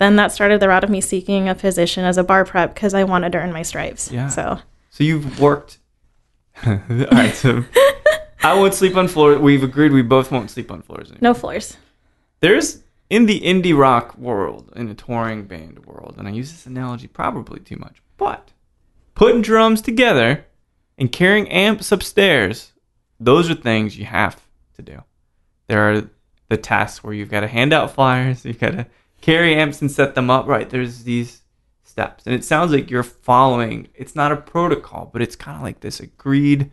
then 0.00 0.16
that 0.16 0.32
started 0.32 0.60
the 0.60 0.68
route 0.68 0.82
of 0.82 0.90
me 0.90 1.00
seeking 1.00 1.48
a 1.48 1.54
position 1.54 2.04
as 2.04 2.16
a 2.18 2.24
bar 2.24 2.44
prep 2.44 2.74
because 2.74 2.94
I 2.94 3.04
wanted 3.04 3.32
to 3.32 3.38
earn 3.38 3.52
my 3.52 3.62
stripes. 3.62 4.10
Yeah. 4.10 4.28
So, 4.28 4.58
So 4.90 5.04
you've 5.04 5.38
worked. 5.38 5.78
All 6.66 6.78
right, 7.12 7.34
so 7.34 7.64
I 8.42 8.54
won't 8.54 8.74
sleep 8.74 8.96
on 8.96 9.08
floors. 9.08 9.38
We've 9.38 9.62
agreed 9.62 9.92
we 9.92 10.02
both 10.02 10.32
won't 10.32 10.50
sleep 10.50 10.70
on 10.72 10.82
floors 10.82 11.10
anymore. 11.10 11.20
no 11.22 11.34
floors. 11.34 11.76
There's 12.40 12.82
in 13.10 13.26
the 13.26 13.40
indie 13.40 13.76
rock 13.76 14.16
world, 14.16 14.72
in 14.74 14.88
the 14.88 14.94
touring 14.94 15.44
band 15.44 15.84
world, 15.84 16.14
and 16.16 16.26
I 16.26 16.30
use 16.30 16.50
this 16.50 16.66
analogy 16.66 17.06
probably 17.06 17.60
too 17.60 17.76
much, 17.76 18.02
but 18.16 18.52
putting 19.14 19.42
drums 19.42 19.82
together 19.82 20.46
and 20.96 21.12
carrying 21.12 21.48
amps 21.50 21.92
upstairs, 21.92 22.72
those 23.18 23.50
are 23.50 23.54
things 23.54 23.98
you 23.98 24.06
have 24.06 24.40
to 24.76 24.82
do. 24.82 25.02
There 25.66 25.92
are 25.92 26.08
the 26.48 26.56
tasks 26.56 27.04
where 27.04 27.12
you've 27.12 27.30
got 27.30 27.40
to 27.40 27.48
hand 27.48 27.72
out 27.72 27.92
flyers, 27.92 28.44
you've 28.44 28.58
got 28.60 28.72
to 28.72 28.86
carry 29.20 29.54
amps 29.54 29.80
and 29.80 29.90
set 29.90 30.14
them 30.14 30.30
up 30.30 30.46
right. 30.46 30.68
There's 30.68 31.04
these 31.04 31.42
steps, 31.84 32.24
and 32.26 32.34
it 32.34 32.44
sounds 32.44 32.72
like 32.72 32.90
you're 32.90 33.02
following. 33.02 33.88
It's 33.94 34.16
not 34.16 34.32
a 34.32 34.36
protocol, 34.36 35.10
but 35.12 35.22
it's 35.22 35.36
kind 35.36 35.56
of 35.56 35.62
like 35.62 35.80
this 35.80 36.00
agreed, 36.00 36.70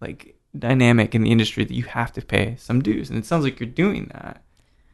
like 0.00 0.36
dynamic 0.58 1.14
in 1.14 1.22
the 1.22 1.32
industry 1.32 1.64
that 1.64 1.74
you 1.74 1.84
have 1.84 2.12
to 2.12 2.22
pay 2.22 2.56
some 2.56 2.82
dues, 2.82 3.10
and 3.10 3.18
it 3.18 3.26
sounds 3.26 3.44
like 3.44 3.58
you're 3.58 3.68
doing 3.68 4.10
that. 4.12 4.42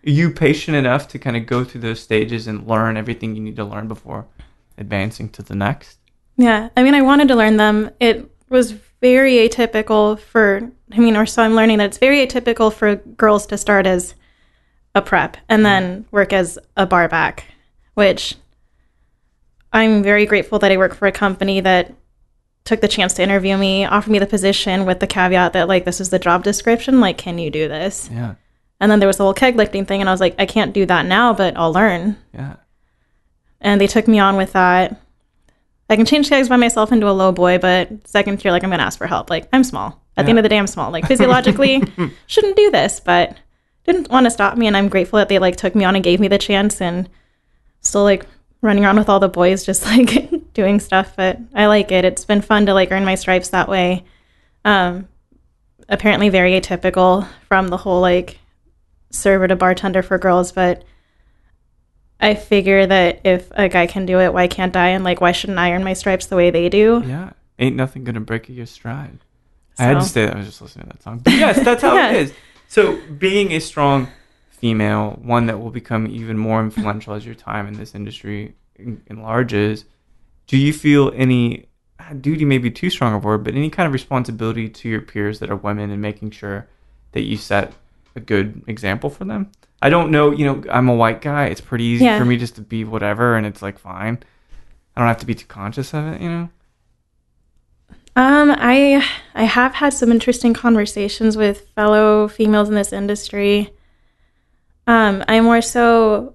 are 0.06 0.10
you 0.10 0.30
patient 0.30 0.76
enough 0.76 1.08
to 1.08 1.18
kind 1.18 1.36
of 1.36 1.46
go 1.46 1.64
through 1.64 1.80
those 1.80 2.00
stages 2.00 2.46
and 2.46 2.66
learn 2.66 2.96
everything 2.96 3.34
you 3.34 3.42
need 3.42 3.56
to 3.56 3.64
learn 3.64 3.88
before 3.88 4.26
advancing 4.78 5.28
to 5.30 5.42
the 5.42 5.54
next? 5.54 5.98
Yeah, 6.36 6.68
I 6.76 6.84
mean, 6.84 6.94
I 6.94 7.02
wanted 7.02 7.28
to 7.28 7.36
learn 7.36 7.56
them. 7.56 7.90
It 7.98 8.30
was 8.48 8.72
very 9.00 9.34
atypical 9.34 10.18
for, 10.18 10.70
I 10.92 10.98
mean, 10.98 11.16
or 11.16 11.26
so 11.26 11.42
I'm 11.42 11.54
learning 11.54 11.78
that 11.78 11.86
it's 11.86 11.98
very 11.98 12.24
atypical 12.24 12.72
for 12.72 12.96
girls 12.96 13.46
to 13.48 13.58
start 13.58 13.86
as 13.86 14.14
a 14.98 15.02
prep 15.02 15.36
and 15.48 15.64
then 15.64 16.04
work 16.10 16.32
as 16.32 16.58
a 16.76 16.86
bar 16.86 17.08
back, 17.08 17.44
which 17.94 18.36
I'm 19.72 20.02
very 20.02 20.26
grateful 20.26 20.58
that 20.58 20.72
I 20.72 20.76
work 20.76 20.94
for 20.94 21.06
a 21.06 21.12
company 21.12 21.60
that 21.60 21.94
took 22.64 22.80
the 22.80 22.88
chance 22.88 23.14
to 23.14 23.22
interview 23.22 23.56
me, 23.56 23.86
offered 23.86 24.10
me 24.10 24.18
the 24.18 24.26
position 24.26 24.84
with 24.84 25.00
the 25.00 25.06
caveat 25.06 25.54
that, 25.54 25.68
like, 25.68 25.84
this 25.84 26.00
is 26.00 26.10
the 26.10 26.18
job 26.18 26.44
description. 26.44 27.00
Like, 27.00 27.16
can 27.16 27.38
you 27.38 27.50
do 27.50 27.66
this? 27.66 28.10
Yeah. 28.12 28.34
And 28.80 28.92
then 28.92 29.00
there 29.00 29.06
was 29.06 29.16
the 29.16 29.24
whole 29.24 29.34
keg 29.34 29.56
lifting 29.56 29.86
thing, 29.86 30.00
and 30.00 30.08
I 30.08 30.12
was 30.12 30.20
like, 30.20 30.34
I 30.38 30.46
can't 30.46 30.74
do 30.74 30.84
that 30.86 31.06
now, 31.06 31.32
but 31.32 31.56
I'll 31.56 31.72
learn. 31.72 32.16
Yeah. 32.34 32.56
And 33.60 33.80
they 33.80 33.86
took 33.86 34.06
me 34.06 34.18
on 34.18 34.36
with 34.36 34.52
that. 34.52 35.00
I 35.90 35.96
can 35.96 36.04
change 36.04 36.28
kegs 36.28 36.48
by 36.48 36.56
myself 36.56 36.92
into 36.92 37.08
a 37.08 37.12
low 37.12 37.32
boy, 37.32 37.58
but 37.58 38.06
second 38.06 38.44
year, 38.44 38.52
like, 38.52 38.62
I'm 38.62 38.70
going 38.70 38.78
to 38.78 38.84
ask 38.84 38.98
for 38.98 39.06
help. 39.06 39.30
Like, 39.30 39.48
I'm 39.52 39.64
small. 39.64 40.00
At 40.16 40.26
the 40.26 40.30
end 40.30 40.38
of 40.38 40.42
the 40.42 40.48
day, 40.48 40.58
I'm 40.58 40.66
small. 40.66 40.90
Like, 40.90 41.06
physiologically, 41.08 41.82
shouldn't 42.26 42.56
do 42.56 42.70
this, 42.70 43.00
but 43.00 43.36
didn't 43.92 44.10
want 44.10 44.24
to 44.26 44.30
stop 44.30 44.56
me. 44.56 44.66
And 44.66 44.76
I'm 44.76 44.88
grateful 44.88 45.18
that 45.18 45.28
they, 45.28 45.38
like, 45.38 45.56
took 45.56 45.74
me 45.74 45.84
on 45.84 45.94
and 45.94 46.04
gave 46.04 46.20
me 46.20 46.28
the 46.28 46.38
chance 46.38 46.80
and 46.80 47.08
still, 47.80 48.04
like, 48.04 48.24
running 48.62 48.84
around 48.84 48.98
with 48.98 49.08
all 49.08 49.20
the 49.20 49.28
boys, 49.28 49.64
just, 49.64 49.84
like, 49.86 50.52
doing 50.54 50.80
stuff. 50.80 51.14
But 51.16 51.38
I 51.54 51.66
like 51.66 51.90
it. 51.92 52.04
It's 52.04 52.24
been 52.24 52.40
fun 52.42 52.66
to, 52.66 52.74
like, 52.74 52.90
earn 52.92 53.04
my 53.04 53.14
stripes 53.14 53.48
that 53.50 53.68
way. 53.68 54.04
Um, 54.64 55.08
apparently 55.88 56.28
very 56.28 56.52
atypical 56.52 57.26
from 57.48 57.68
the 57.68 57.76
whole, 57.78 58.00
like, 58.00 58.38
server 59.10 59.48
to 59.48 59.56
bartender 59.56 60.02
for 60.02 60.18
girls, 60.18 60.52
but 60.52 60.84
I 62.20 62.34
figure 62.34 62.84
that 62.86 63.20
if 63.24 63.48
a 63.52 63.68
guy 63.68 63.86
can 63.86 64.04
do 64.04 64.18
it, 64.20 64.32
why 64.34 64.48
can't 64.48 64.76
I? 64.76 64.88
And 64.88 65.04
like, 65.04 65.20
why 65.20 65.32
shouldn't 65.32 65.58
I 65.58 65.72
earn 65.72 65.84
my 65.84 65.92
stripes 65.92 66.26
the 66.26 66.36
way 66.36 66.50
they 66.50 66.68
do? 66.68 67.02
Yeah. 67.06 67.30
Ain't 67.58 67.76
nothing 67.76 68.04
gonna 68.04 68.20
break 68.20 68.48
your 68.48 68.66
stride. 68.66 69.18
I 69.78 69.84
had 69.84 69.94
to 69.94 70.00
So- 70.02 70.06
say 70.08 70.26
that. 70.26 70.34
I 70.34 70.38
was 70.38 70.46
just 70.46 70.60
listening 70.60 70.88
to 70.88 70.92
that 70.96 71.02
song. 71.02 71.18
But 71.20 71.32
yes, 71.34 71.64
that's 71.64 71.80
how 71.80 71.94
Yeah. 71.94 72.10
it 72.10 72.16
is. 72.22 72.32
So 72.68 73.00
being 73.18 73.52
a 73.52 73.60
strong 73.60 74.08
female, 74.50 75.18
one 75.22 75.46
that 75.46 75.58
will 75.58 75.70
become 75.70 76.06
even 76.06 76.36
more 76.36 76.60
influential 76.60 77.14
as 77.14 77.24
your 77.24 77.34
time 77.34 77.66
in 77.66 77.74
this 77.74 77.94
industry 77.94 78.54
enlarges, 79.08 79.84
do 80.46 80.56
you 80.56 80.72
feel 80.72 81.10
any 81.14 81.66
duty 82.20 82.44
maybe 82.44 82.70
too 82.70 82.90
strong 82.90 83.14
a 83.14 83.18
word, 83.18 83.42
but 83.44 83.54
any 83.54 83.70
kind 83.70 83.86
of 83.86 83.92
responsibility 83.92 84.68
to 84.68 84.88
your 84.88 85.00
peers 85.00 85.38
that 85.40 85.50
are 85.50 85.56
women 85.56 85.90
and 85.90 86.00
making 86.00 86.30
sure 86.30 86.66
that 87.12 87.22
you 87.22 87.36
set 87.36 87.72
a 88.14 88.20
good 88.20 88.62
example 88.66 89.10
for 89.10 89.24
them? 89.24 89.50
I 89.80 89.90
don't 89.90 90.10
know, 90.10 90.30
you 90.32 90.44
know, 90.44 90.62
I'm 90.70 90.88
a 90.88 90.94
white 90.94 91.20
guy. 91.22 91.46
It's 91.46 91.60
pretty 91.60 91.84
easy 91.84 92.04
Yeah. 92.04 92.18
for 92.18 92.24
me 92.24 92.36
just 92.36 92.56
to 92.56 92.60
be 92.60 92.84
whatever 92.84 93.36
and 93.36 93.46
it's 93.46 93.62
like 93.62 93.78
fine. 93.78 94.18
I 94.96 95.00
don't 95.00 95.08
have 95.08 95.18
to 95.18 95.26
be 95.26 95.34
too 95.34 95.46
conscious 95.46 95.94
of 95.94 96.04
it, 96.06 96.20
you 96.20 96.28
know? 96.28 96.48
Um, 98.18 98.50
I 98.58 99.06
I 99.34 99.44
have 99.44 99.74
had 99.74 99.92
some 99.92 100.10
interesting 100.10 100.52
conversations 100.52 101.36
with 101.36 101.68
fellow 101.76 102.26
females 102.26 102.68
in 102.68 102.74
this 102.74 102.92
industry. 102.92 103.70
Um, 104.88 105.22
I 105.28 105.40
more 105.40 105.62
so 105.62 106.34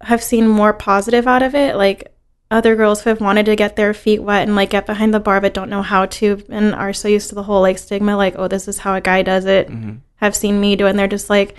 have 0.00 0.22
seen 0.22 0.48
more 0.48 0.72
positive 0.72 1.26
out 1.26 1.42
of 1.42 1.54
it, 1.54 1.76
like 1.76 2.14
other 2.50 2.74
girls 2.76 3.02
who 3.02 3.10
have 3.10 3.20
wanted 3.20 3.44
to 3.46 3.56
get 3.56 3.76
their 3.76 3.92
feet 3.92 4.20
wet 4.22 4.44
and 4.48 4.56
like 4.56 4.70
get 4.70 4.86
behind 4.86 5.12
the 5.12 5.20
bar 5.20 5.38
but 5.38 5.52
don't 5.52 5.68
know 5.68 5.82
how 5.82 6.06
to 6.06 6.42
and 6.48 6.74
are 6.74 6.94
so 6.94 7.06
used 7.08 7.28
to 7.28 7.34
the 7.34 7.42
whole 7.42 7.60
like 7.60 7.76
stigma 7.76 8.16
like 8.16 8.34
oh 8.38 8.48
this 8.48 8.66
is 8.66 8.78
how 8.78 8.94
a 8.94 9.02
guy 9.02 9.20
does 9.20 9.44
it 9.44 9.68
Mhm. 9.68 9.98
have 10.16 10.34
seen 10.34 10.58
me 10.58 10.74
do 10.74 10.86
it 10.86 10.90
and 10.90 10.98
they're 10.98 11.06
just 11.06 11.28
like 11.28 11.56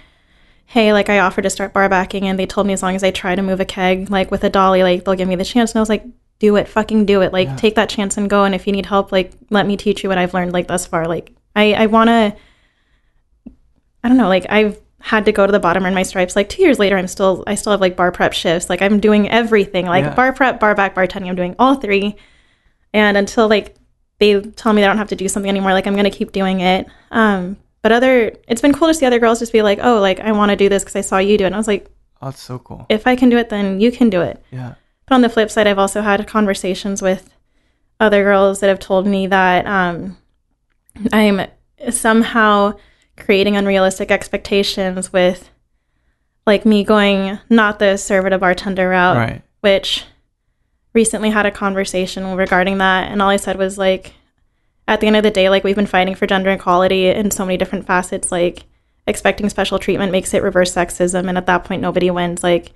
hey 0.66 0.92
like 0.92 1.08
i 1.08 1.20
offered 1.20 1.44
to 1.44 1.50
start 1.52 1.74
bar 1.74 1.88
backing 1.90 2.28
and 2.28 2.40
they 2.40 2.48
told 2.48 2.66
me 2.66 2.74
as 2.74 2.82
long 2.82 2.96
as 2.96 3.04
i 3.04 3.12
try 3.12 3.36
to 3.36 3.44
move 3.44 3.60
a 3.60 3.66
keg 3.66 4.10
like 4.10 4.32
with 4.32 4.44
a 4.44 4.50
dolly 4.50 4.82
like 4.82 5.06
they'll 5.06 5.14
give 5.14 5.28
me 5.28 5.36
the 5.36 5.46
chance 5.46 5.74
and 5.74 5.78
i 5.78 5.80
was 5.80 5.90
like 5.90 6.04
do 6.40 6.56
it 6.56 6.68
fucking 6.68 7.06
do 7.06 7.22
it. 7.22 7.34
Like 7.34 7.48
Yeah. 7.50 7.56
take 7.56 7.76
that 7.76 7.90
chance 7.90 8.18
and 8.18 8.30
go. 8.30 8.44
And 8.46 8.56
if 8.56 8.66
you 8.66 8.74
need 8.74 8.86
help 8.86 9.12
like 9.12 9.32
let 9.50 9.68
me 9.68 9.76
teach 9.78 10.04
you 10.04 10.10
what 10.10 10.18
i've 10.18 10.34
learned 10.34 10.54
like 10.54 10.68
thus 10.68 10.86
far. 10.86 11.08
Like 11.08 11.34
i 11.56 11.74
i 11.74 11.86
want 11.86 12.08
to 12.10 12.36
i 14.04 14.08
don't 14.08 14.18
know 14.18 14.28
like 14.30 14.46
i've 14.50 14.80
had 15.02 15.24
to 15.26 15.32
go 15.32 15.46
to 15.46 15.52
the 15.52 15.60
bottom 15.60 15.86
in 15.86 15.94
my 15.94 16.04
stripes. 16.04 16.36
Like 16.36 16.50
two 16.50 16.62
years 16.62 16.78
later 16.78 16.98
i'm 16.98 17.08
still 17.08 17.44
i 17.48 17.56
still 17.56 17.72
have 17.72 17.82
like 17.82 17.96
bar 17.96 18.12
prep 18.12 18.34
shifts. 18.34 18.70
Like 18.70 18.82
i'm 18.82 19.00
doing 19.00 19.30
everything. 19.30 19.86
Like 19.86 20.04
Yeah. 20.06 20.16
bar 20.16 20.34
prep 20.34 20.60
bar 20.60 20.76
back 20.76 20.96
bartending 20.96 21.30
i'm 21.30 21.36
doing 21.36 21.56
all 21.60 21.76
three. 21.76 22.16
And 22.94 23.18
until 23.18 23.48
like 23.48 23.76
they 24.20 24.42
tell 24.42 24.74
me 24.74 24.82
they 24.82 24.88
don't 24.88 24.98
have 24.98 25.10
to 25.10 25.16
do 25.16 25.28
something 25.30 25.50
anymore 25.50 25.74
like 25.74 25.88
i'm 25.88 25.96
gonna 25.96 26.10
keep 26.12 26.32
doing 26.32 26.60
it. 26.62 26.88
Um 27.12 27.58
but 27.82 27.92
other 27.94 28.34
it's 28.48 28.62
been 28.62 28.74
cool 28.74 28.88
to 28.90 28.94
see 28.94 29.06
other 29.06 29.20
girls 29.20 29.40
just 29.40 29.54
be 29.54 29.62
like 29.62 29.80
oh 29.82 30.00
like 30.00 30.20
i 30.20 30.32
want 30.34 30.50
to 30.52 30.56
do 30.58 30.68
this 30.70 30.84
because 30.84 30.96
i 30.98 31.02
saw 31.02 31.18
you 31.18 31.38
do 31.38 31.44
it. 31.46 31.48
And 31.48 31.56
i 31.56 31.58
was 31.58 31.68
like 31.68 31.90
Oh, 32.22 32.26
that's 32.26 32.42
so 32.42 32.60
cool. 32.60 32.86
if 32.90 33.08
i 33.08 33.16
can 33.16 33.30
do 33.30 33.38
it 33.38 33.48
then 33.50 33.80
you 33.80 33.92
can 33.92 34.10
do 34.10 34.22
it. 34.22 34.44
Yeah. 34.52 34.76
But 35.10 35.16
on 35.16 35.22
the 35.22 35.30
flip 35.30 35.50
side 35.52 35.68
i've 35.68 35.80
also 35.80 36.02
had 36.02 36.26
conversations 36.28 37.02
with 37.02 37.34
other 38.00 38.24
girls 38.24 38.60
that 38.62 38.68
have 38.68 38.80
told 38.80 39.06
me 39.06 39.28
that 39.28 39.66
um 39.66 40.18
i'm 41.12 41.42
somehow 41.90 42.74
creating 43.18 43.58
unrealistic 43.58 44.12
expectations 44.12 45.12
with 45.12 45.50
like 46.48 46.66
me 46.66 46.84
going 46.84 47.38
not 47.50 47.80
the 47.80 47.98
server 47.98 48.30
to 48.30 48.38
bartender 48.38 48.90
route 48.90 49.18
Right. 49.18 49.42
which 49.62 50.06
recently 50.94 51.30
had 51.30 51.46
a 51.46 51.52
conversation 51.52 52.36
regarding 52.36 52.80
that. 52.80 53.12
And 53.12 53.22
all 53.22 53.30
i 53.30 53.36
said 53.38 53.58
was 53.58 53.78
like 53.78 54.14
at 54.88 55.00
the 55.02 55.08
end 55.08 55.16
of 55.16 55.22
the 55.24 55.30
day 55.30 55.48
like 55.50 55.64
we've 55.64 55.76
been 55.76 55.86
fighting 55.86 56.16
for 56.16 56.26
gender 56.26 56.50
equality 56.50 57.08
in 57.10 57.30
so 57.30 57.46
many 57.46 57.58
different 57.58 57.86
facets. 57.86 58.32
Like 58.32 58.64
expecting 59.06 59.48
special 59.50 59.78
treatment 59.78 60.12
makes 60.12 60.34
it 60.34 60.42
reverse 60.42 60.74
sexism. 60.74 61.30
And 61.30 61.38
at 61.38 61.46
that 61.46 61.64
point 61.64 61.82
nobody 61.84 62.10
wins. 62.10 62.42
Like 62.42 62.72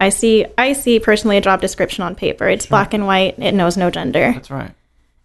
i 0.00 0.08
see 0.08 0.46
i 0.56 0.72
see 0.72 0.98
personally 1.00 1.36
a 1.36 1.40
job 1.40 1.60
description 1.60 2.04
on 2.04 2.14
paper 2.14 2.48
it's 2.48 2.66
black 2.66 2.94
and 2.94 3.06
white 3.06 3.38
it 3.38 3.52
knows 3.52 3.76
no 3.76 3.90
gender 3.90 4.32
That's 4.32 4.50
right. 4.50 4.72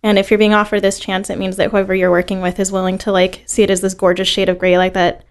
and 0.01 0.17
if 0.17 0.31
you're 0.31 0.37
being 0.37 0.53
offered 0.53 0.81
this 0.81 0.99
chance, 0.99 1.29
it 1.29 1.37
means 1.39 1.55
that 1.57 1.71
whoever 1.71 1.95
you're 1.95 2.11
working 2.11 2.41
with 2.41 2.59
is 2.59 2.71
willing 2.71 2.97
to 2.99 3.11
like 3.11 3.43
see 3.45 3.63
it 3.63 3.69
as 3.69 3.81
this 3.81 3.93
gorgeous 3.93 4.27
shade 4.27 4.49
of 4.49 4.59
gray, 4.59 4.77
like 4.77 4.93
that. 4.93 5.23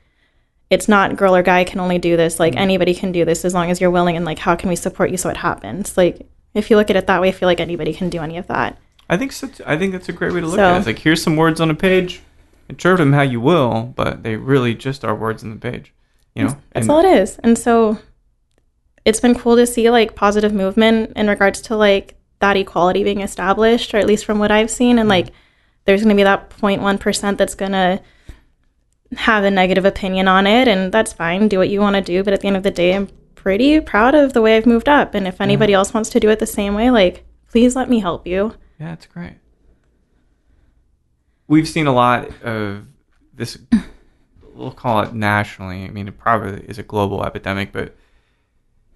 It's 0.71 0.89
not 0.89 1.17
girl 1.17 1.37
or 1.37 1.43
guy 1.43 1.65
can 1.65 1.81
only 1.81 1.99
do 1.99 2.17
this. 2.17 2.41
Like 2.41 2.55
mm-hmm. 2.55 2.63
anybody 2.63 2.95
can 2.95 3.13
do 3.13 3.27
this 3.27 3.45
as 3.45 3.53
long 3.53 3.71
as 3.71 3.79
you're 3.83 3.91
willing. 3.91 4.17
And 4.17 4.25
like, 4.25 4.39
how 4.39 4.57
can 4.57 4.71
we 4.71 4.77
support 4.77 5.11
you 5.11 5.19
so 5.19 5.29
it 5.29 5.37
happens? 5.37 5.99
Like, 5.99 6.27
if 6.55 6.71
you 6.71 6.77
look 6.77 6.89
at 6.89 6.97
it 6.97 7.07
that 7.09 7.21
way, 7.21 7.29
I 7.29 7.33
feel 7.33 7.47
like 7.47 7.61
anybody 7.61 7.93
can 7.93 8.09
do 8.09 8.21
any 8.23 8.39
of 8.39 8.47
that. 8.47 8.79
I 9.11 9.19
think 9.19 9.33
so. 9.33 9.51
I 9.67 9.77
think 9.77 9.93
that's 9.93 10.09
a 10.09 10.13
great 10.13 10.33
way 10.33 10.41
to 10.41 10.47
look 10.47 10.57
So- 10.57 10.65
at 10.65 10.75
it. 10.75 10.79
It's 10.79 10.87
like 10.87 10.99
here's 11.01 11.23
some 11.23 11.37
words 11.37 11.61
on 11.61 11.69
a 11.69 11.75
page. 11.75 12.23
Interpret 12.71 13.01
them 13.01 13.13
how 13.13 13.21
you 13.21 13.39
will, 13.39 13.93
but 13.95 14.23
they 14.23 14.37
really 14.37 14.75
just 14.75 15.05
are 15.05 15.15
words 15.15 15.45
on 15.45 15.51
the 15.51 15.57
page. 15.57 15.93
You 16.35 16.45
know, 16.45 16.57
That's 16.73 16.87
And- 16.87 16.91
all 16.91 17.01
it 17.05 17.21
is. 17.21 17.39
And 17.45 17.59
so, 17.59 17.99
it's 19.05 19.21
been 19.21 19.35
cool 19.35 19.57
to 19.57 19.67
see 19.67 19.91
like 19.91 20.15
positive 20.15 20.53
movement 20.53 21.13
in 21.17 21.29
regards 21.29 21.61
to 21.63 21.77
like 21.77 22.15
that 22.39 22.57
equality 22.57 23.05
being 23.05 23.21
established, 23.21 23.95
or 23.95 23.99
at 23.99 24.07
least 24.07 24.25
from 24.25 24.39
what 24.39 24.51
I've 24.51 24.71
seen. 24.71 24.99
And 24.99 25.09
mm-hmm. 25.09 25.27
like, 25.27 25.33
there's 25.85 26.03
going 26.03 26.15
to 26.15 26.21
be 26.21 26.25
that 26.25 26.51
0.1 26.51 27.01
percent 27.01 27.39
that's 27.39 27.55
going 27.55 27.73
to 27.73 28.01
have 29.17 29.45
a 29.45 29.51
negative 29.51 29.85
opinion 29.85 30.29
on 30.29 30.47
it, 30.47 30.69
and 30.69 30.93
that's 30.93 31.13
fine. 31.13 31.49
Do 31.49 31.59
what 31.59 31.69
you 31.69 31.81
want 31.81 31.97
to 31.97 32.03
do, 32.03 32.23
but 32.23 32.33
at 32.33 32.41
the 32.41 32.49
end 32.49 32.57
of 32.57 32.63
the 32.63 32.71
day, 32.71 32.95
I'm 32.95 33.09
pretty 33.35 33.81
proud 33.81 34.15
of 34.15 34.33
the 34.33 34.43
way 34.43 34.57
I've 34.57 34.67
moved 34.67 34.89
up. 34.89 35.15
And 35.15 35.27
if 35.27 35.35
mm-hmm. 35.35 35.43
anybody 35.45 35.73
else 35.73 35.93
wants 35.93 36.11
to 36.11 36.21
do 36.21 36.31
it 36.31 36.39
the 36.39 36.47
same 36.47 36.75
way, 36.75 36.91
like, 36.91 37.25
please 37.51 37.75
let 37.75 37.91
me 37.91 37.99
help 38.01 38.27
you. 38.27 38.55
Yeah, 38.79 38.93
it's 38.93 39.07
great. 39.07 39.35
We've 41.49 41.69
seen 41.69 41.87
a 41.87 41.93
lot 41.93 42.31
of 42.43 42.87
this. 43.35 43.59
We'll 44.55 44.71
call 44.71 45.01
it 45.03 45.13
nationally. 45.15 45.85
I 45.85 45.89
mean, 45.89 46.09
it 46.09 46.19
probably 46.19 46.65
is 46.67 46.79
a 46.79 46.83
global 46.83 47.25
epidemic, 47.25 47.73
but 47.73 47.97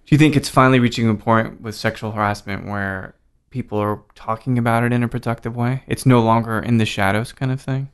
do 0.07 0.15
you 0.15 0.17
think 0.17 0.37
it's 0.37 0.47
finally 0.47 0.79
reaching 0.79 1.09
a 1.09 1.15
point 1.15 1.59
with 1.59 1.75
sexual 1.75 2.11
harassment 2.11 2.65
where 2.65 3.13
people 3.49 3.77
are 3.77 4.01
talking 4.15 4.57
about 4.57 4.85
it 4.85 4.93
in 4.93 5.03
a 5.03 5.07
productive 5.09 5.57
way? 5.57 5.83
It's 5.85 6.05
no 6.05 6.21
longer 6.21 6.59
in 6.59 6.77
the 6.77 6.85
shadows, 6.85 7.33
kind 7.33 7.51
of 7.51 7.59
thing. 7.59 7.89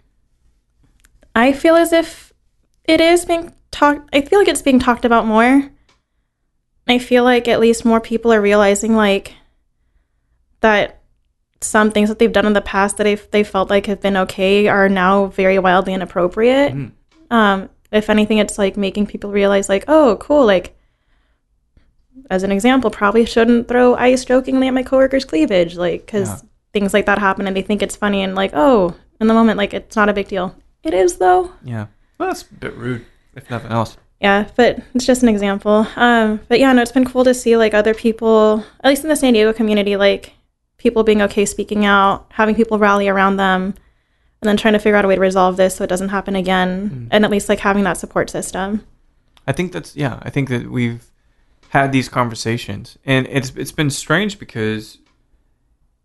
I 1.33 1.53
feel 1.53 1.75
as 1.75 1.91
if 1.91 2.31
it 2.83 3.01
is 3.01 3.25
being 3.25 3.51
talked. 3.71 4.07
I 4.13 4.21
feel 4.21 4.37
like 4.37 4.47
it's 4.47 4.61
being 4.61 4.77
talked 4.77 5.05
about 5.05 5.25
more. 5.25 5.71
I 6.87 6.99
feel 6.99 7.23
like 7.23 7.47
at 7.47 7.59
least 7.59 7.83
more 7.83 7.99
people 7.99 8.31
are 8.31 8.41
realizing 8.41 8.95
like 8.95 9.33
that 10.59 11.01
some 11.61 11.89
things 11.89 12.09
that 12.09 12.19
they've 12.19 12.31
done 12.31 12.45
in 12.45 12.53
the 12.53 12.61
past 12.61 12.97
that 12.97 13.05
they 13.05 13.15
they 13.15 13.43
felt 13.43 13.71
like 13.71 13.87
have 13.87 14.01
been 14.01 14.17
okay 14.17 14.67
are 14.67 14.87
now 14.87 15.25
very 15.27 15.57
wildly 15.57 15.95
inappropriate. 15.95 16.73
Mm. 16.73 16.91
Um, 17.31 17.69
if 17.91 18.11
anything, 18.11 18.37
it's 18.37 18.59
like 18.59 18.77
making 18.77 19.07
people 19.07 19.31
realize 19.31 19.67
like, 19.67 19.85
oh, 19.87 20.17
cool, 20.21 20.45
like. 20.45 20.77
As 22.29 22.43
an 22.43 22.51
example, 22.51 22.89
probably 22.89 23.25
shouldn't 23.25 23.67
throw 23.67 23.95
ice 23.95 24.25
jokingly 24.25 24.67
at 24.67 24.73
my 24.73 24.83
coworker's 24.83 25.25
cleavage, 25.25 25.75
like 25.75 26.05
because 26.05 26.29
Yeah. 26.29 26.49
things 26.73 26.93
like 26.93 27.05
that 27.05 27.19
happen 27.19 27.47
and 27.47 27.55
they 27.55 27.61
think 27.61 27.81
it's 27.81 27.95
funny 27.95 28.21
and 28.23 28.35
like, 28.35 28.51
oh, 28.53 28.95
in 29.19 29.27
the 29.27 29.33
moment, 29.33 29.57
like 29.57 29.73
it's 29.73 29.95
not 29.95 30.09
a 30.09 30.13
big 30.13 30.27
deal. 30.27 30.55
It 30.83 30.93
is 30.93 31.17
though. 31.17 31.51
Yeah, 31.63 31.87
well, 32.17 32.29
that's 32.29 32.43
a 32.43 32.53
bit 32.53 32.75
rude, 32.75 33.05
if 33.35 33.49
nothing 33.49 33.71
else. 33.71 33.97
Yeah, 34.19 34.47
but 34.55 34.79
it's 34.93 35.05
just 35.05 35.21
an 35.21 35.29
example. 35.29 35.85
Um, 35.97 36.39
but 36.47 36.59
yeah, 36.59 36.71
no, 36.73 36.81
it's 36.81 36.91
been 36.93 37.05
cool 37.05 37.25
to 37.25 37.33
see 37.33 37.57
like 37.57 37.73
other 37.73 37.93
people, 37.93 38.63
at 38.81 38.89
least 38.89 39.03
in 39.03 39.09
the 39.09 39.15
San 39.15 39.33
Diego 39.33 39.51
community, 39.53 39.95
like 39.97 40.33
people 40.77 41.03
being 41.03 41.21
okay 41.21 41.45
speaking 41.45 41.85
out, 41.85 42.25
having 42.29 42.55
people 42.55 42.79
rally 42.79 43.07
around 43.09 43.35
them, 43.37 43.73
and 44.41 44.47
then 44.49 44.57
trying 44.57 44.73
to 44.73 44.79
figure 44.79 44.95
out 44.95 45.05
a 45.05 45.07
way 45.07 45.15
to 45.15 45.21
resolve 45.21 45.57
this 45.57 45.75
so 45.75 45.83
it 45.83 45.87
doesn't 45.87 46.09
happen 46.09 46.35
again, 46.35 47.07
and 47.11 47.25
at 47.25 47.31
least 47.31 47.49
like 47.49 47.59
having 47.59 47.83
that 47.83 47.97
support 47.97 48.29
system. 48.29 48.81
I 49.45 49.51
think 49.51 49.73
that's 49.73 49.95
yeah. 49.95 50.19
I 50.21 50.29
think 50.29 50.47
that 50.49 50.71
we've 50.71 51.03
had 51.73 51.91
these 51.91 52.07
conversations, 52.07 52.99
and 53.03 53.25
it's 53.31 53.51
it's 53.55 53.71
been 53.71 53.89
strange 53.89 54.37
because 54.37 54.99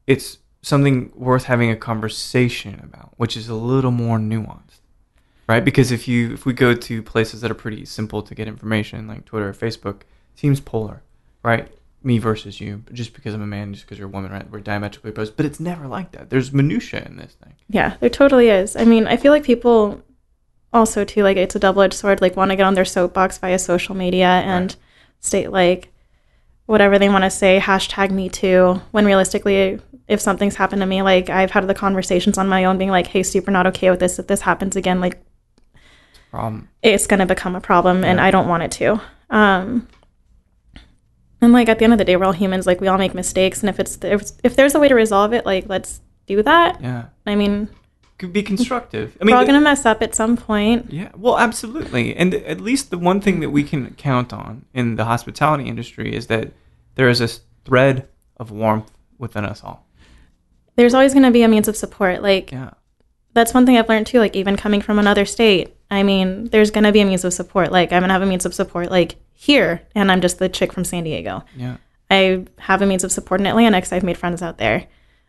it's 0.06 0.38
something 0.62 1.12
worth 1.14 1.44
having 1.44 1.70
a 1.70 1.76
conversation 1.76 2.80
about, 2.82 3.12
which 3.18 3.36
is 3.36 3.50
a 3.50 3.54
little 3.54 3.90
more 3.90 4.16
nuanced, 4.16 4.80
right? 5.46 5.62
Because 5.62 5.92
if 5.92 6.08
you 6.08 6.32
if 6.32 6.46
we 6.46 6.54
go 6.54 6.72
to 6.72 7.02
places 7.02 7.42
that 7.42 7.50
are 7.50 7.60
pretty 7.66 7.84
simple 7.84 8.22
to 8.22 8.34
get 8.34 8.48
information, 8.48 9.06
like 9.06 9.26
Twitter 9.26 9.50
or 9.50 9.52
Facebook, 9.52 10.00
it 10.00 10.36
seems 10.36 10.58
polar, 10.58 11.02
right? 11.42 11.70
Me 12.02 12.16
versus 12.16 12.62
you, 12.62 12.82
just 12.94 13.12
because 13.12 13.34
I'm 13.34 13.42
a 13.42 13.46
man, 13.46 13.74
just 13.74 13.84
because 13.84 13.98
you're 13.98 14.08
a 14.08 14.10
woman, 14.10 14.32
right? 14.32 14.50
We're 14.50 14.60
diametrically 14.60 15.10
opposed, 15.10 15.36
but 15.36 15.44
it's 15.44 15.60
never 15.60 15.86
like 15.86 16.12
that. 16.12 16.30
There's 16.30 16.50
minutia 16.50 17.04
in 17.04 17.18
this 17.18 17.34
thing. 17.34 17.52
Yeah, 17.68 17.98
there 18.00 18.08
totally 18.08 18.48
is. 18.48 18.74
I 18.74 18.86
mean, 18.86 19.06
I 19.06 19.18
feel 19.18 19.32
like 19.32 19.44
people 19.44 20.00
also 20.72 21.04
too 21.04 21.22
like 21.22 21.36
it's 21.36 21.56
a 21.56 21.58
double-edged 21.58 21.92
sword 21.92 22.22
like 22.22 22.36
want 22.36 22.50
to 22.50 22.56
get 22.56 22.64
on 22.64 22.74
their 22.74 22.84
soapbox 22.86 23.36
via 23.36 23.58
social 23.58 23.94
media 23.94 24.28
and 24.28 24.70
Right. 24.70 24.76
State 25.20 25.50
like 25.50 25.92
whatever 26.66 26.98
they 26.98 27.08
want 27.08 27.24
to 27.24 27.30
say 27.30 27.58
hashtag 27.58 28.10
me 28.10 28.28
too 28.28 28.80
when 28.90 29.04
realistically 29.04 29.80
if 30.06 30.20
something's 30.20 30.56
happened 30.56 30.80
to 30.80 30.86
me 30.86 31.02
like 31.02 31.30
i've 31.30 31.50
had 31.50 31.66
the 31.66 31.74
conversations 31.74 32.38
on 32.38 32.48
my 32.48 32.64
own 32.64 32.78
being 32.78 32.90
like 32.90 33.06
hey 33.06 33.22
super 33.22 33.50
not 33.50 33.66
okay 33.66 33.90
with 33.90 34.00
this 34.00 34.18
if 34.18 34.26
this 34.26 34.42
happens 34.42 34.76
again 34.76 35.00
like 35.00 35.20
Problem. 36.30 36.68
it's 36.82 37.06
going 37.06 37.20
to 37.20 37.26
become 37.26 37.56
a 37.56 37.60
problem 37.60 38.04
and 38.04 38.20
i 38.20 38.30
don't 38.30 38.48
want 38.48 38.62
it 38.62 38.70
to. 38.72 39.00
Um 39.30 39.88
and 41.40 41.52
like 41.52 41.68
at 41.68 41.78
the 41.78 41.84
end 41.84 41.92
of 41.92 41.98
the 41.98 42.04
day 42.04 42.16
we're 42.16 42.26
all 42.26 42.32
humans 42.32 42.66
like 42.66 42.80
we 42.80 42.88
all 42.88 42.98
make 42.98 43.14
mistakes 43.14 43.60
and 43.60 43.70
if 43.70 43.80
it's 43.80 43.98
if, 44.02 44.30
if 44.44 44.56
there's 44.56 44.74
a 44.74 44.80
way 44.80 44.88
to 44.88 44.94
resolve 44.94 45.32
it 45.32 45.46
like 45.46 45.68
let's 45.68 46.00
do 46.26 46.42
that. 46.42 46.80
Yeah, 46.80 47.06
i 47.26 47.34
mean 47.34 47.68
could 48.18 48.32
be 48.32 48.42
constructive. 48.42 49.16
I 49.20 49.24
mean, 49.24 49.34
we're 49.34 49.38
all 49.38 49.46
going 49.46 49.54
to 49.60 49.64
mess 49.64 49.86
up 49.86 50.02
at 50.02 50.14
some 50.14 50.36
point 50.36 50.92
Yeah, 50.92 51.10
well, 51.16 51.38
absolutely. 51.38 52.14
And 52.16 52.34
at 52.34 52.60
least 52.60 52.90
the 52.90 52.98
one 52.98 53.20
thing 53.20 53.40
that 53.40 53.50
we 53.50 53.62
can 53.62 53.94
count 53.94 54.32
on 54.32 54.64
in 54.74 54.96
the 54.96 55.04
hospitality 55.04 55.64
industry 55.68 56.14
is 56.14 56.26
that 56.26 56.52
there 56.96 57.08
is 57.08 57.20
a 57.20 57.24
s- 57.24 57.40
thread 57.64 58.08
of 58.36 58.50
warmth 58.50 58.90
within 59.18 59.44
us 59.44 59.62
all. 59.64 59.86
there's 60.76 60.94
always 60.94 61.12
going 61.12 61.24
to 61.24 61.30
be 61.30 61.42
a 61.42 61.48
means 61.48 61.68
of 61.68 61.76
support 61.76 62.22
like 62.22 62.52
Yeah. 62.52 62.70
that's 63.34 63.52
one 63.54 63.66
thing 63.66 63.76
I've 63.76 63.88
learned 63.88 64.06
too. 64.06 64.18
Like 64.20 64.36
even 64.36 64.56
coming 64.56 64.80
from 64.80 64.98
another 64.98 65.24
state, 65.24 65.76
I 65.90 66.02
mean, 66.02 66.46
there's 66.50 66.70
gonna 66.70 66.92
be 66.92 67.00
a 67.00 67.04
means 67.04 67.24
of 67.24 67.32
support. 67.32 67.72
Like 67.72 67.92
I'm 67.92 68.00
gonna 68.02 68.12
have 68.12 68.22
a 68.22 68.26
means 68.26 68.44
of 68.46 68.54
support 68.54 68.90
like 68.90 69.16
here, 69.32 69.82
and 69.94 70.10
I'm 70.12 70.20
just 70.20 70.38
the 70.38 70.48
chick 70.48 70.72
from 70.72 70.84
San 70.84 71.04
Diego. 71.04 71.44
Yeah. 71.56 71.76
I 72.10 72.44
have 72.58 72.82
a 72.82 72.86
means 72.86 73.04
of 73.04 73.12
support 73.12 73.40
in 73.40 73.46
Atlanta 73.46 73.76
because 73.78 73.92
I've 73.92 74.02
made 74.02 74.18
friends 74.18 74.42
out 74.42 74.58
there. 74.58 74.86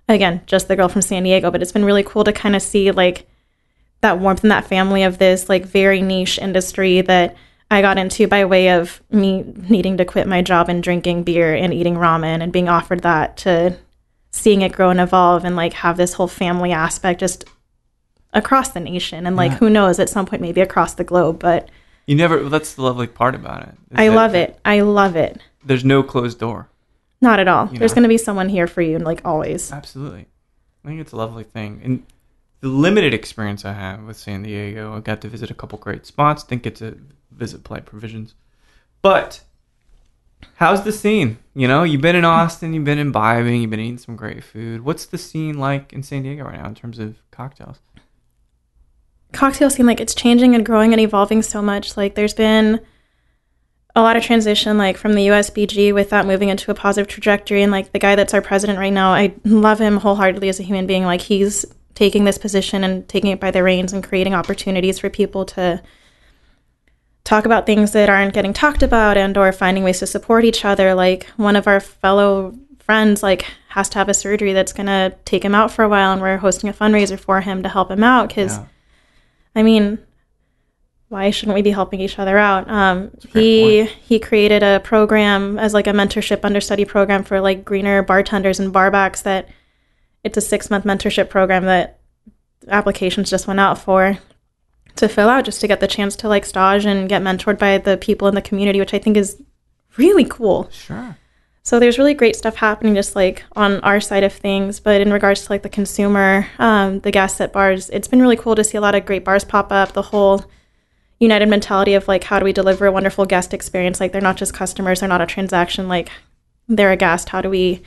Again, 0.10 0.41
just 0.47 0.68
the 0.68 0.76
girl 0.76 0.89
from 0.89 1.03
San 1.03 1.24
Diego, 1.24 1.51
but 1.51 1.62
it's 1.62 1.72
been 1.72 1.86
really 1.86 2.03
cool 2.03 2.24
to 2.24 2.34
kind 2.34 2.55
of 2.55 2.62
see 2.62 2.91
like 2.91 3.28
that 4.01 4.20
warmth 4.20 4.43
and 4.43 4.51
that 4.51 4.66
family 4.66 5.03
of 5.03 5.20
this 5.20 5.47
like 5.47 5.66
very 5.66 6.01
niche 6.01 6.39
industry 6.39 7.01
that 7.01 7.36
I 7.70 7.82
got 7.82 7.99
into 7.99 8.28
by 8.28 8.43
way 8.45 8.72
of 8.72 9.01
me 9.12 9.43
needing 9.70 9.97
to 9.97 10.05
quit 10.05 10.28
my 10.28 10.41
job 10.41 10.68
and 10.68 10.82
drinking 10.82 11.24
beer 11.24 11.53
and 11.53 11.74
eating 11.74 11.95
ramen 11.95 12.41
and 12.41 12.51
being 12.51 12.68
offered 12.68 13.01
that 13.01 13.38
to 13.38 13.78
seeing 14.32 14.62
it 14.64 14.72
grow 14.72 14.89
and 14.89 14.99
evolve 14.99 15.45
and 15.45 15.55
like 15.55 15.74
have 15.74 15.97
this 15.97 16.14
whole 16.14 16.28
family 16.28 16.72
aspect 16.72 17.20
just 17.20 17.45
across 18.34 18.70
the 18.70 18.80
nation 18.80 19.28
and 19.28 19.36
like 19.36 19.51
Yeah. 19.51 19.57
who 19.57 19.70
knows 19.70 19.99
at 19.99 20.10
some 20.10 20.26
point 20.26 20.41
maybe 20.41 20.62
across 20.62 20.95
the 20.95 21.03
globe 21.03 21.39
but 21.39 21.70
You 22.07 22.16
never, 22.16 22.49
that's 22.49 22.74
the 22.74 22.82
lovely 22.82 23.07
part 23.07 23.36
about 23.36 23.64
it 23.64 23.76
I 23.93 24.07
love 24.07 24.34
it. 24.34 24.60
I 24.66 24.82
love 24.82 25.16
it. 25.16 25.39
There's 25.64 25.86
no 25.86 26.01
closed 26.03 26.39
door. 26.39 26.70
Not 27.22 27.39
at 27.39 27.47
all. 27.47 27.70
You 27.72 27.80
There's 27.80 27.93
going 27.93 28.03
to 28.03 28.09
be 28.09 28.17
someone 28.17 28.49
here 28.49 28.67
for 28.67 28.82
you 28.82 28.99
like 28.99 29.22
always. 29.26 29.72
Absolutely. 29.72 30.28
I 30.84 30.88
think 30.88 31.01
it's 31.01 31.11
a 31.11 31.17
lovely 31.17 31.43
thing. 31.43 31.82
And 31.84 32.05
the 32.61 32.70
limited 32.70 33.13
experience 33.13 33.65
I 33.65 33.74
have 33.74 34.03
with 34.03 34.17
San 34.17 34.43
Diego, 34.43 34.95
I 34.95 34.99
got 34.99 35.22
to 35.22 35.28
visit 35.28 35.51
a 35.51 35.53
couple 35.53 35.78
great 35.80 36.05
spots, 36.05 36.43
didn't 36.43 36.63
get 36.63 36.76
to 36.78 36.97
visit 37.32 37.63
Polite 37.63 37.86
Provisions. 37.86 38.36
But 39.01 39.41
how's 40.55 40.84
the 40.84 40.91
scene? 40.91 41.38
You 41.53 41.67
know, 41.67 41.84
you've 41.84 42.01
been 42.01 42.15
in 42.15 42.26
Austin, 42.26 42.74
you've 42.74 42.86
been 42.86 42.99
imbibing, 42.99 43.61
you've 43.61 43.72
been 43.72 43.80
eating 43.80 43.97
some 43.97 44.15
great 44.15 44.43
food. 44.43 44.82
What's 44.82 45.05
the 45.05 45.17
scene 45.17 45.57
like 45.57 45.91
in 45.91 46.03
San 46.03 46.24
Diego 46.24 46.45
right 46.45 46.61
now 46.61 46.67
in 46.67 46.76
terms 46.76 46.99
of 46.99 47.17
cocktails? 47.32 47.80
cocktail 49.32 49.70
scene 49.70 49.86
like 49.86 49.99
it's 49.99 50.15
changing 50.15 50.55
and 50.55 50.65
growing 50.65 50.91
and 50.91 50.99
evolving 50.99 51.41
so 51.41 51.61
much 51.61 51.95
like 51.95 52.15
there's 52.15 52.34
been 52.34 52.80
a 53.96 54.02
lot 54.02 54.16
of 54.16 54.24
transition 54.24 54.78
like 54.78 54.98
from 54.98 55.14
the 55.14 55.28
usbg 55.28 55.94
with 55.94 56.10
that 56.12 56.26
moving 56.26 56.50
into 56.50 56.72
a 56.72 56.76
positive 56.76 57.08
trajectory. 57.08 57.64
And 57.64 57.72
like 57.72 57.92
the 57.92 58.00
guy 58.00 58.16
that's 58.16 58.34
our 58.34 58.42
president 58.42 58.80
right 58.80 58.94
now 58.94 59.14
i 59.14 59.34
love 59.44 59.80
him 59.80 59.98
wholeheartedly 59.98 60.50
as 60.50 60.60
a 60.60 60.64
human 60.64 60.88
being. 60.88 61.04
Like 61.06 61.22
he's 61.22 61.66
taking 61.96 62.24
this 62.24 62.38
position 62.38 62.84
and 62.84 63.08
taking 63.10 63.32
it 63.32 63.40
by 63.40 63.52
the 63.52 63.62
reins 63.64 63.92
and 63.92 64.04
creating 64.04 64.34
opportunities 64.34 65.00
for 65.00 65.10
people 65.10 65.44
to 65.46 65.82
talk 67.26 67.46
about 67.46 67.66
things 67.66 67.92
that 67.92 68.10
aren't 68.10 68.34
getting 68.34 68.54
talked 68.54 68.82
about 68.82 69.18
and 69.18 69.38
or 69.38 69.52
finding 69.52 69.84
ways 69.84 70.00
to 70.00 70.08
support 70.08 70.46
each 70.46 70.64
other. 70.64 70.94
Like 70.94 71.26
one 71.36 71.56
of 71.56 71.68
our 71.68 71.80
fellow 71.80 72.56
friends 72.80 73.22
like 73.22 73.46
has 73.70 73.90
to 73.90 74.00
have 74.00 74.10
a 74.10 74.14
surgery 74.14 74.54
that's 74.54 74.74
going 74.74 74.88
to 74.88 75.14
take 75.26 75.44
him 75.44 75.54
out 75.54 75.72
for 75.72 75.84
a 75.84 75.90
while 75.90 76.12
and 76.12 76.22
we're 76.22 76.38
hosting 76.38 76.70
a 76.70 76.74
fundraiser 76.74 77.20
for 77.20 77.42
him 77.42 77.62
to 77.64 77.70
help 77.70 77.92
him 77.92 78.04
out 78.04 78.30
because 78.30 78.58
Yeah. 78.58 78.66
I 79.56 79.64
mean, 79.64 80.00
why 81.10 81.32
shouldn't 81.32 81.55
we 81.55 81.64
be 81.64 81.72
helping 81.72 81.99
each 81.99 82.20
other 82.20 82.38
out? 82.38 82.70
Um, 82.70 83.12
a 83.24 83.28
great 83.28 83.41
he 83.43 83.86
he 83.86 84.20
created 84.20 84.64
a 84.64 84.80
program 84.80 85.60
as 85.60 85.74
like 85.74 85.88
a 85.88 85.91
mentorship 85.91 86.45
understudy 86.45 86.86
program 86.86 87.24
for 87.24 87.41
like 87.41 87.66
greener 87.66 88.01
bartenders 88.03 88.60
and 88.60 88.74
barbacks. 88.74 89.24
That 89.24 89.49
it's 90.24 90.38
a 90.38 90.41
six 90.41 90.70
month 90.70 90.86
mentorship 90.86 91.30
program 91.30 91.66
that 91.66 91.99
applications 92.68 93.30
just 93.30 93.47
went 93.47 93.60
out 93.60 93.80
for 93.80 94.18
to 94.95 95.10
fill 95.10 95.30
out 95.30 95.45
just 95.45 95.62
to 95.62 95.68
get 95.68 95.80
the 95.80 95.88
chance 95.88 96.16
to 96.18 96.28
like 96.28 96.45
stage 96.45 96.86
and 96.86 97.10
get 97.10 97.22
mentored 97.22 97.57
by 97.57 97.80
the 97.80 97.97
people 97.97 98.28
in 98.28 98.36
the 98.36 98.41
community, 98.41 98.80
which 98.80 98.93
I 98.93 98.99
think 98.99 99.18
is 99.18 99.41
really 99.97 100.26
cool. 100.26 100.70
Sure. 100.72 101.18
So 101.64 101.80
there's 101.80 101.97
really 101.97 102.14
great 102.14 102.36
stuff 102.36 102.55
happening 102.55 102.95
just 102.95 103.16
like 103.16 103.43
on 103.55 103.80
our 103.82 103.99
side 103.99 104.24
of 104.24 104.34
things, 104.34 104.80
but 104.80 105.01
in 105.01 105.12
regards 105.12 105.45
to 105.45 105.51
like 105.51 105.64
the 105.64 105.70
consumer, 105.70 106.47
um, 106.57 106.99
the 107.01 107.12
gas 107.12 107.39
at 107.41 107.53
bars, 107.53 107.89
it's 107.89 108.07
been 108.07 108.22
really 108.22 108.36
cool 108.36 108.55
to 108.55 108.64
see 108.64 108.78
a 108.78 108.82
lot 108.82 108.95
of 108.95 109.05
great 109.05 109.24
bars 109.24 109.43
pop 109.43 109.72
up. 109.72 109.93
The 109.93 110.01
whole 110.01 110.45
united 111.20 111.47
mentality 111.49 111.93
of 111.93 112.07
like 112.07 112.24
how 112.24 112.39
do 112.39 112.45
we 112.45 112.53
deliver 112.53 112.86
a 112.86 112.91
wonderful 112.91 113.26
guest 113.26 113.53
experience? 113.53 113.99
Like 113.99 114.11
they're 114.11 114.22
not 114.22 114.38
just 114.38 114.53
customers, 114.53 114.99
they're 115.01 115.09
not 115.09 115.22
a 115.22 115.26
transaction. 115.26 115.88
Like 115.88 116.09
they're 116.67 116.91
a 116.91 116.97
guest. 116.97 117.30
How 117.30 117.41
do 117.41 117.49
we 117.49 117.82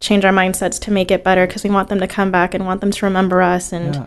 change 0.00 0.24
our 0.24 0.32
mindsets 0.32 0.80
to 0.82 0.90
make 0.90 1.10
it 1.10 1.24
better? 1.24 1.46
Because 1.46 1.64
we 1.64 1.70
want 1.70 1.88
them 1.88 2.00
to 2.00 2.06
come 2.06 2.30
back 2.30 2.52
and 2.54 2.66
want 2.66 2.80
them 2.80 2.90
to 2.90 3.06
remember 3.06 3.40
us. 3.40 3.72
And 3.72 3.94
Yeah. 3.94 4.06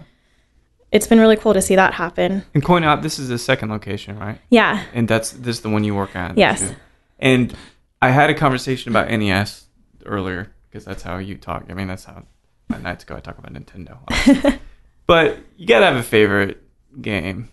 it's 0.92 1.08
been 1.08 1.20
really 1.20 1.36
cool 1.36 1.54
to 1.54 1.62
see 1.62 1.76
that 1.76 1.94
happen. 1.96 2.44
And 2.54 2.64
Coin 2.64 2.84
Op, 2.84 3.02
this 3.02 3.18
is 3.18 3.30
the 3.30 3.38
second 3.40 3.70
location, 3.70 4.18
right? 4.20 4.40
Yeah. 4.50 4.84
And 4.94 5.08
that's 5.08 5.32
this 5.32 5.58
is 5.58 5.62
the 5.62 5.70
one 5.70 5.84
you 5.84 5.96
work 5.96 6.16
at. 6.16 6.38
Yes. 6.38 6.62
too. 6.62 6.76
And 7.20 7.54
I 8.02 8.12
had 8.12 8.30
a 8.30 8.34
conversation 8.34 8.92
about 8.92 9.10
NES 9.10 9.66
earlier 10.06 10.52
because 10.70 10.86
that's 10.86 11.02
how 11.04 11.18
you 11.18 11.36
talk. 11.38 11.66
I 11.70 11.74
mean, 11.74 11.88
that's 11.88 12.06
how 12.06 12.24
my 12.68 12.78
nights 12.78 13.04
go. 13.04 13.16
I 13.16 13.20
talk 13.20 13.38
about 13.40 13.52
Nintendo. 13.54 13.98
but 15.08 15.40
you 15.58 15.66
gotta 15.66 15.86
have 15.86 15.96
a 15.96 16.04
favorite 16.04 16.62
game. 17.02 17.50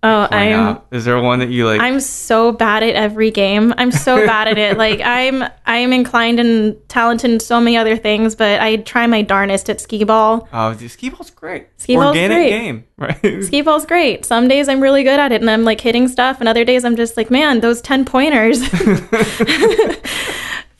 Oh, 0.00 0.28
I'm. 0.30 0.60
Op. 0.60 0.94
Is 0.94 1.04
there 1.04 1.20
one 1.20 1.40
that 1.40 1.48
you 1.48 1.66
like? 1.66 1.80
I'm 1.80 1.98
so 1.98 2.52
bad 2.52 2.84
at 2.84 2.94
every 2.94 3.32
game. 3.32 3.74
I'm 3.76 3.90
so 3.90 4.24
bad 4.26 4.46
at 4.46 4.56
it. 4.56 4.78
Like 4.78 5.00
I'm 5.00 5.42
I'm 5.66 5.92
inclined 5.92 6.38
and 6.38 6.76
talented 6.88 7.32
in 7.32 7.40
so 7.40 7.60
many 7.60 7.76
other 7.76 7.96
things, 7.96 8.36
but 8.36 8.60
I 8.60 8.76
try 8.76 9.08
my 9.08 9.22
darnest 9.22 9.68
at 9.68 9.80
skee 9.80 10.04
ball. 10.04 10.48
oh, 10.52 10.72
skee 10.76 11.10
ball's 11.10 11.30
great. 11.30 11.66
Skee 11.78 11.96
ball's 11.96 12.16
Organic 12.16 12.36
great. 12.36 12.50
game, 12.50 12.84
right? 12.96 13.42
Skee 13.44 13.62
ball's 13.62 13.86
great. 13.86 14.24
Some 14.24 14.46
days 14.46 14.68
I'm 14.68 14.80
really 14.80 15.02
good 15.02 15.18
at 15.18 15.32
it 15.32 15.40
and 15.40 15.50
I'm 15.50 15.64
like 15.64 15.80
hitting 15.80 16.06
stuff, 16.06 16.38
and 16.38 16.48
other 16.48 16.64
days 16.64 16.84
I'm 16.84 16.94
just 16.94 17.16
like, 17.16 17.28
man, 17.30 17.58
those 17.58 17.80
ten 17.80 18.04
pointers. 18.04 18.60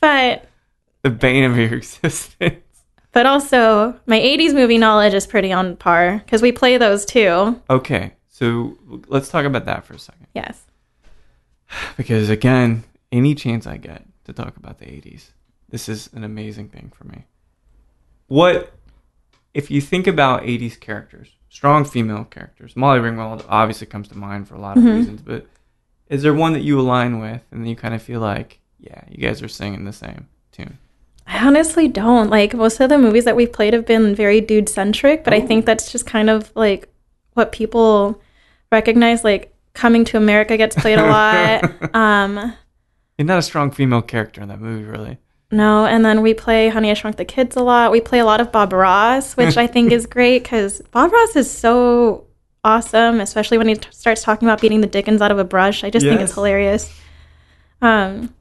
but 0.00 0.44
the 1.02 1.10
bane 1.10 1.44
of 1.44 1.56
your 1.56 1.74
existence. 1.74 2.54
but 3.12 3.26
also 3.26 3.98
my 4.06 4.18
80s 4.18 4.54
movie 4.54 4.78
knowledge 4.78 5.14
is 5.14 5.26
pretty 5.26 5.52
on 5.52 5.76
par 5.76 6.22
because 6.24 6.42
we 6.42 6.52
play 6.52 6.76
those 6.78 7.04
too. 7.04 7.60
Okay, 7.68 8.12
so 8.38 8.78
let's 9.08 9.28
talk 9.28 9.44
about 9.44 9.64
that 9.64 9.84
for 9.84 9.94
a 9.94 9.98
second. 9.98 10.28
Yes. 10.32 10.62
because 11.96 12.30
again, 12.30 12.84
any 13.10 13.34
chance 13.34 13.66
I 13.66 13.78
get 13.78 14.04
to 14.26 14.32
talk 14.32 14.56
about 14.56 14.78
the 14.78 14.84
80s, 14.84 15.30
this 15.68 15.88
is 15.88 16.08
an 16.12 16.22
amazing 16.22 16.68
thing 16.68 16.92
for 16.94 17.02
me. 17.02 17.24
What 18.28 18.72
if 19.54 19.72
you 19.72 19.80
think 19.80 20.06
about 20.06 20.42
80s 20.42 20.78
characters, 20.78 21.30
strong 21.48 21.84
female 21.84 22.26
characters? 22.26 22.76
Molly 22.76 23.00
Ringwald 23.00 23.44
obviously 23.48 23.88
comes 23.88 24.06
to 24.06 24.16
mind 24.16 24.46
for 24.46 24.54
a 24.54 24.60
lot 24.60 24.76
of 24.76 24.84
mm-hmm. 24.84 24.98
reasons, 24.98 25.20
but 25.20 25.44
is 26.08 26.22
there 26.22 26.32
one 26.32 26.52
that 26.52 26.62
you 26.62 26.78
align 26.78 27.18
with 27.18 27.42
and 27.50 27.68
you 27.68 27.74
kind 27.74 27.92
of 27.92 28.00
feel 28.00 28.20
like, 28.20 28.60
yeah, 28.78 29.02
you 29.08 29.18
guys 29.18 29.42
are 29.42 29.48
singing 29.48 29.84
the 29.84 29.92
same 29.92 30.28
tune? 30.52 30.78
I 31.26 31.44
honestly 31.44 31.88
don't. 31.88 32.30
Like 32.30 32.54
most 32.54 32.78
of 32.78 32.88
the 32.88 32.98
movies 32.98 33.24
that 33.24 33.34
we've 33.34 33.52
played 33.52 33.74
have 33.74 33.84
been 33.84 34.14
very 34.14 34.40
dude 34.40 34.68
centric, 34.68 35.24
but 35.24 35.34
I 35.34 35.38
oh. 35.38 35.46
think 35.48 35.66
that's 35.66 35.90
just 35.90 36.06
kind 36.06 36.30
of 36.30 36.52
like 36.54 36.88
what 37.34 37.50
people 37.50 38.22
recognize. 38.72 39.24
Like 39.24 39.54
Coming 39.74 40.04
to 40.06 40.16
America 40.16 40.56
gets 40.56 40.74
played 40.74 40.98
a 40.98 41.06
lot. 41.06 41.94
um, 41.94 42.52
You're 43.16 43.26
not 43.26 43.38
a 43.38 43.42
strong 43.42 43.70
female 43.70 44.02
character 44.02 44.40
in 44.40 44.48
that 44.48 44.60
movie, 44.60 44.82
really. 44.82 45.18
no, 45.52 45.86
and 45.86 46.04
then 46.04 46.20
we 46.20 46.34
play 46.34 46.68
Honey 46.68 46.90
I 46.90 46.94
Shrunk 46.94 47.16
the 47.16 47.24
Kids 47.24 47.54
a 47.54 47.62
lot. 47.62 47.92
We 47.92 48.00
play 48.00 48.18
a 48.18 48.24
lot 48.24 48.40
of 48.40 48.50
Bob 48.50 48.72
Ross, 48.72 49.36
which 49.36 49.56
I 49.56 49.68
think 49.68 49.92
is 49.92 50.06
great 50.16 50.42
because 50.42 50.82
Bob 50.90 51.12
Ross 51.12 51.36
is 51.36 51.48
so 51.48 52.26
awesome, 52.64 53.20
especially 53.20 53.56
when 53.56 53.68
he 53.68 53.76
t- 53.76 53.88
starts 53.92 54.22
talking 54.22 54.48
about 54.48 54.60
beating 54.60 54.80
the 54.80 54.88
dickens 54.88 55.22
out 55.22 55.30
of 55.30 55.38
a 55.38 55.44
brush. 55.44 55.84
I 55.84 55.90
just 55.90 56.04
think 56.04 56.20
it's 56.20 56.34
hilarious. 56.34 56.92
Um, 57.80 58.34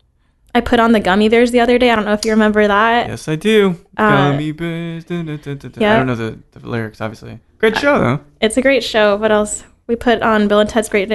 I 0.55 0.61
put 0.61 0.79
on 0.79 0.91
the 0.91 0.99
gummy 0.99 1.29
bears 1.29 1.51
the 1.51 1.59
other 1.59 1.77
day. 1.77 1.91
I 1.91 1.95
don't 1.95 2.05
know 2.05 2.13
if 2.13 2.25
you 2.25 2.31
remember 2.31 2.67
that. 2.67 3.09
Yes, 3.09 3.27
I 3.27 3.35
do. 3.35 3.75
Uh, 3.95 4.31
Gummy 4.31 4.53
bears. 4.53 5.03
dun, 5.05 5.27
dun, 5.27 5.37
dun, 5.37 5.57
dun, 5.59 5.71
dun. 5.71 5.81
yeah. 5.83 5.93
I 5.93 5.97
don't 5.97 6.07
know 6.07 6.15
the, 6.15 6.39
the 6.51 6.67
lyrics, 6.67 6.99
obviously. 6.99 7.39
Great 7.59 7.77
show, 7.77 7.99
though. 7.99 8.21
It's 8.41 8.57
a 8.57 8.61
great 8.63 8.83
show. 8.83 9.17
What 9.17 9.31
else? 9.31 9.63
We 9.87 9.95
put 9.95 10.21
on 10.21 10.47
Bill 10.47 10.59
and 10.59 10.69
Ted's 10.69 10.89
Great 10.89 11.11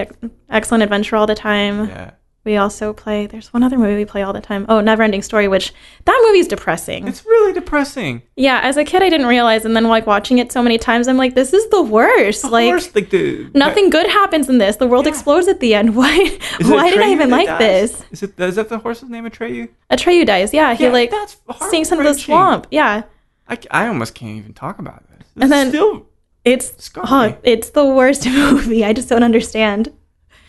Excellent 0.48 0.82
Adventure 0.82 1.16
all 1.16 1.26
the 1.26 1.34
time. 1.34 1.88
Yeah. 1.88 2.10
We 2.44 2.56
also 2.56 2.92
play. 2.92 3.28
There's 3.28 3.52
one 3.52 3.62
other 3.62 3.78
movie 3.78 3.94
we 3.94 4.04
play 4.04 4.22
all 4.22 4.32
the 4.32 4.40
time. 4.40 4.66
Oh, 4.68 4.80
Neverending 4.80 5.22
Story, 5.22 5.46
which 5.46 5.72
that 6.06 6.22
movie's 6.26 6.48
depressing. 6.48 7.06
It's 7.06 7.24
really 7.24 7.52
depressing. 7.52 8.22
yeah, 8.34 8.58
as 8.64 8.76
a 8.76 8.84
kid, 8.84 9.00
I 9.00 9.10
didn't 9.10 9.28
realize, 9.28 9.64
and 9.64 9.76
then 9.76 9.84
like 9.84 10.08
watching 10.08 10.38
it 10.38 10.50
so 10.50 10.60
many 10.60 10.76
times, 10.76 11.06
I'm 11.06 11.16
like, 11.16 11.36
this 11.36 11.52
is 11.52 11.68
the 11.68 11.82
worst. 11.82 12.42
Of 12.44 12.50
like 12.50 12.68
course, 12.68 12.92
like 12.96 13.10
the 13.10 13.48
nothing 13.54 13.90
good 13.90 14.08
happens 14.08 14.48
in 14.48 14.58
this. 14.58 14.74
The 14.74 14.88
world 14.88 15.06
explodes 15.06 15.46
at 15.46 15.60
the 15.60 15.72
end. 15.74 15.94
Why? 16.02 16.36
Why 16.62 16.90
did 16.90 17.00
I 17.00 17.12
even 17.12 17.30
like 17.30 17.46
dies? 17.46 17.58
this? 17.60 18.04
Is 18.10 18.22
it 18.24 18.40
is 18.40 18.56
that 18.56 18.68
the 18.70 18.78
horse's 18.78 19.08
name, 19.08 19.24
Atreyu? 19.24 19.68
Atreyu 19.88 20.26
dies. 20.26 20.52
Yeah, 20.52 20.74
he 20.74 20.84
Yeah, 20.84 20.90
like 20.90 21.10
that's 21.12 21.36
sinks 21.70 21.92
into 21.92 22.02
the 22.02 22.14
swamp. 22.14 22.66
Yeah, 22.72 23.04
I, 23.46 23.58
I 23.70 23.86
almost 23.86 24.16
can't 24.16 24.36
even 24.38 24.52
talk 24.52 24.80
about 24.80 25.04
this. 25.10 25.28
This 25.36 25.44
And 25.44 25.44
is 25.44 25.50
then- 25.50 25.68
still 25.68 26.06
it's 26.44 26.72
Scarred 26.84 27.08
oh, 27.10 27.38
it's 27.42 27.70
the 27.70 27.84
worst 27.84 28.26
movie. 28.26 28.84
I 28.84 28.92
just 28.92 29.08
don't 29.08 29.22
understand. 29.22 29.92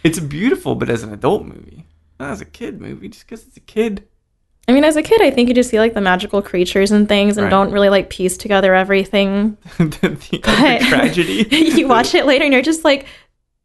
it's 0.03 0.19
beautiful, 0.19 0.75
but 0.75 0.89
as 0.89 1.03
an 1.03 1.13
adult 1.13 1.45
movie, 1.45 1.85
not 2.19 2.31
as 2.31 2.41
a 2.41 2.45
kid 2.45 2.81
movie, 2.81 3.09
just 3.09 3.25
because 3.25 3.45
it's 3.45 3.57
a 3.57 3.61
kid. 3.61 4.07
I 4.67 4.71
mean, 4.71 4.85
as 4.85 4.95
a 4.95 5.03
kid, 5.03 5.21
I 5.21 5.29
think 5.29 5.49
you 5.49 5.53
just 5.55 5.69
see 5.69 5.79
like 5.79 5.93
the 5.93 6.01
magical 6.01 6.41
creatures 6.41 6.91
and 6.91 7.07
things, 7.07 7.37
and 7.37 7.45
Right. 7.45 7.49
don't 7.51 7.71
really 7.71 7.89
like 7.89 8.09
piece 8.09 8.37
together 8.37 8.73
everything. 8.73 9.57
the 9.77 9.85
the 10.31 10.39
But 10.43 10.81
tragedy. 10.87 11.47
you 11.51 11.87
watch 11.87 12.15
it 12.15 12.25
later, 12.25 12.45
and 12.45 12.53
you're 12.53 12.61
just 12.61 12.83
like, 12.85 13.05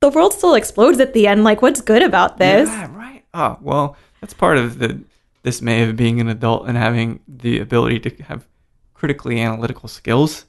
the 0.01 0.09
world 0.11 0.33
still 0.33 0.55
explodes 0.55 0.99
at 1.01 1.13
the 1.15 1.27
end. 1.29 1.45
Like, 1.45 1.63
what's 1.63 1.81
good 1.81 2.03
about 2.03 2.39
this? 2.39 2.69
Yeah, 2.69 2.95
right. 2.97 3.25
Oh, 3.33 3.59
well, 3.61 3.97
that's 4.21 4.35
part 4.35 4.59
of 4.59 4.79
the 4.81 5.01
dismay 5.45 5.89
of 5.89 5.97
being 5.97 6.21
an 6.21 6.29
adult 6.29 6.67
and 6.69 6.77
having 6.77 7.21
the 7.29 7.61
ability 7.61 8.01
to 8.01 8.23
have 8.25 8.47
critically 8.95 9.41
analytical 9.41 9.89
skills. 9.89 10.45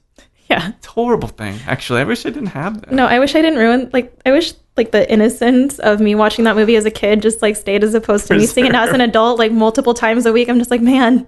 Yeah. 0.50 0.70
It's 0.76 0.86
a 0.88 0.90
horrible 0.90 1.28
thing, 1.28 1.58
actually. 1.66 2.00
I 2.00 2.04
wish 2.04 2.26
I 2.26 2.30
didn't 2.30 2.48
have 2.48 2.80
that. 2.80 2.92
No, 2.92 3.06
I 3.06 3.18
wish 3.20 3.34
I 3.36 3.40
didn't 3.42 3.58
ruin. 3.58 3.88
Like, 3.92 4.12
I 4.26 4.32
wish 4.32 4.52
like 4.76 4.90
the 4.90 5.10
innocence 5.10 5.78
of 5.78 6.00
me 6.00 6.14
watching 6.14 6.44
that 6.44 6.56
movie 6.56 6.74
as 6.76 6.84
a 6.84 6.90
kid 6.90 7.22
just 7.22 7.40
like 7.42 7.54
stayed 7.56 7.84
as 7.84 7.94
opposed 7.94 8.26
to 8.28 8.34
me 8.34 8.46
seeing 8.46 8.66
it 8.66 8.72
now 8.72 8.82
as 8.84 8.90
an 8.94 9.00
adult 9.00 9.38
like 9.38 9.52
multiple 9.52 9.94
times 9.94 10.26
a 10.26 10.32
week. 10.32 10.48
I'm 10.48 10.58
just 10.58 10.70
like, 10.70 10.80
man, 10.80 11.26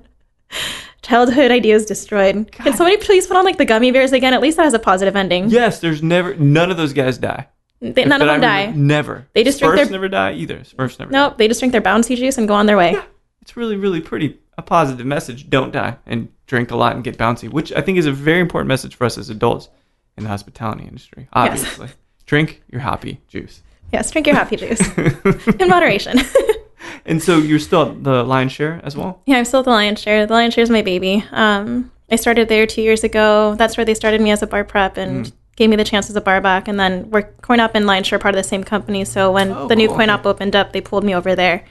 childhood 1.02 1.50
ideas 1.50 1.86
destroyed. 1.86 2.50
Can 2.52 2.74
somebody 2.76 2.96
please 2.96 3.26
put 3.26 3.36
on 3.36 3.44
like 3.44 3.58
the 3.58 3.64
gummy 3.64 3.90
bears 3.90 4.12
again? 4.12 4.34
At 4.34 4.40
least 4.40 4.56
that 4.56 4.64
has 4.64 4.74
a 4.74 4.78
positive 4.78 5.16
ending. 5.16 5.50
Yes, 5.50 5.80
there's 5.80 6.02
never 6.02 6.34
none 6.34 6.70
of 6.70 6.76
those 6.76 6.92
guys 6.92 7.18
die. 7.18 7.48
They, 7.80 8.04
none 8.04 8.22
of 8.22 8.28
them 8.28 8.40
die. 8.40 8.66
Never. 8.70 9.26
They 9.34 9.42
just 9.44 9.58
drink 9.58 9.74
their- 9.76 9.86
never 9.90 10.08
die 10.08 10.32
either. 10.34 10.58
Smurfs 10.60 10.98
never. 10.98 11.10
Nope, 11.10 11.36
they 11.38 11.48
just 11.48 11.60
drink 11.60 11.72
their 11.72 11.82
bouncy 11.82 12.16
juice 12.16 12.38
and 12.38 12.46
go 12.46 12.54
on 12.54 12.66
their 12.66 12.76
way. 12.76 12.92
Die. 12.92 13.04
It's 13.42 13.56
really, 13.56 13.76
really 13.76 14.00
pretty. 14.00 14.38
A 14.62 14.64
positive 14.64 15.04
message. 15.06 15.50
Don't 15.50 15.72
die 15.72 15.96
and 16.06 16.28
drink 16.46 16.70
a 16.70 16.76
lot 16.76 16.94
and 16.94 17.02
get 17.02 17.18
bouncy, 17.18 17.50
which 17.50 17.72
I 17.72 17.80
think 17.80 17.98
is 17.98 18.06
a 18.06 18.12
very 18.12 18.40
important 18.40 18.68
message 18.68 18.94
for 18.94 19.04
us 19.04 19.18
as 19.18 19.28
adults 19.28 19.68
in 20.16 20.22
the 20.22 20.28
hospitality 20.30 20.84
industry. 20.84 21.26
Obviously, 21.32 21.88
drink 22.26 22.62
your 22.70 22.80
happy 22.80 23.20
juice. 23.28 23.62
Yes, 23.92 24.10
drink 24.10 24.26
your 24.28 24.36
happy 24.36 24.56
juice 24.56 24.80
in 25.60 25.68
moderation. 25.68 26.20
and 27.06 27.22
so 27.22 27.38
you're 27.38 27.58
still 27.58 27.82
at 27.90 28.04
the 28.04 28.22
lion's 28.22 28.52
share 28.52 28.80
as 28.84 28.96
well. 28.96 29.20
yeah, 29.26 29.38
I'm 29.38 29.44
still 29.44 29.60
at 29.60 29.64
the 29.64 29.70
Lion's 29.70 30.00
Share. 30.00 30.26
The 30.26 30.32
Lion's 30.32 30.54
Share 30.54 30.62
is 30.62 30.70
my 30.70 30.82
baby. 30.82 31.24
Um, 31.32 31.90
I 32.10 32.16
started 32.16 32.48
there 32.48 32.66
two 32.66 32.82
years 32.82 33.02
ago. 33.04 33.54
That's 33.56 33.76
where 33.76 33.84
they 33.84 33.94
started 33.94 34.20
me 34.20 34.30
as 34.30 34.42
a 34.42 34.46
bar 34.46 34.64
prep 34.64 34.96
and 34.96 35.26
Mm. 35.26 35.32
gave 35.56 35.70
me 35.70 35.76
the 35.76 35.84
chance 35.84 36.08
as 36.10 36.16
a 36.16 36.20
bar 36.20 36.40
back. 36.40 36.68
And 36.68 36.78
then 36.78 37.10
we're 37.10 37.22
Coin 37.42 37.60
Op 37.60 37.74
and 37.74 37.86
Lion's 37.86 38.06
Share 38.06 38.18
part 38.18 38.34
of 38.34 38.38
the 38.42 38.48
same 38.48 38.62
company. 38.64 39.04
So 39.04 39.32
when 39.32 39.50
Oh, 39.52 39.66
the 39.68 39.76
new 39.76 39.88
cool. 39.88 39.96
Coin 39.98 40.10
Op 40.10 40.24
opened 40.26 40.54
up, 40.56 40.72
they 40.72 40.80
pulled 40.80 41.04
me 41.04 41.14
over 41.14 41.34
there 41.34 41.64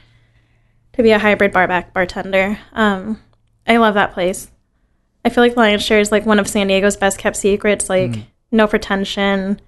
to 0.94 1.04
be 1.04 1.12
a 1.12 1.20
hybrid 1.20 1.52
bar 1.52 1.68
back 1.68 1.94
bartender. 1.94 2.58
Um, 2.74 3.20
I 3.68 3.78
love 3.78 3.94
that 3.96 4.14
place. 4.14 4.50
I 5.24 5.30
feel 5.30 5.44
like 5.44 5.56
Lion's 5.56 5.84
Share 5.84 6.00
is 6.00 6.12
like 6.12 6.26
one 6.26 6.40
of 6.40 6.48
San 6.48 6.68
Diego's 6.68 6.98
best 6.98 7.18
kept 7.18 7.36
secrets. 7.38 7.90
Like 7.90 8.12
Mm. 8.12 8.24
no 8.52 8.68
pretension. 8.68 9.60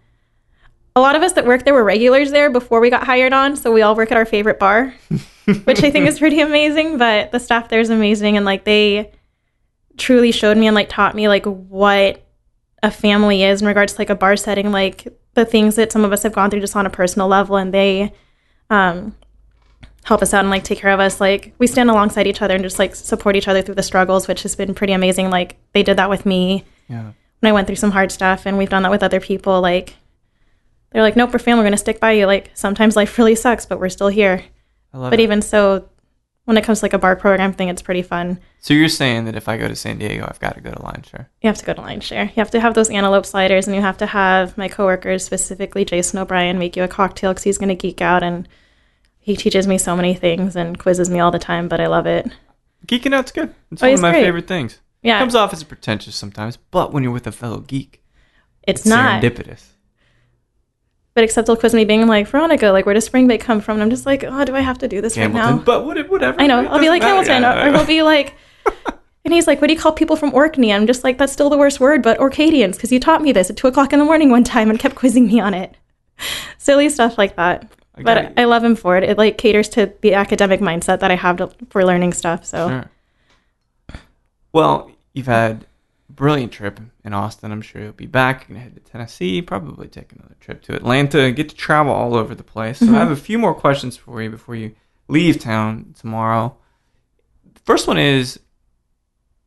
A 0.95 1.01
lot 1.01 1.15
of 1.15 1.23
us 1.23 1.33
that 1.33 1.45
work 1.45 1.63
there 1.65 1.73
were 1.73 1.83
regulars 1.83 2.31
there 2.31 2.49
before 2.51 2.79
we 2.79 2.89
got 2.89 3.05
hired 3.05 3.33
on, 3.33 3.55
so 3.55 3.71
we 3.71 3.81
all 3.81 3.95
work 3.95 4.11
at 4.11 4.17
our 4.17 4.25
favorite 4.25 4.59
bar, 4.59 4.93
which 5.63 5.83
I 5.83 5.89
think 5.89 6.07
is 6.07 6.19
pretty 6.19 6.39
amazing. 6.39 6.97
But 6.97 7.31
the 7.31 7.39
staff 7.39 7.69
there 7.69 7.79
is 7.79 7.89
amazing, 7.89 8.37
and 8.37 8.45
like 8.45 8.63
they 8.63 9.11
truly 9.97 10.31
showed 10.31 10.57
me 10.57 10.67
and 10.67 10.75
like 10.75 10.89
taught 10.89 11.15
me 11.15 11.27
like 11.27 11.45
what 11.45 12.23
a 12.83 12.91
family 12.91 13.43
is 13.43 13.61
in 13.61 13.67
regards 13.67 13.93
to 13.93 14.01
like 14.01 14.09
a 14.09 14.15
bar 14.15 14.35
setting, 14.35 14.71
like 14.71 15.07
the 15.35 15.45
things 15.45 15.75
that 15.77 15.91
some 15.91 16.03
of 16.05 16.11
us 16.11 16.21
have 16.23 16.33
gone 16.33 16.49
through 16.51 16.59
just 16.59 16.75
on 16.75 16.85
a 16.85 16.89
personal 16.91 17.27
level, 17.27 17.55
and 17.57 17.73
they 17.73 18.11
um, 18.69 19.15
help 20.03 20.21
us 20.21 20.33
out 20.33 20.41
and 20.41 20.49
like 20.49 20.63
take 20.63 20.79
care 20.79 20.91
of 20.91 20.99
us. 20.99 21.19
Like 21.21 21.53
we 21.59 21.67
stand 21.67 21.89
alongside 21.89 22.27
each 22.27 22.41
other 22.41 22.53
and 22.55 22.63
just 22.63 22.79
like 22.79 22.93
support 22.95 23.35
each 23.35 23.47
other 23.47 23.61
through 23.61 23.75
the 23.75 23.83
struggles, 23.83 24.27
which 24.27 24.43
has 24.43 24.55
been 24.55 24.73
pretty 24.75 24.93
amazing. 24.93 25.29
Like 25.29 25.57
they 25.73 25.83
did 25.83 25.97
that 25.97 26.09
with 26.09 26.25
me 26.25 26.65
Yeah. 26.89 27.11
when 27.39 27.49
I 27.49 27.53
went 27.53 27.67
through 27.67 27.77
some 27.77 27.91
hard 27.91 28.11
stuff, 28.11 28.45
and 28.45 28.57
we've 28.57 28.69
done 28.69 28.83
that 28.83 28.91
with 28.91 29.03
other 29.03 29.19
people. 29.19 29.61
Like 29.61 29.95
they're 30.91 31.01
like, 31.01 31.15
nope, 31.15 31.31
we're 31.33 31.39
family. 31.39 31.61
We're 31.61 31.67
gonna 31.69 31.77
stick 31.77 31.99
by 31.99 32.11
you. 32.11 32.25
Like 32.25 32.51
sometimes 32.53 32.95
life 32.95 33.17
really 33.17 33.35
sucks, 33.35 33.65
but 33.65 33.79
we're 33.79 33.89
still 33.89 34.09
here. 34.09 34.43
I 34.93 34.97
love 34.97 35.09
But 35.11 35.19
it. 35.19 35.23
even 35.23 35.41
so, 35.41 35.89
when 36.45 36.57
it 36.57 36.63
comes 36.65 36.79
to 36.79 36.85
like 36.85 36.93
a 36.93 36.99
bar 36.99 37.15
program 37.15 37.53
thing, 37.53 37.69
it's 37.69 37.81
pretty 37.81 38.01
fun. 38.03 38.39
so 38.59 38.73
you're 38.73 38.89
saying 38.89 39.25
that 39.25 39.35
if 39.35 39.47
I 39.47 39.57
go 39.57 39.67
to 39.69 39.75
San 39.75 39.97
Diego, 39.97 40.25
I've 40.29 40.39
got 40.41 40.55
to 40.55 40.61
go 40.61 40.71
to 40.71 40.81
lion's 40.83 41.07
share. 41.07 41.29
You 41.41 41.47
have 41.47 41.57
to 41.57 41.65
go 41.65 41.73
to 41.73 41.81
Lion's 41.81 42.03
Share. 42.03 42.25
You 42.25 42.31
have 42.35 42.51
to 42.51 42.59
have 42.59 42.73
those 42.73 42.89
antelope 42.89 43.25
sliders, 43.25 43.65
and 43.67 43.75
you 43.75 43.81
have 43.81 43.97
to 43.99 44.05
have 44.05 44.57
my 44.57 44.67
coworkers, 44.67 45.23
specifically 45.25 45.85
Jason 45.85 46.19
O'Brien, 46.19 46.59
make 46.59 46.75
you 46.75 46.83
a 46.83 46.87
cocktail 46.89 47.31
because 47.31 47.43
he's 47.43 47.57
gonna 47.57 47.73
geek 47.75 48.01
out 48.01 48.21
and 48.23 48.47
he 49.23 49.35
teaches 49.35 49.65
me 49.67 49.77
so 49.77 49.95
many 49.95 50.13
things 50.13 50.55
and 50.55 50.77
quizzes 50.77 51.09
me 51.09 51.19
all 51.19 51.31
the 51.31 51.39
time. 51.39 51.67
But 51.67 51.79
I 51.79 51.87
love 51.87 52.05
it. 52.05 52.27
Geeking 52.87 53.13
out's 53.13 53.31
good. 53.31 53.53
It's 53.71 53.81
Oh, 53.81 53.87
one 53.87 53.93
of 53.95 54.01
my 54.01 54.11
great. 54.11 54.23
favorite 54.23 54.47
things. 54.47 54.79
Yeah, 55.01 55.17
It 55.17 55.19
Comes 55.19 55.35
off 55.35 55.51
as 55.53 55.63
pretentious 55.63 56.15
sometimes, 56.15 56.57
but 56.57 56.93
when 56.93 57.03
you're 57.03 57.11
with 57.11 57.27
a 57.27 57.31
fellow 57.31 57.59
geek, 57.59 58.01
it's 58.67 58.85
not. 58.85 59.21
serendipitous. 59.21 59.63
But 61.13 61.23
except 61.23 61.47
he'll 61.47 61.57
quiz 61.57 61.73
me, 61.73 61.85
being 61.85 62.07
like, 62.07 62.27
Veronica, 62.27 62.67
like, 62.69 62.85
where 62.85 62.95
does 62.95 63.05
spring 63.05 63.27
break 63.27 63.41
come 63.41 63.61
from? 63.61 63.75
And 63.75 63.83
I'm 63.83 63.89
just 63.89 64.05
like, 64.05 64.23
oh, 64.23 64.45
do 64.45 64.55
I 64.55 64.61
have 64.61 64.77
to 64.79 64.87
do 64.87 64.99
this 65.01 65.17
right 65.17 65.31
now? 65.31 65.57
but 65.57 65.85
what, 65.85 66.09
whatever. 66.09 66.41
I 66.41 66.47
know. 66.47 66.65
I'll 66.65 66.79
be 66.79 66.89
like 66.89 67.01
matter. 67.01 67.31
Hamilton, 67.33 67.67
or 67.73 67.77
he'll 67.77 67.85
be 67.87 68.01
like, 68.01 68.33
and 69.25 69.33
he's 69.33 69.45
like, 69.45 69.61
"What 69.61 69.67
do 69.67 69.73
you 69.73 69.79
call 69.79 69.91
people 69.91 70.15
from 70.15 70.33
Orkney?" 70.33 70.73
I'm 70.73 70.87
just 70.87 71.03
like, 71.03 71.17
"That's 71.17 71.31
still 71.33 71.49
the 71.49 71.57
worst 71.57 71.79
word, 71.79 72.01
but 72.01 72.17
Orcadians, 72.19 72.77
because 72.77 72.91
you 72.91 72.99
taught 72.99 73.21
me 73.21 73.31
this 73.31 73.49
at 73.49 73.57
two 73.57 73.67
o'clock 73.67 73.93
in 73.93 73.99
the 73.99 74.05
morning 74.05 74.29
one 74.29 74.43
time 74.43 74.69
and 74.69 74.79
kept 74.79 74.95
quizzing 74.95 75.27
me 75.27 75.39
on 75.39 75.53
it." 75.53 75.75
Silly 76.57 76.89
stuff 76.89 77.17
like 77.17 77.35
that. 77.35 77.69
I 77.95 78.01
But 78.03 78.17
it. 78.17 78.33
I 78.37 78.45
love 78.45 78.63
him 78.63 78.75
for 78.75 78.97
it. 78.97 79.03
It 79.03 79.17
like 79.17 79.37
caters 79.37 79.69
to 79.69 79.93
the 80.01 80.15
academic 80.15 80.59
mindset 80.61 80.99
that 81.01 81.11
I 81.11 81.15
have 81.15 81.37
to, 81.37 81.51
for 81.69 81.85
learning 81.85 82.13
stuff. 82.13 82.45
So 82.45 82.69
Sure. 82.69 82.89
Well, 84.51 84.91
you've 85.13 85.25
had 85.27 85.65
a 86.09 86.11
brilliant 86.13 86.51
trip 86.51 86.79
in 87.03 87.13
Austin. 87.13 87.51
I'm 87.51 87.61
sure 87.61 87.81
you'll 87.81 87.91
be 87.91 88.05
back. 88.05 88.41
You're 88.47 88.55
gonna 88.55 88.63
head 88.69 88.75
to 88.75 88.81
Tennessee. 88.81 89.41
Probably 89.41 89.87
take 89.87 90.11
another 90.13 90.35
trip 90.39 90.61
to 90.63 90.75
Atlanta. 90.75 91.31
Get 91.31 91.49
to 91.49 91.55
travel 91.55 91.93
all 91.93 92.15
over 92.15 92.35
the 92.35 92.43
place. 92.43 92.79
So 92.79 92.87
I 92.89 92.97
have 92.99 93.11
a 93.11 93.15
few 93.15 93.37
more 93.39 93.53
questions 93.53 93.97
for 93.97 94.21
you 94.21 94.29
before 94.29 94.55
you 94.55 94.75
leave 95.07 95.39
town 95.39 95.93
tomorrow. 95.99 96.55
The 97.53 97.59
first 97.61 97.87
one 97.87 97.97
is 97.97 98.39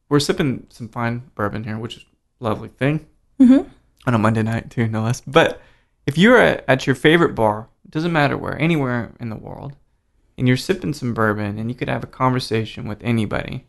we're 0.08 0.20
sipping 0.20 0.66
some 0.70 0.88
fine 0.88 1.30
bourbon 1.34 1.64
here, 1.64 1.78
which 1.78 1.96
is 1.96 2.04
a 2.40 2.44
lovely 2.44 2.68
thing 2.68 3.06
Mhm. 3.40 3.66
on 4.06 4.14
a 4.14 4.18
Monday 4.18 4.42
night 4.42 4.70
too, 4.70 4.86
no 4.86 5.02
less. 5.02 5.20
But 5.20 5.60
if 6.06 6.16
you're 6.18 6.38
at, 6.38 6.64
at 6.68 6.86
your 6.86 6.94
favorite 6.96 7.34
bar, 7.34 7.68
doesn't 7.96 8.12
matter 8.12 8.36
where, 8.36 8.60
anywhere 8.60 9.12
in 9.18 9.30
the 9.30 9.36
world, 9.36 9.74
and 10.38 10.46
you're 10.46 10.56
sipping 10.56 10.92
some 10.92 11.14
bourbon, 11.14 11.58
and 11.58 11.70
you 11.70 11.74
could 11.74 11.88
have 11.88 12.04
a 12.04 12.06
conversation 12.06 12.86
with 12.86 13.02
anybody, 13.02 13.66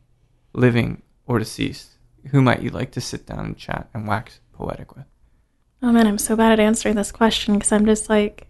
living 0.53 1.01
or 1.25 1.39
deceased, 1.39 1.91
who 2.31 2.41
might 2.41 2.61
you 2.61 2.69
like 2.69 2.91
to 2.91 3.01
sit 3.01 3.25
down 3.25 3.45
and 3.45 3.57
chat 3.57 3.89
and 3.93 4.07
wax 4.07 4.39
poetic 4.53 4.95
with? 4.95 5.05
Oh 5.81 5.91
man, 5.91 6.07
I'm 6.07 6.17
so 6.17 6.35
bad 6.35 6.51
at 6.51 6.59
answering 6.59 6.95
this 6.95 7.11
question 7.11 7.53
because 7.53 7.71
I'm 7.71 7.85
just 7.85 8.09
like, 8.09 8.47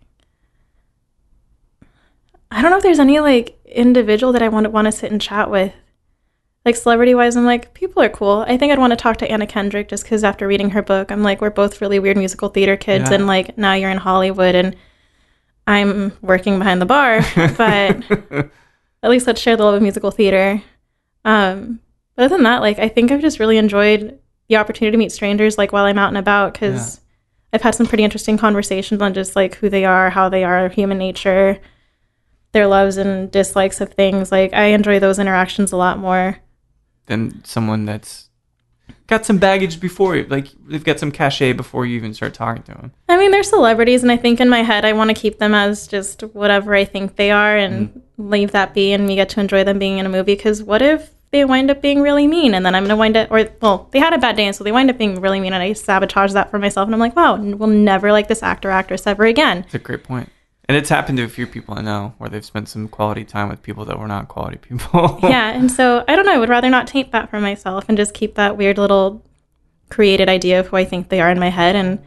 I 2.49 2.61
don't 2.61 2.71
know 2.71 2.78
if 2.78 2.84
there's 2.84 2.99
any 2.99 3.19
like 3.19 3.59
individual 3.65 4.34
that 4.34 4.41
I 4.41 4.47
want 4.49 4.63
to 4.63 4.69
want 4.69 4.86
to 4.86 4.91
sit 4.91 5.11
and 5.11 5.21
chat 5.21 5.51
with. 5.51 5.73
Like 6.65 6.75
celebrity 6.75 7.15
wise, 7.15 7.36
I'm 7.36 7.45
like 7.45 7.73
people 7.73 8.01
are 8.01 8.09
cool. 8.09 8.45
I 8.47 8.57
think 8.57 8.71
I'd 8.71 8.80
want 8.80 8.91
to 8.91 8.97
talk 8.97 9.17
to 9.17 9.30
Anna 9.32 9.45
Kendrick 9.47 9.89
just 9.89 10.03
because 10.03 10.23
after 10.23 10.47
reading 10.47 10.71
her 10.71 10.82
book, 10.82 11.11
I'm 11.11 11.23
like 11.23 11.39
we're 11.41 11.49
both 11.49 11.82
really 11.82 11.99
weird 11.99 12.17
musical 12.17 12.49
theater 12.49 12.78
kids, 12.78 13.09
Yeah. 13.09 13.15
and 13.15 13.28
like 13.28 13.57
now 13.57 13.73
you're 13.73 13.91
in 13.91 13.97
Hollywood 13.97 14.55
and 14.55 14.75
I'm 15.68 16.13
working 16.22 16.57
behind 16.57 16.82
the 16.82 16.86
bar, 16.86 17.20
but 17.57 18.49
at 19.03 19.09
least 19.09 19.28
let's 19.28 19.41
share 19.41 19.57
the 19.57 19.63
love 19.63 19.76
of 19.76 19.82
musical 19.82 20.11
theater. 20.11 20.61
Um, 21.26 21.82
but 22.15 22.26
other 22.26 22.36
than 22.36 22.43
that, 22.43 22.61
like 22.61 22.80
I 22.80 22.88
think 22.88 23.11
I've 23.11 23.22
just 23.22 23.39
really 23.39 23.57
enjoyed 23.57 24.18
the 24.47 24.55
opportunity 24.55 24.93
to 24.93 24.97
meet 24.97 25.11
strangers, 25.11 25.57
like 25.57 25.74
while 25.74 25.84
I'm 25.86 25.99
out 25.99 26.07
and 26.07 26.18
about, 26.18 26.53
because 26.53 27.01
I've 27.51 27.61
had 27.61 27.76
some 27.76 27.86
pretty 27.86 28.05
interesting 28.05 28.38
conversations 28.38 29.01
on 29.01 29.13
just 29.13 29.36
like 29.36 29.55
who 29.55 29.70
they 29.70 29.84
are, 29.84 30.09
how 30.09 30.30
they 30.30 30.43
are, 30.45 30.70
human 30.70 30.97
nature, 30.97 31.59
their 32.53 32.68
loves 32.68 32.95
and 32.97 33.30
dislikes 33.30 33.82
of 33.82 33.93
things. 33.93 34.32
Like 34.32 34.53
I 34.53 34.68
enjoy 34.68 34.99
those 34.99 35.20
interactions 35.20 35.72
a 35.74 35.78
lot 35.78 35.99
more. 35.99 36.38
than 37.07 37.43
someone 37.43 37.86
that's 37.86 38.26
got 39.07 39.25
some 39.25 39.38
baggage 39.38 39.79
before 39.79 40.15
you, 40.15 40.25
like 40.25 40.47
they've 40.67 40.83
got 40.83 40.99
some 40.99 41.11
cachet 41.11 41.53
before 41.53 41.85
you 41.85 41.95
even 41.95 42.13
start 42.13 42.33
talking 42.33 42.63
to 42.63 42.71
them. 42.71 42.91
I 43.07 43.17
mean, 43.17 43.31
they're 43.31 43.43
celebrities, 43.43 44.03
and 44.03 44.11
I 44.11 44.17
think 44.17 44.39
in 44.39 44.49
my 44.49 44.63
head, 44.63 44.83
I 44.85 44.93
want 44.93 45.09
to 45.09 45.13
keep 45.13 45.39
them 45.39 45.53
as 45.53 45.88
just 45.88 46.21
whatever 46.21 46.75
I 46.75 46.85
think 46.85 47.15
they 47.15 47.31
are 47.31 47.55
and 47.57 47.89
Mm. 47.93 48.01
leave 48.17 48.51
that 48.51 48.73
be, 48.73 48.91
and 48.93 49.07
we 49.07 49.15
get 49.15 49.29
to 49.29 49.39
enjoy 49.39 49.63
them 49.63 49.79
being 49.79 49.97
in 49.97 50.05
a 50.05 50.09
movie. 50.09 50.35
Because 50.35 50.61
what 50.63 50.81
if 50.81 51.11
they 51.31 51.43
wind 51.45 51.69
up 51.69 51.81
being 51.81 52.01
really 52.01 52.25
mean, 52.27 52.53
and 52.53 52.65
then 52.65 52.73
I'm 52.73 52.83
going 52.83 52.89
to 52.89 52.95
wind 52.95 53.17
up, 53.17 53.31
or, 53.31 53.47
well, 53.61 53.88
they 53.91 53.99
had 53.99 54.13
a 54.13 54.17
bad 54.17 54.35
day, 54.35 54.45
and 54.45 54.55
so 54.55 54.63
they 54.63 54.71
wind 54.71 54.89
up 54.89 54.97
being 54.97 55.19
really 55.21 55.39
mean, 55.39 55.53
and 55.53 55.61
I 55.61 55.73
sabotage 55.73 56.33
that 56.33 56.49
for 56.49 56.57
myself, 56.57 56.88
and 56.88 56.95
I'm 56.95 56.99
like, 56.99 57.15
wow, 57.15 57.35
we'll 57.35 57.69
never 57.69 58.11
like 58.11 58.27
this 58.27 58.41
actor, 58.43 58.69
actress 58.69 59.05
ever 59.05 59.25
again. 59.25 59.63
It's 59.65 59.75
a 59.75 59.79
great 59.79 60.03
point. 60.03 60.29
And 60.70 60.76
it's 60.78 60.89
happened 60.89 61.18
to 61.20 61.24
a 61.24 61.30
few 61.30 61.47
people 61.47 61.76
I 61.78 61.82
know 61.82 62.13
where 62.18 62.30
they've 62.30 62.43
spent 62.43 62.68
some 62.68 62.88
quality 62.89 63.24
time 63.24 63.47
with 63.47 63.63
people 63.63 63.86
that 63.86 63.97
were 63.97 64.07
not 64.07 64.28
quality 64.28 64.57
people. 64.57 65.20
yeah, 65.24 65.51
and 65.51 65.72
so 65.72 66.03
I 66.07 66.15
don't 66.15 66.26
know, 66.26 66.34
I 66.34 66.38
would 66.38 66.49
rather 66.49 66.70
not 66.70 66.88
taint 66.88 67.11
that 67.13 67.30
for 67.30 67.39
myself 67.39 67.86
and 67.88 67.97
just 67.97 68.13
keep 68.13 68.36
that 68.36 68.57
weird 68.57 68.78
little 68.78 69.24
created 69.89 70.28
idea 70.28 70.59
of 70.59 70.68
who 70.68 70.76
I 70.76 70.84
think 70.84 71.07
they 71.07 71.22
are 71.22 71.30
in 71.32 71.39
my 71.39 71.49
head 71.49 71.76
and 71.78 71.99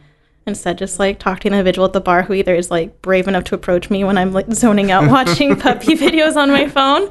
instead 0.45 0.77
just 0.77 0.99
like 0.99 1.17
talk 1.17 1.39
to 1.39 1.47
an 1.47 1.53
individual 1.55 1.85
at 1.85 1.93
the 1.93 2.01
bar 2.01 2.21
who 2.23 2.33
either 2.33 2.53
is 2.53 2.69
like 2.69 3.01
brave 3.01 3.27
enough 3.27 3.43
to 3.45 3.55
approach 3.55 3.89
me 3.89 4.03
when 4.03 4.17
I'm 4.19 4.31
like 4.33 4.51
zoning 4.53 4.91
out 4.91 5.07
watching 5.09 5.55
puppy 5.55 5.95
videos 5.95 6.35
on 6.35 6.49
my 6.51 6.67
phone 6.67 7.09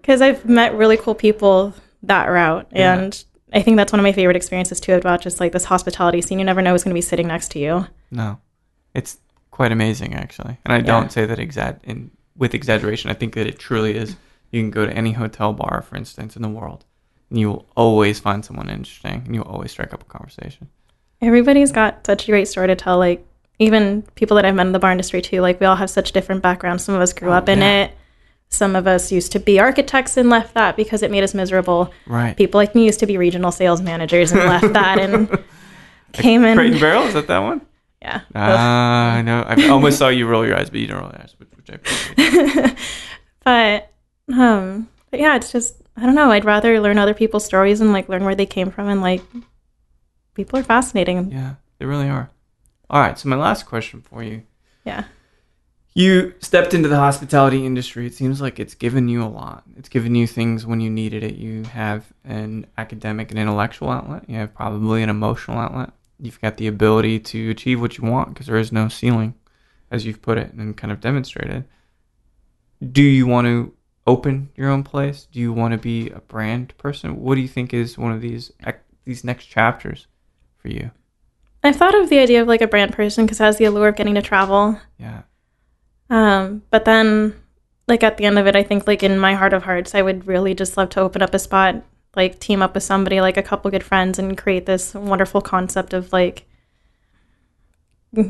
because 0.00 0.22
I've 0.22 0.46
met 0.48 0.74
really 0.74 0.96
cool 0.96 1.14
people 1.14 1.74
that 2.02 2.26
route 2.26 2.68
Yeah. 2.72 2.94
and 2.98 3.24
I 3.52 3.60
think 3.62 3.76
that's 3.76 3.92
one 3.92 4.00
of 4.00 4.04
my 4.04 4.12
favorite 4.12 4.36
experiences 4.36 4.80
too 4.80 4.94
about 4.94 5.20
just 5.20 5.40
like 5.40 5.52
this 5.52 5.64
hospitality 5.64 6.22
scene 6.22 6.38
you 6.38 6.44
never 6.44 6.62
know 6.62 6.72
who's 6.72 6.84
going 6.84 6.92
to 6.94 6.98
be 6.98 7.00
sitting 7.02 7.26
next 7.28 7.50
to 7.52 7.58
you 7.58 7.86
No, 8.10 8.38
it's 8.94 9.18
quite 9.56 9.72
amazing 9.72 10.14
actually, 10.14 10.54
and 10.64 10.72
I 10.72 10.80
don't 10.80 11.10
say 11.10 11.24
that 11.26 11.38
exact 11.38 11.84
in 11.84 12.10
with 12.36 12.52
exaggeration. 12.54 13.10
I 13.10 13.14
think 13.14 13.34
that 13.34 13.46
it 13.46 13.58
truly 13.58 13.96
is. 13.96 14.16
You 14.52 14.60
can 14.62 14.70
go 14.70 14.86
to 14.86 14.92
any 14.92 15.12
hotel 15.12 15.52
bar, 15.52 15.82
for 15.82 15.96
instance, 15.96 16.36
in 16.36 16.42
the 16.42 16.48
world, 16.48 16.84
and 17.30 17.38
you 17.40 17.48
will 17.50 17.66
always 17.74 18.20
find 18.20 18.44
someone 18.44 18.68
interesting, 18.68 19.22
and 19.24 19.34
you 19.34 19.40
will 19.42 19.50
always 19.50 19.70
strike 19.72 19.92
up 19.94 20.02
a 20.02 20.04
conversation. 20.06 20.68
everybody's 21.22 21.72
got 21.72 22.04
such 22.06 22.28
a 22.28 22.30
great 22.32 22.46
story 22.48 22.66
to 22.68 22.76
tell 22.76 22.98
like 22.98 23.26
even 23.58 24.02
people 24.14 24.34
that 24.36 24.44
I've 24.44 24.54
met 24.54 24.66
in 24.66 24.72
the 24.72 24.78
bar 24.78 24.92
industry 24.92 25.22
too 25.22 25.40
like 25.40 25.58
we 25.60 25.66
all 25.66 25.76
have 25.76 25.88
such 25.90 26.12
different 26.12 26.42
backgrounds 26.42 26.84
some 26.84 26.94
of 26.94 27.00
us 27.00 27.12
grew 27.14 27.30
Oh, 27.30 27.40
up 27.40 27.48
in 27.48 27.60
yeah. 27.60 27.84
it 27.84 27.90
some 28.50 28.76
of 28.76 28.86
us 28.86 29.10
used 29.10 29.32
to 29.32 29.40
be 29.40 29.58
architects 29.58 30.16
and 30.18 30.28
left 30.28 30.52
that 30.54 30.76
because 30.76 31.02
it 31.02 31.10
made 31.10 31.24
us 31.24 31.32
miserable 31.34 31.90
Right. 32.06 32.36
people 32.36 32.58
like 32.58 32.74
me 32.74 32.84
used 32.84 33.00
to 33.00 33.06
be 33.06 33.16
regional 33.16 33.50
sales 33.50 33.80
managers 33.80 34.30
and 34.32 34.40
left 34.54 34.72
that 34.74 34.98
and 34.98 35.42
came 36.12 36.44
in 36.44 36.56
Crate 36.58 36.72
and 36.72 36.80
Barrel 36.80 37.04
is 37.04 37.14
that 37.14 37.26
that 37.28 37.38
one? 37.38 37.62
Yeah 38.02 38.20
Ah, 38.34 39.14
I 39.14 39.22
know. 39.22 39.42
I 39.46 39.68
almost 39.68 39.98
saw 39.98 40.08
you 40.08 40.26
roll 40.26 40.46
your 40.46 40.56
eyes, 40.58 40.70
but 40.70 40.80
you 40.80 40.86
don't 40.86 41.00
roll 41.00 41.10
your 41.10 41.20
eyes, 41.22 41.34
which, 41.38 41.48
which 41.56 41.70
I 41.70 41.74
appreciate. 41.74 42.76
but 43.44 43.90
um 44.32 44.88
but 45.10 45.20
yeah 45.20 45.36
it's 45.36 45.52
just 45.52 45.76
i 45.96 46.02
don't 46.04 46.16
know 46.16 46.32
i'd 46.32 46.44
rather 46.44 46.80
learn 46.80 46.98
other 46.98 47.14
people's 47.14 47.44
stories 47.44 47.80
and 47.80 47.92
like 47.92 48.08
learn 48.08 48.24
where 48.24 48.34
they 48.34 48.44
came 48.46 48.72
from 48.72 48.88
and 48.88 49.00
like 49.00 49.22
people 50.34 50.58
are 50.58 50.64
fascinating 50.64 51.30
yeah, 51.30 51.54
they 51.78 51.86
really 51.86 52.08
are. 52.08 52.28
All 52.90 53.00
right, 53.00 53.18
so 53.18 53.28
my 53.28 53.36
last 53.36 53.66
question 53.66 54.00
for 54.02 54.22
you. 54.22 54.42
yeah 54.84 55.04
You 55.94 56.34
stepped 56.40 56.74
into 56.74 56.88
the 56.88 56.96
hospitality 56.98 57.64
industry. 57.64 58.06
It 58.06 58.14
seems 58.14 58.40
like 58.40 58.60
it's 58.60 58.74
given 58.74 59.08
you 59.08 59.22
a 59.24 59.26
lot. 59.30 59.62
It's 59.78 59.88
given 59.88 60.14
you 60.14 60.26
things 60.26 60.66
when 60.66 60.80
you 60.80 60.90
needed 60.90 61.24
it. 61.24 61.36
You 61.36 61.62
have 61.64 62.04
an 62.24 62.66
academic 62.76 63.30
and 63.30 63.40
intellectual 63.40 63.90
outlet. 63.90 64.28
You 64.28 64.36
have 64.36 64.54
probably 64.54 65.02
an 65.02 65.08
emotional 65.08 65.58
outlet. 65.58 65.90
You've 66.20 66.40
got 66.40 66.56
the 66.56 66.66
ability 66.66 67.20
to 67.20 67.50
achieve 67.50 67.80
what 67.80 67.98
you 67.98 68.04
want 68.04 68.30
because 68.30 68.46
there 68.46 68.56
is 68.56 68.72
no 68.72 68.88
ceiling, 68.88 69.34
as 69.90 70.06
you've 70.06 70.22
put 70.22 70.38
it 70.38 70.52
and 70.54 70.76
kind 70.76 70.92
of 70.92 71.00
demonstrated. 71.00 71.64
Do 72.92 73.02
you 73.02 73.26
want 73.26 73.46
to 73.46 73.74
open 74.06 74.50
your 74.54 74.70
own 74.70 74.82
place? 74.82 75.26
Do 75.30 75.40
you 75.40 75.52
want 75.52 75.72
to 75.72 75.78
be 75.78 76.10
a 76.10 76.20
brand 76.20 76.76
person? 76.78 77.20
What 77.20 77.34
do 77.34 77.40
you 77.40 77.48
think 77.48 77.74
is 77.74 77.98
one 77.98 78.12
of 78.12 78.20
these 78.20 78.52
these 79.04 79.24
next 79.24 79.46
chapters 79.46 80.06
for 80.58 80.68
you? 80.68 80.90
i've 81.62 81.76
thought 81.76 81.94
of 81.94 82.08
the 82.08 82.18
idea 82.18 82.40
of 82.40 82.46
like 82.46 82.60
a 82.60 82.66
brand 82.66 82.92
person 82.92 83.24
because 83.24 83.40
it 83.40 83.44
has 83.44 83.58
the 83.58 83.64
allure 83.64 83.88
of 83.88 83.96
getting 83.96 84.14
to 84.14 84.22
travel 84.22 84.80
Yeah. 84.98 85.22
Um, 86.08 86.62
but 86.70 86.84
then, 86.84 87.34
like 87.88 88.04
at 88.04 88.16
the 88.16 88.26
end 88.26 88.38
of 88.38 88.46
it, 88.46 88.54
I 88.54 88.62
think 88.62 88.86
like 88.86 89.02
in 89.02 89.18
my 89.18 89.34
heart 89.34 89.52
of 89.52 89.64
hearts, 89.64 89.94
I 89.94 90.02
would 90.02 90.26
really 90.26 90.54
just 90.54 90.76
love 90.76 90.90
to 90.90 91.00
open 91.00 91.20
up 91.20 91.34
a 91.34 91.38
spot, 91.38 91.82
like 92.16 92.40
team 92.40 92.62
up 92.62 92.74
with 92.74 92.82
somebody, 92.82 93.20
like 93.20 93.36
a 93.36 93.42
couple 93.42 93.70
good 93.70 93.84
friends, 93.84 94.18
and 94.18 94.36
create 94.36 94.66
this 94.66 94.94
wonderful 94.94 95.40
concept 95.40 95.92
of 95.92 96.12
like 96.12 96.46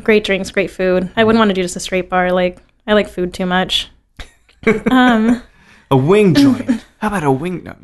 great 0.02 0.24
drinks, 0.24 0.50
great 0.50 0.70
food. 0.70 1.10
I 1.16 1.24
wouldn't 1.24 1.38
want 1.38 1.50
to 1.50 1.54
do 1.54 1.62
just 1.62 1.76
a 1.76 1.80
straight 1.80 2.08
bar. 2.10 2.32
Like 2.32 2.58
I 2.86 2.92
like 2.94 3.08
food 3.08 3.32
too 3.32 3.46
much. 3.46 3.90
um, 4.90 5.42
A 5.90 5.96
wing 5.96 6.34
joint. 6.42 6.84
How 6.98 7.08
about 7.08 7.24
a 7.24 7.30
wing? 7.30 7.62
No. 7.64 7.76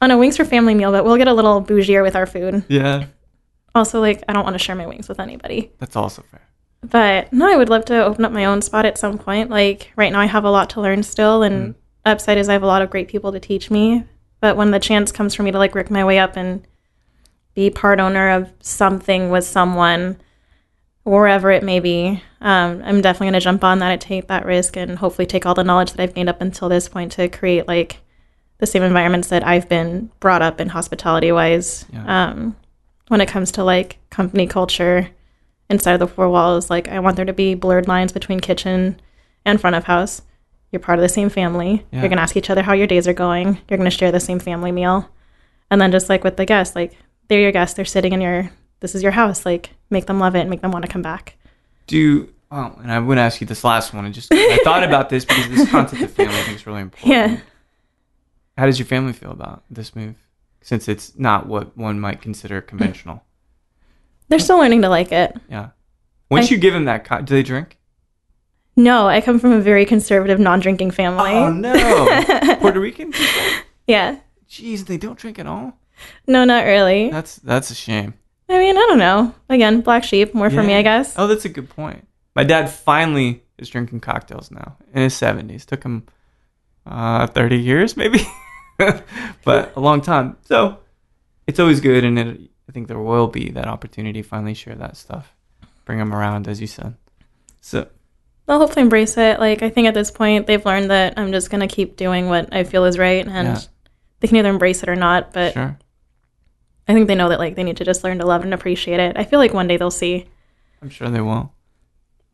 oh 0.00 0.06
no, 0.06 0.18
wings 0.18 0.36
for 0.36 0.44
family 0.44 0.74
meal, 0.74 0.92
but 0.92 1.04
we'll 1.04 1.16
get 1.16 1.28
a 1.28 1.34
little 1.34 1.62
bougier 1.62 2.02
with 2.02 2.14
our 2.16 2.26
food. 2.26 2.64
Yeah, 2.68 3.06
Also, 3.74 4.00
like 4.00 4.22
I 4.28 4.32
don't 4.32 4.44
want 4.44 4.54
to 4.54 4.58
share 4.58 4.76
my 4.76 4.86
wings 4.86 5.08
with 5.08 5.18
anybody. 5.20 5.72
that's 5.78 5.96
also 5.96 6.22
fair. 6.30 6.40
But 6.84 7.32
no, 7.32 7.46
I 7.52 7.56
would 7.56 7.68
love 7.68 7.84
to 7.86 8.04
open 8.04 8.24
up 8.24 8.32
my 8.32 8.44
own 8.44 8.60
spot 8.60 8.84
at 8.86 8.98
some 8.98 9.16
point. 9.16 9.50
Like 9.50 9.92
right 9.96 10.10
now, 10.12 10.20
I 10.20 10.26
have 10.26 10.44
a 10.44 10.50
lot 10.50 10.70
to 10.70 10.80
learn 10.80 11.02
still, 11.04 11.42
and 11.42 11.74
upside 12.04 12.38
is 12.38 12.48
I 12.48 12.52
have 12.54 12.64
a 12.64 12.66
lot 12.66 12.82
of 12.82 12.90
great 12.90 13.06
people 13.08 13.30
to 13.32 13.38
teach 13.40 13.70
me. 13.70 14.04
But 14.42 14.56
when 14.56 14.72
the 14.72 14.80
chance 14.80 15.12
comes 15.12 15.34
for 15.34 15.44
me 15.44 15.52
to 15.52 15.58
like 15.58 15.74
work 15.74 15.88
my 15.88 16.04
way 16.04 16.18
up 16.18 16.36
and 16.36 16.66
be 17.54 17.70
part 17.70 18.00
owner 18.00 18.30
of 18.30 18.52
something 18.60 19.30
with 19.30 19.44
someone, 19.44 20.20
wherever 21.04 21.52
it 21.52 21.62
may 21.62 21.78
be, 21.78 22.22
um, 22.40 22.82
I'm 22.84 23.00
definitely 23.00 23.28
going 23.28 23.34
to 23.34 23.40
jump 23.40 23.62
on 23.62 23.78
that 23.78 23.92
and 23.92 24.00
take 24.00 24.26
that 24.26 24.44
risk, 24.44 24.76
and 24.76 24.98
hopefully 24.98 25.26
take 25.26 25.46
all 25.46 25.54
the 25.54 25.62
knowledge 25.62 25.92
that 25.92 26.02
I've 26.02 26.14
gained 26.14 26.28
up 26.28 26.40
until 26.40 26.68
this 26.68 26.88
point 26.88 27.12
to 27.12 27.28
create 27.28 27.68
like 27.68 28.00
the 28.58 28.66
same 28.66 28.82
environments 28.82 29.28
that 29.28 29.46
I've 29.46 29.68
been 29.68 30.10
brought 30.18 30.42
up 30.42 30.60
in 30.60 30.70
hospitality 30.70 31.30
wise. 31.30 31.86
Yeah. 31.92 32.30
Um, 32.30 32.56
when 33.08 33.20
it 33.20 33.28
comes 33.28 33.52
to 33.52 33.62
like 33.64 33.98
company 34.10 34.46
culture 34.46 35.08
inside 35.70 35.92
of 35.92 36.00
the 36.00 36.06
four 36.08 36.28
walls. 36.28 36.68
Like 36.68 36.88
I 36.88 36.98
want 36.98 37.16
there 37.16 37.24
to 37.24 37.32
be 37.32 37.54
blurred 37.54 37.86
lines 37.86 38.12
between 38.12 38.40
kitchen 38.40 39.00
and 39.44 39.60
front 39.60 39.76
of 39.76 39.84
house. 39.84 40.22
You're 40.72 40.80
part 40.80 40.98
of 40.98 41.02
the 41.02 41.08
same 41.08 41.28
family. 41.28 41.84
Yeah. 41.92 42.00
You're 42.00 42.08
gonna 42.08 42.22
ask 42.22 42.36
each 42.36 42.50
other 42.50 42.62
how 42.62 42.72
your 42.72 42.86
days 42.86 43.06
are 43.06 43.12
going. 43.12 43.58
You're 43.68 43.76
gonna 43.78 43.90
share 43.90 44.10
the 44.10 44.18
same 44.20 44.38
family 44.38 44.72
meal. 44.72 45.08
And 45.70 45.80
then 45.80 45.92
just 45.92 46.08
like 46.08 46.24
with 46.24 46.36
the 46.36 46.46
guests, 46.46 46.74
like 46.74 46.94
they're 47.28 47.40
your 47.40 47.52
guests, 47.52 47.76
they're 47.76 47.84
sitting 47.84 48.12
in 48.12 48.20
your 48.20 48.50
this 48.80 48.94
is 48.94 49.02
your 49.02 49.12
house. 49.12 49.44
Like 49.46 49.70
make 49.90 50.06
them 50.06 50.18
love 50.18 50.34
it 50.34 50.40
and 50.40 50.50
make 50.50 50.62
them 50.62 50.72
want 50.72 50.84
to 50.84 50.90
come 50.90 51.02
back. 51.02 51.36
Do 51.86 51.96
you, 51.98 52.34
oh, 52.50 52.74
and 52.82 52.90
I 52.90 52.98
would 52.98 53.18
ask 53.18 53.40
you 53.40 53.46
this 53.46 53.64
last 53.64 53.92
one. 53.92 54.04
And 54.06 54.14
just 54.14 54.32
I 54.32 54.58
thought 54.64 54.82
about 54.82 55.08
this 55.10 55.24
because 55.24 55.48
this 55.50 55.68
concept 55.70 56.02
of 56.02 56.10
family 56.10 56.34
I 56.34 56.42
think 56.42 56.56
is 56.56 56.66
really 56.66 56.80
important. 56.88 57.12
Yeah. 57.12 57.38
How 58.56 58.66
does 58.66 58.78
your 58.78 58.86
family 58.86 59.12
feel 59.12 59.30
about 59.30 59.62
this 59.70 59.94
move? 59.94 60.16
Since 60.62 60.88
it's 60.88 61.18
not 61.18 61.46
what 61.46 61.76
one 61.76 61.98
might 62.00 62.20
consider 62.22 62.60
conventional. 62.60 63.22
They're 64.28 64.38
still 64.38 64.58
learning 64.58 64.82
to 64.82 64.88
like 64.88 65.10
it. 65.12 65.36
Yeah. 65.50 65.70
Once 66.30 66.46
I- 66.46 66.54
you 66.54 66.56
give 66.58 66.72
them 66.72 66.84
that, 66.86 67.04
co- 67.04 67.20
do 67.20 67.34
they 67.34 67.42
drink? 67.42 67.78
No, 68.76 69.06
I 69.06 69.20
come 69.20 69.38
from 69.38 69.52
a 69.52 69.60
very 69.60 69.84
conservative 69.84 70.40
non 70.40 70.60
drinking 70.60 70.92
family. 70.92 71.32
Oh 71.32 71.52
no, 71.52 72.56
Puerto 72.60 72.80
Rican 72.80 73.12
people. 73.12 73.42
Yeah. 73.86 74.18
Jeez, 74.48 74.86
they 74.86 74.96
don't 74.96 75.18
drink 75.18 75.38
at 75.38 75.46
all. 75.46 75.78
No, 76.26 76.44
not 76.44 76.64
really. 76.64 77.10
That's 77.10 77.36
that's 77.36 77.70
a 77.70 77.74
shame. 77.74 78.14
I 78.48 78.58
mean, 78.58 78.76
I 78.76 78.80
don't 78.80 78.98
know. 78.98 79.34
Again, 79.48 79.80
black 79.80 80.04
sheep, 80.04 80.34
more 80.34 80.50
for 80.50 80.62
me, 80.62 80.74
I 80.74 80.82
guess. 80.82 81.14
Oh, 81.16 81.26
that's 81.26 81.46
a 81.46 81.48
good 81.48 81.70
point. 81.70 82.06
My 82.34 82.44
dad 82.44 82.68
finally 82.68 83.42
is 83.56 83.70
drinking 83.70 84.00
cocktails 84.00 84.50
now 84.50 84.76
in 84.92 85.02
his 85.02 85.14
seventies. 85.14 85.64
Took 85.64 85.82
him 85.84 86.06
uh, 86.86 87.26
thirty 87.28 87.58
years, 87.58 87.96
maybe, 87.96 88.20
but 89.44 89.74
a 89.74 89.80
long 89.80 90.00
time. 90.00 90.36
So 90.42 90.78
it's 91.46 91.60
always 91.60 91.80
good, 91.80 92.04
and 92.04 92.18
it, 92.18 92.40
I 92.68 92.72
think 92.72 92.88
there 92.88 92.98
will 92.98 93.28
be 93.28 93.50
that 93.50 93.68
opportunity 93.68 94.22
to 94.22 94.28
finally 94.28 94.54
share 94.54 94.74
that 94.76 94.96
stuff, 94.96 95.34
bring 95.84 95.98
them 95.98 96.14
around, 96.14 96.48
as 96.48 96.60
you 96.60 96.66
said. 96.66 96.94
So 97.60 97.88
They'll 98.46 98.58
hopefully 98.58 98.82
embrace 98.82 99.16
it. 99.16 99.38
Like 99.38 99.62
I 99.62 99.70
think 99.70 99.86
at 99.88 99.94
this 99.94 100.10
point 100.10 100.46
they've 100.46 100.64
learned 100.64 100.90
that 100.90 101.14
I'm 101.16 101.32
just 101.32 101.50
gonna 101.50 101.68
keep 101.68 101.96
doing 101.96 102.28
what 102.28 102.52
I 102.52 102.64
feel 102.64 102.84
is 102.84 102.98
right, 102.98 103.26
and 103.26 103.48
Yeah. 103.48 103.58
they 104.20 104.28
can 104.28 104.36
either 104.36 104.50
embrace 104.50 104.82
it 104.82 104.88
or 104.88 104.96
not. 104.96 105.32
But 105.32 105.52
sure, 105.54 105.78
I 106.88 106.94
think 106.94 107.06
they 107.08 107.14
know 107.14 107.28
that 107.28 107.38
like 107.38 107.54
they 107.54 107.62
need 107.62 107.76
to 107.78 107.84
just 107.84 108.02
learn 108.04 108.18
to 108.18 108.26
love 108.26 108.42
and 108.42 108.52
appreciate 108.52 108.98
it. 109.00 109.16
I 109.16 109.24
feel 109.24 109.38
like 109.38 109.54
one 109.54 109.68
day 109.68 109.76
they'll 109.76 109.90
see. 109.90 110.26
I'm 110.82 110.90
sure 110.90 111.08
they 111.08 111.20
will. 111.20 111.52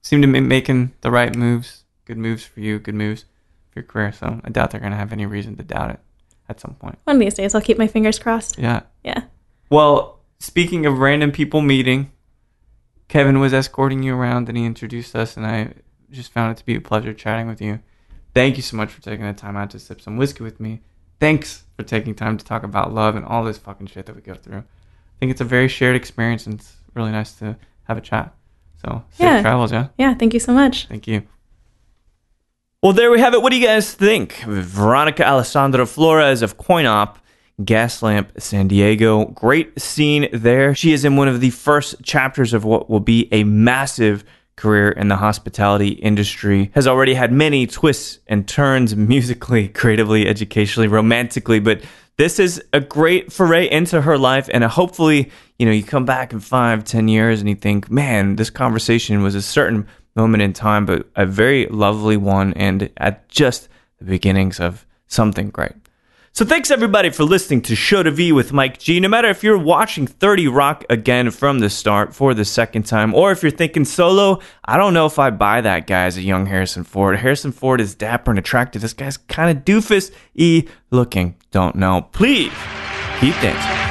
Seem 0.00 0.22
to 0.22 0.28
be 0.28 0.40
making 0.40 0.92
the 1.02 1.10
right 1.10 1.34
moves, 1.36 1.84
good 2.06 2.16
moves 2.16 2.44
for 2.44 2.60
you, 2.60 2.78
good 2.78 2.94
moves 2.94 3.22
for 3.70 3.80
your 3.80 3.84
career. 3.84 4.12
So 4.12 4.40
I 4.42 4.48
doubt 4.48 4.70
they're 4.70 4.80
gonna 4.80 4.96
have 4.96 5.12
any 5.12 5.26
reason 5.26 5.56
to 5.56 5.62
doubt 5.62 5.90
it 5.90 6.00
at 6.48 6.58
some 6.58 6.74
point. 6.74 6.98
One 7.04 7.16
of 7.16 7.20
these 7.20 7.34
days, 7.34 7.54
I'll 7.54 7.60
keep 7.60 7.76
my 7.76 7.86
fingers 7.86 8.18
crossed. 8.18 8.58
Yeah. 8.58 8.80
Yeah. 9.04 9.24
Well, 9.68 10.20
speaking 10.38 10.86
of 10.86 10.98
random 10.98 11.30
people 11.32 11.60
meeting, 11.60 12.10
Kevin 13.08 13.38
was 13.40 13.52
escorting 13.52 14.02
you 14.02 14.14
around 14.14 14.48
and 14.48 14.56
he 14.56 14.64
introduced 14.64 15.14
us, 15.14 15.36
and 15.36 15.46
I 15.46 15.72
just 16.10 16.32
found 16.32 16.52
it 16.52 16.58
to 16.58 16.64
be 16.66 16.76
a 16.76 16.80
pleasure 16.80 17.12
chatting 17.12 17.46
with 17.46 17.60
you. 17.60 17.80
Thank 18.34 18.56
you 18.56 18.62
so 18.62 18.76
much 18.76 18.90
for 18.90 19.00
taking 19.02 19.26
the 19.26 19.32
time 19.32 19.56
out 19.56 19.70
to 19.70 19.78
sip 19.78 20.00
some 20.00 20.16
whiskey 20.16 20.44
with 20.44 20.60
me. 20.60 20.80
Thanks 21.20 21.64
for 21.76 21.82
taking 21.82 22.14
time 22.14 22.36
to 22.38 22.44
talk 22.44 22.62
about 22.62 22.92
love 22.94 23.16
and 23.16 23.24
all 23.24 23.44
this 23.44 23.58
fucking 23.58 23.88
shit 23.88 24.06
that 24.06 24.14
we 24.14 24.22
go 24.22 24.34
through. 24.34 24.58
I 24.58 25.18
think 25.18 25.30
it's 25.32 25.40
a 25.40 25.44
very 25.44 25.66
shared 25.68 25.96
experience, 25.96 26.46
and 26.46 26.54
it's 26.54 26.76
really 26.94 27.10
nice 27.10 27.32
to 27.34 27.56
have 27.84 27.98
a 27.98 28.00
chat. 28.00 28.32
So, 28.84 29.02
safe 29.10 29.24
Yeah. 29.24 29.42
travels, 29.42 29.72
yeah? 29.72 29.88
Yeah. 29.98 30.14
Thank 30.14 30.34
you 30.34 30.40
so 30.40 30.52
much. 30.52 30.86
Thank 30.86 31.08
you. 31.08 31.22
Well, 32.82 32.92
there 32.92 33.10
we 33.10 33.18
have 33.18 33.34
it. 33.34 33.42
What 33.42 33.50
do 33.50 33.58
you 33.58 33.66
guys 33.66 33.92
think? 33.92 34.34
Veronica 34.46 35.26
Alessandro 35.26 35.84
Flores 35.84 36.42
of 36.42 36.56
CoinOp 36.58 37.16
Gaslamp 37.60 38.40
San 38.40 38.68
Diego. 38.68 39.24
Great 39.26 39.80
scene 39.80 40.28
there. 40.32 40.76
She 40.76 40.92
is 40.92 41.04
in 41.04 41.16
one 41.16 41.26
of 41.26 41.40
the 41.40 41.50
first 41.50 41.96
chapters 42.04 42.54
of 42.54 42.64
what 42.64 42.88
will 42.88 43.00
be 43.00 43.28
a 43.32 43.42
massive 43.42 44.22
career 44.58 44.90
in 44.90 45.08
the 45.08 45.16
hospitality 45.16 45.88
industry. 45.88 46.70
Has 46.74 46.86
already 46.86 47.14
had 47.14 47.32
many 47.32 47.66
twists 47.66 48.18
and 48.26 48.46
turns 48.46 48.94
musically, 49.14 49.68
creatively, 49.68 50.28
educationally, 50.28 50.88
romantically, 50.88 51.60
but 51.60 51.80
this 52.18 52.40
is 52.40 52.62
a 52.72 52.80
great 52.80 53.32
foray 53.32 53.70
into 53.70 54.02
her 54.02 54.18
life 54.18 54.50
and 54.52 54.64
hopefully 54.64 55.30
you 55.58 55.64
know 55.64 55.72
you 55.72 55.84
come 55.84 56.04
back 56.04 56.32
in 56.32 56.40
five 56.40 56.84
ten 56.84 57.06
years 57.08 57.40
and 57.40 57.48
you 57.48 57.54
think 57.54 57.90
man 57.90 58.34
this 58.36 58.50
conversation 58.50 59.22
was 59.22 59.36
a 59.36 59.42
certain 59.42 59.86
moment 60.16 60.42
in 60.42 60.52
time 60.52 60.84
but 60.84 61.06
a 61.14 61.24
very 61.24 61.66
lovely 61.66 62.16
one 62.16 62.52
and 62.54 62.90
at 62.96 63.28
just 63.28 63.68
the 63.98 64.04
beginnings 64.04 64.58
of 64.58 64.84
something 65.06 65.48
great 65.50 65.72
so 66.38 66.44
thanks 66.44 66.70
everybody 66.70 67.10
for 67.10 67.24
listening 67.24 67.60
to 67.62 67.74
Show 67.74 68.04
to 68.04 68.12
V 68.12 68.30
with 68.30 68.52
Mike 68.52 68.78
G. 68.78 69.00
No 69.00 69.08
matter 69.08 69.26
if 69.26 69.42
you're 69.42 69.58
watching 69.58 70.06
30 70.06 70.46
Rock 70.46 70.84
again 70.88 71.32
from 71.32 71.58
the 71.58 71.68
start 71.68 72.14
for 72.14 72.32
the 72.32 72.44
second 72.44 72.84
time, 72.84 73.12
or 73.12 73.32
if 73.32 73.42
you're 73.42 73.50
thinking 73.50 73.84
solo, 73.84 74.38
I 74.64 74.76
don't 74.76 74.94
know 74.94 75.06
if 75.06 75.18
I 75.18 75.30
buy 75.30 75.62
that 75.62 75.88
guy 75.88 76.04
as 76.04 76.16
a 76.16 76.22
young 76.22 76.46
Harrison 76.46 76.84
Ford. 76.84 77.16
Harrison 77.16 77.50
Ford 77.50 77.80
is 77.80 77.96
dapper 77.96 78.30
and 78.30 78.38
attractive. 78.38 78.82
This 78.82 78.92
guy's 78.92 79.16
kind 79.16 79.50
of 79.50 79.64
doofus 79.64 80.12
y 80.38 80.64
looking. 80.92 81.34
Don't 81.50 81.74
know. 81.74 82.02
Please 82.12 82.52
keep 83.18 83.34
dancing. 83.40 83.87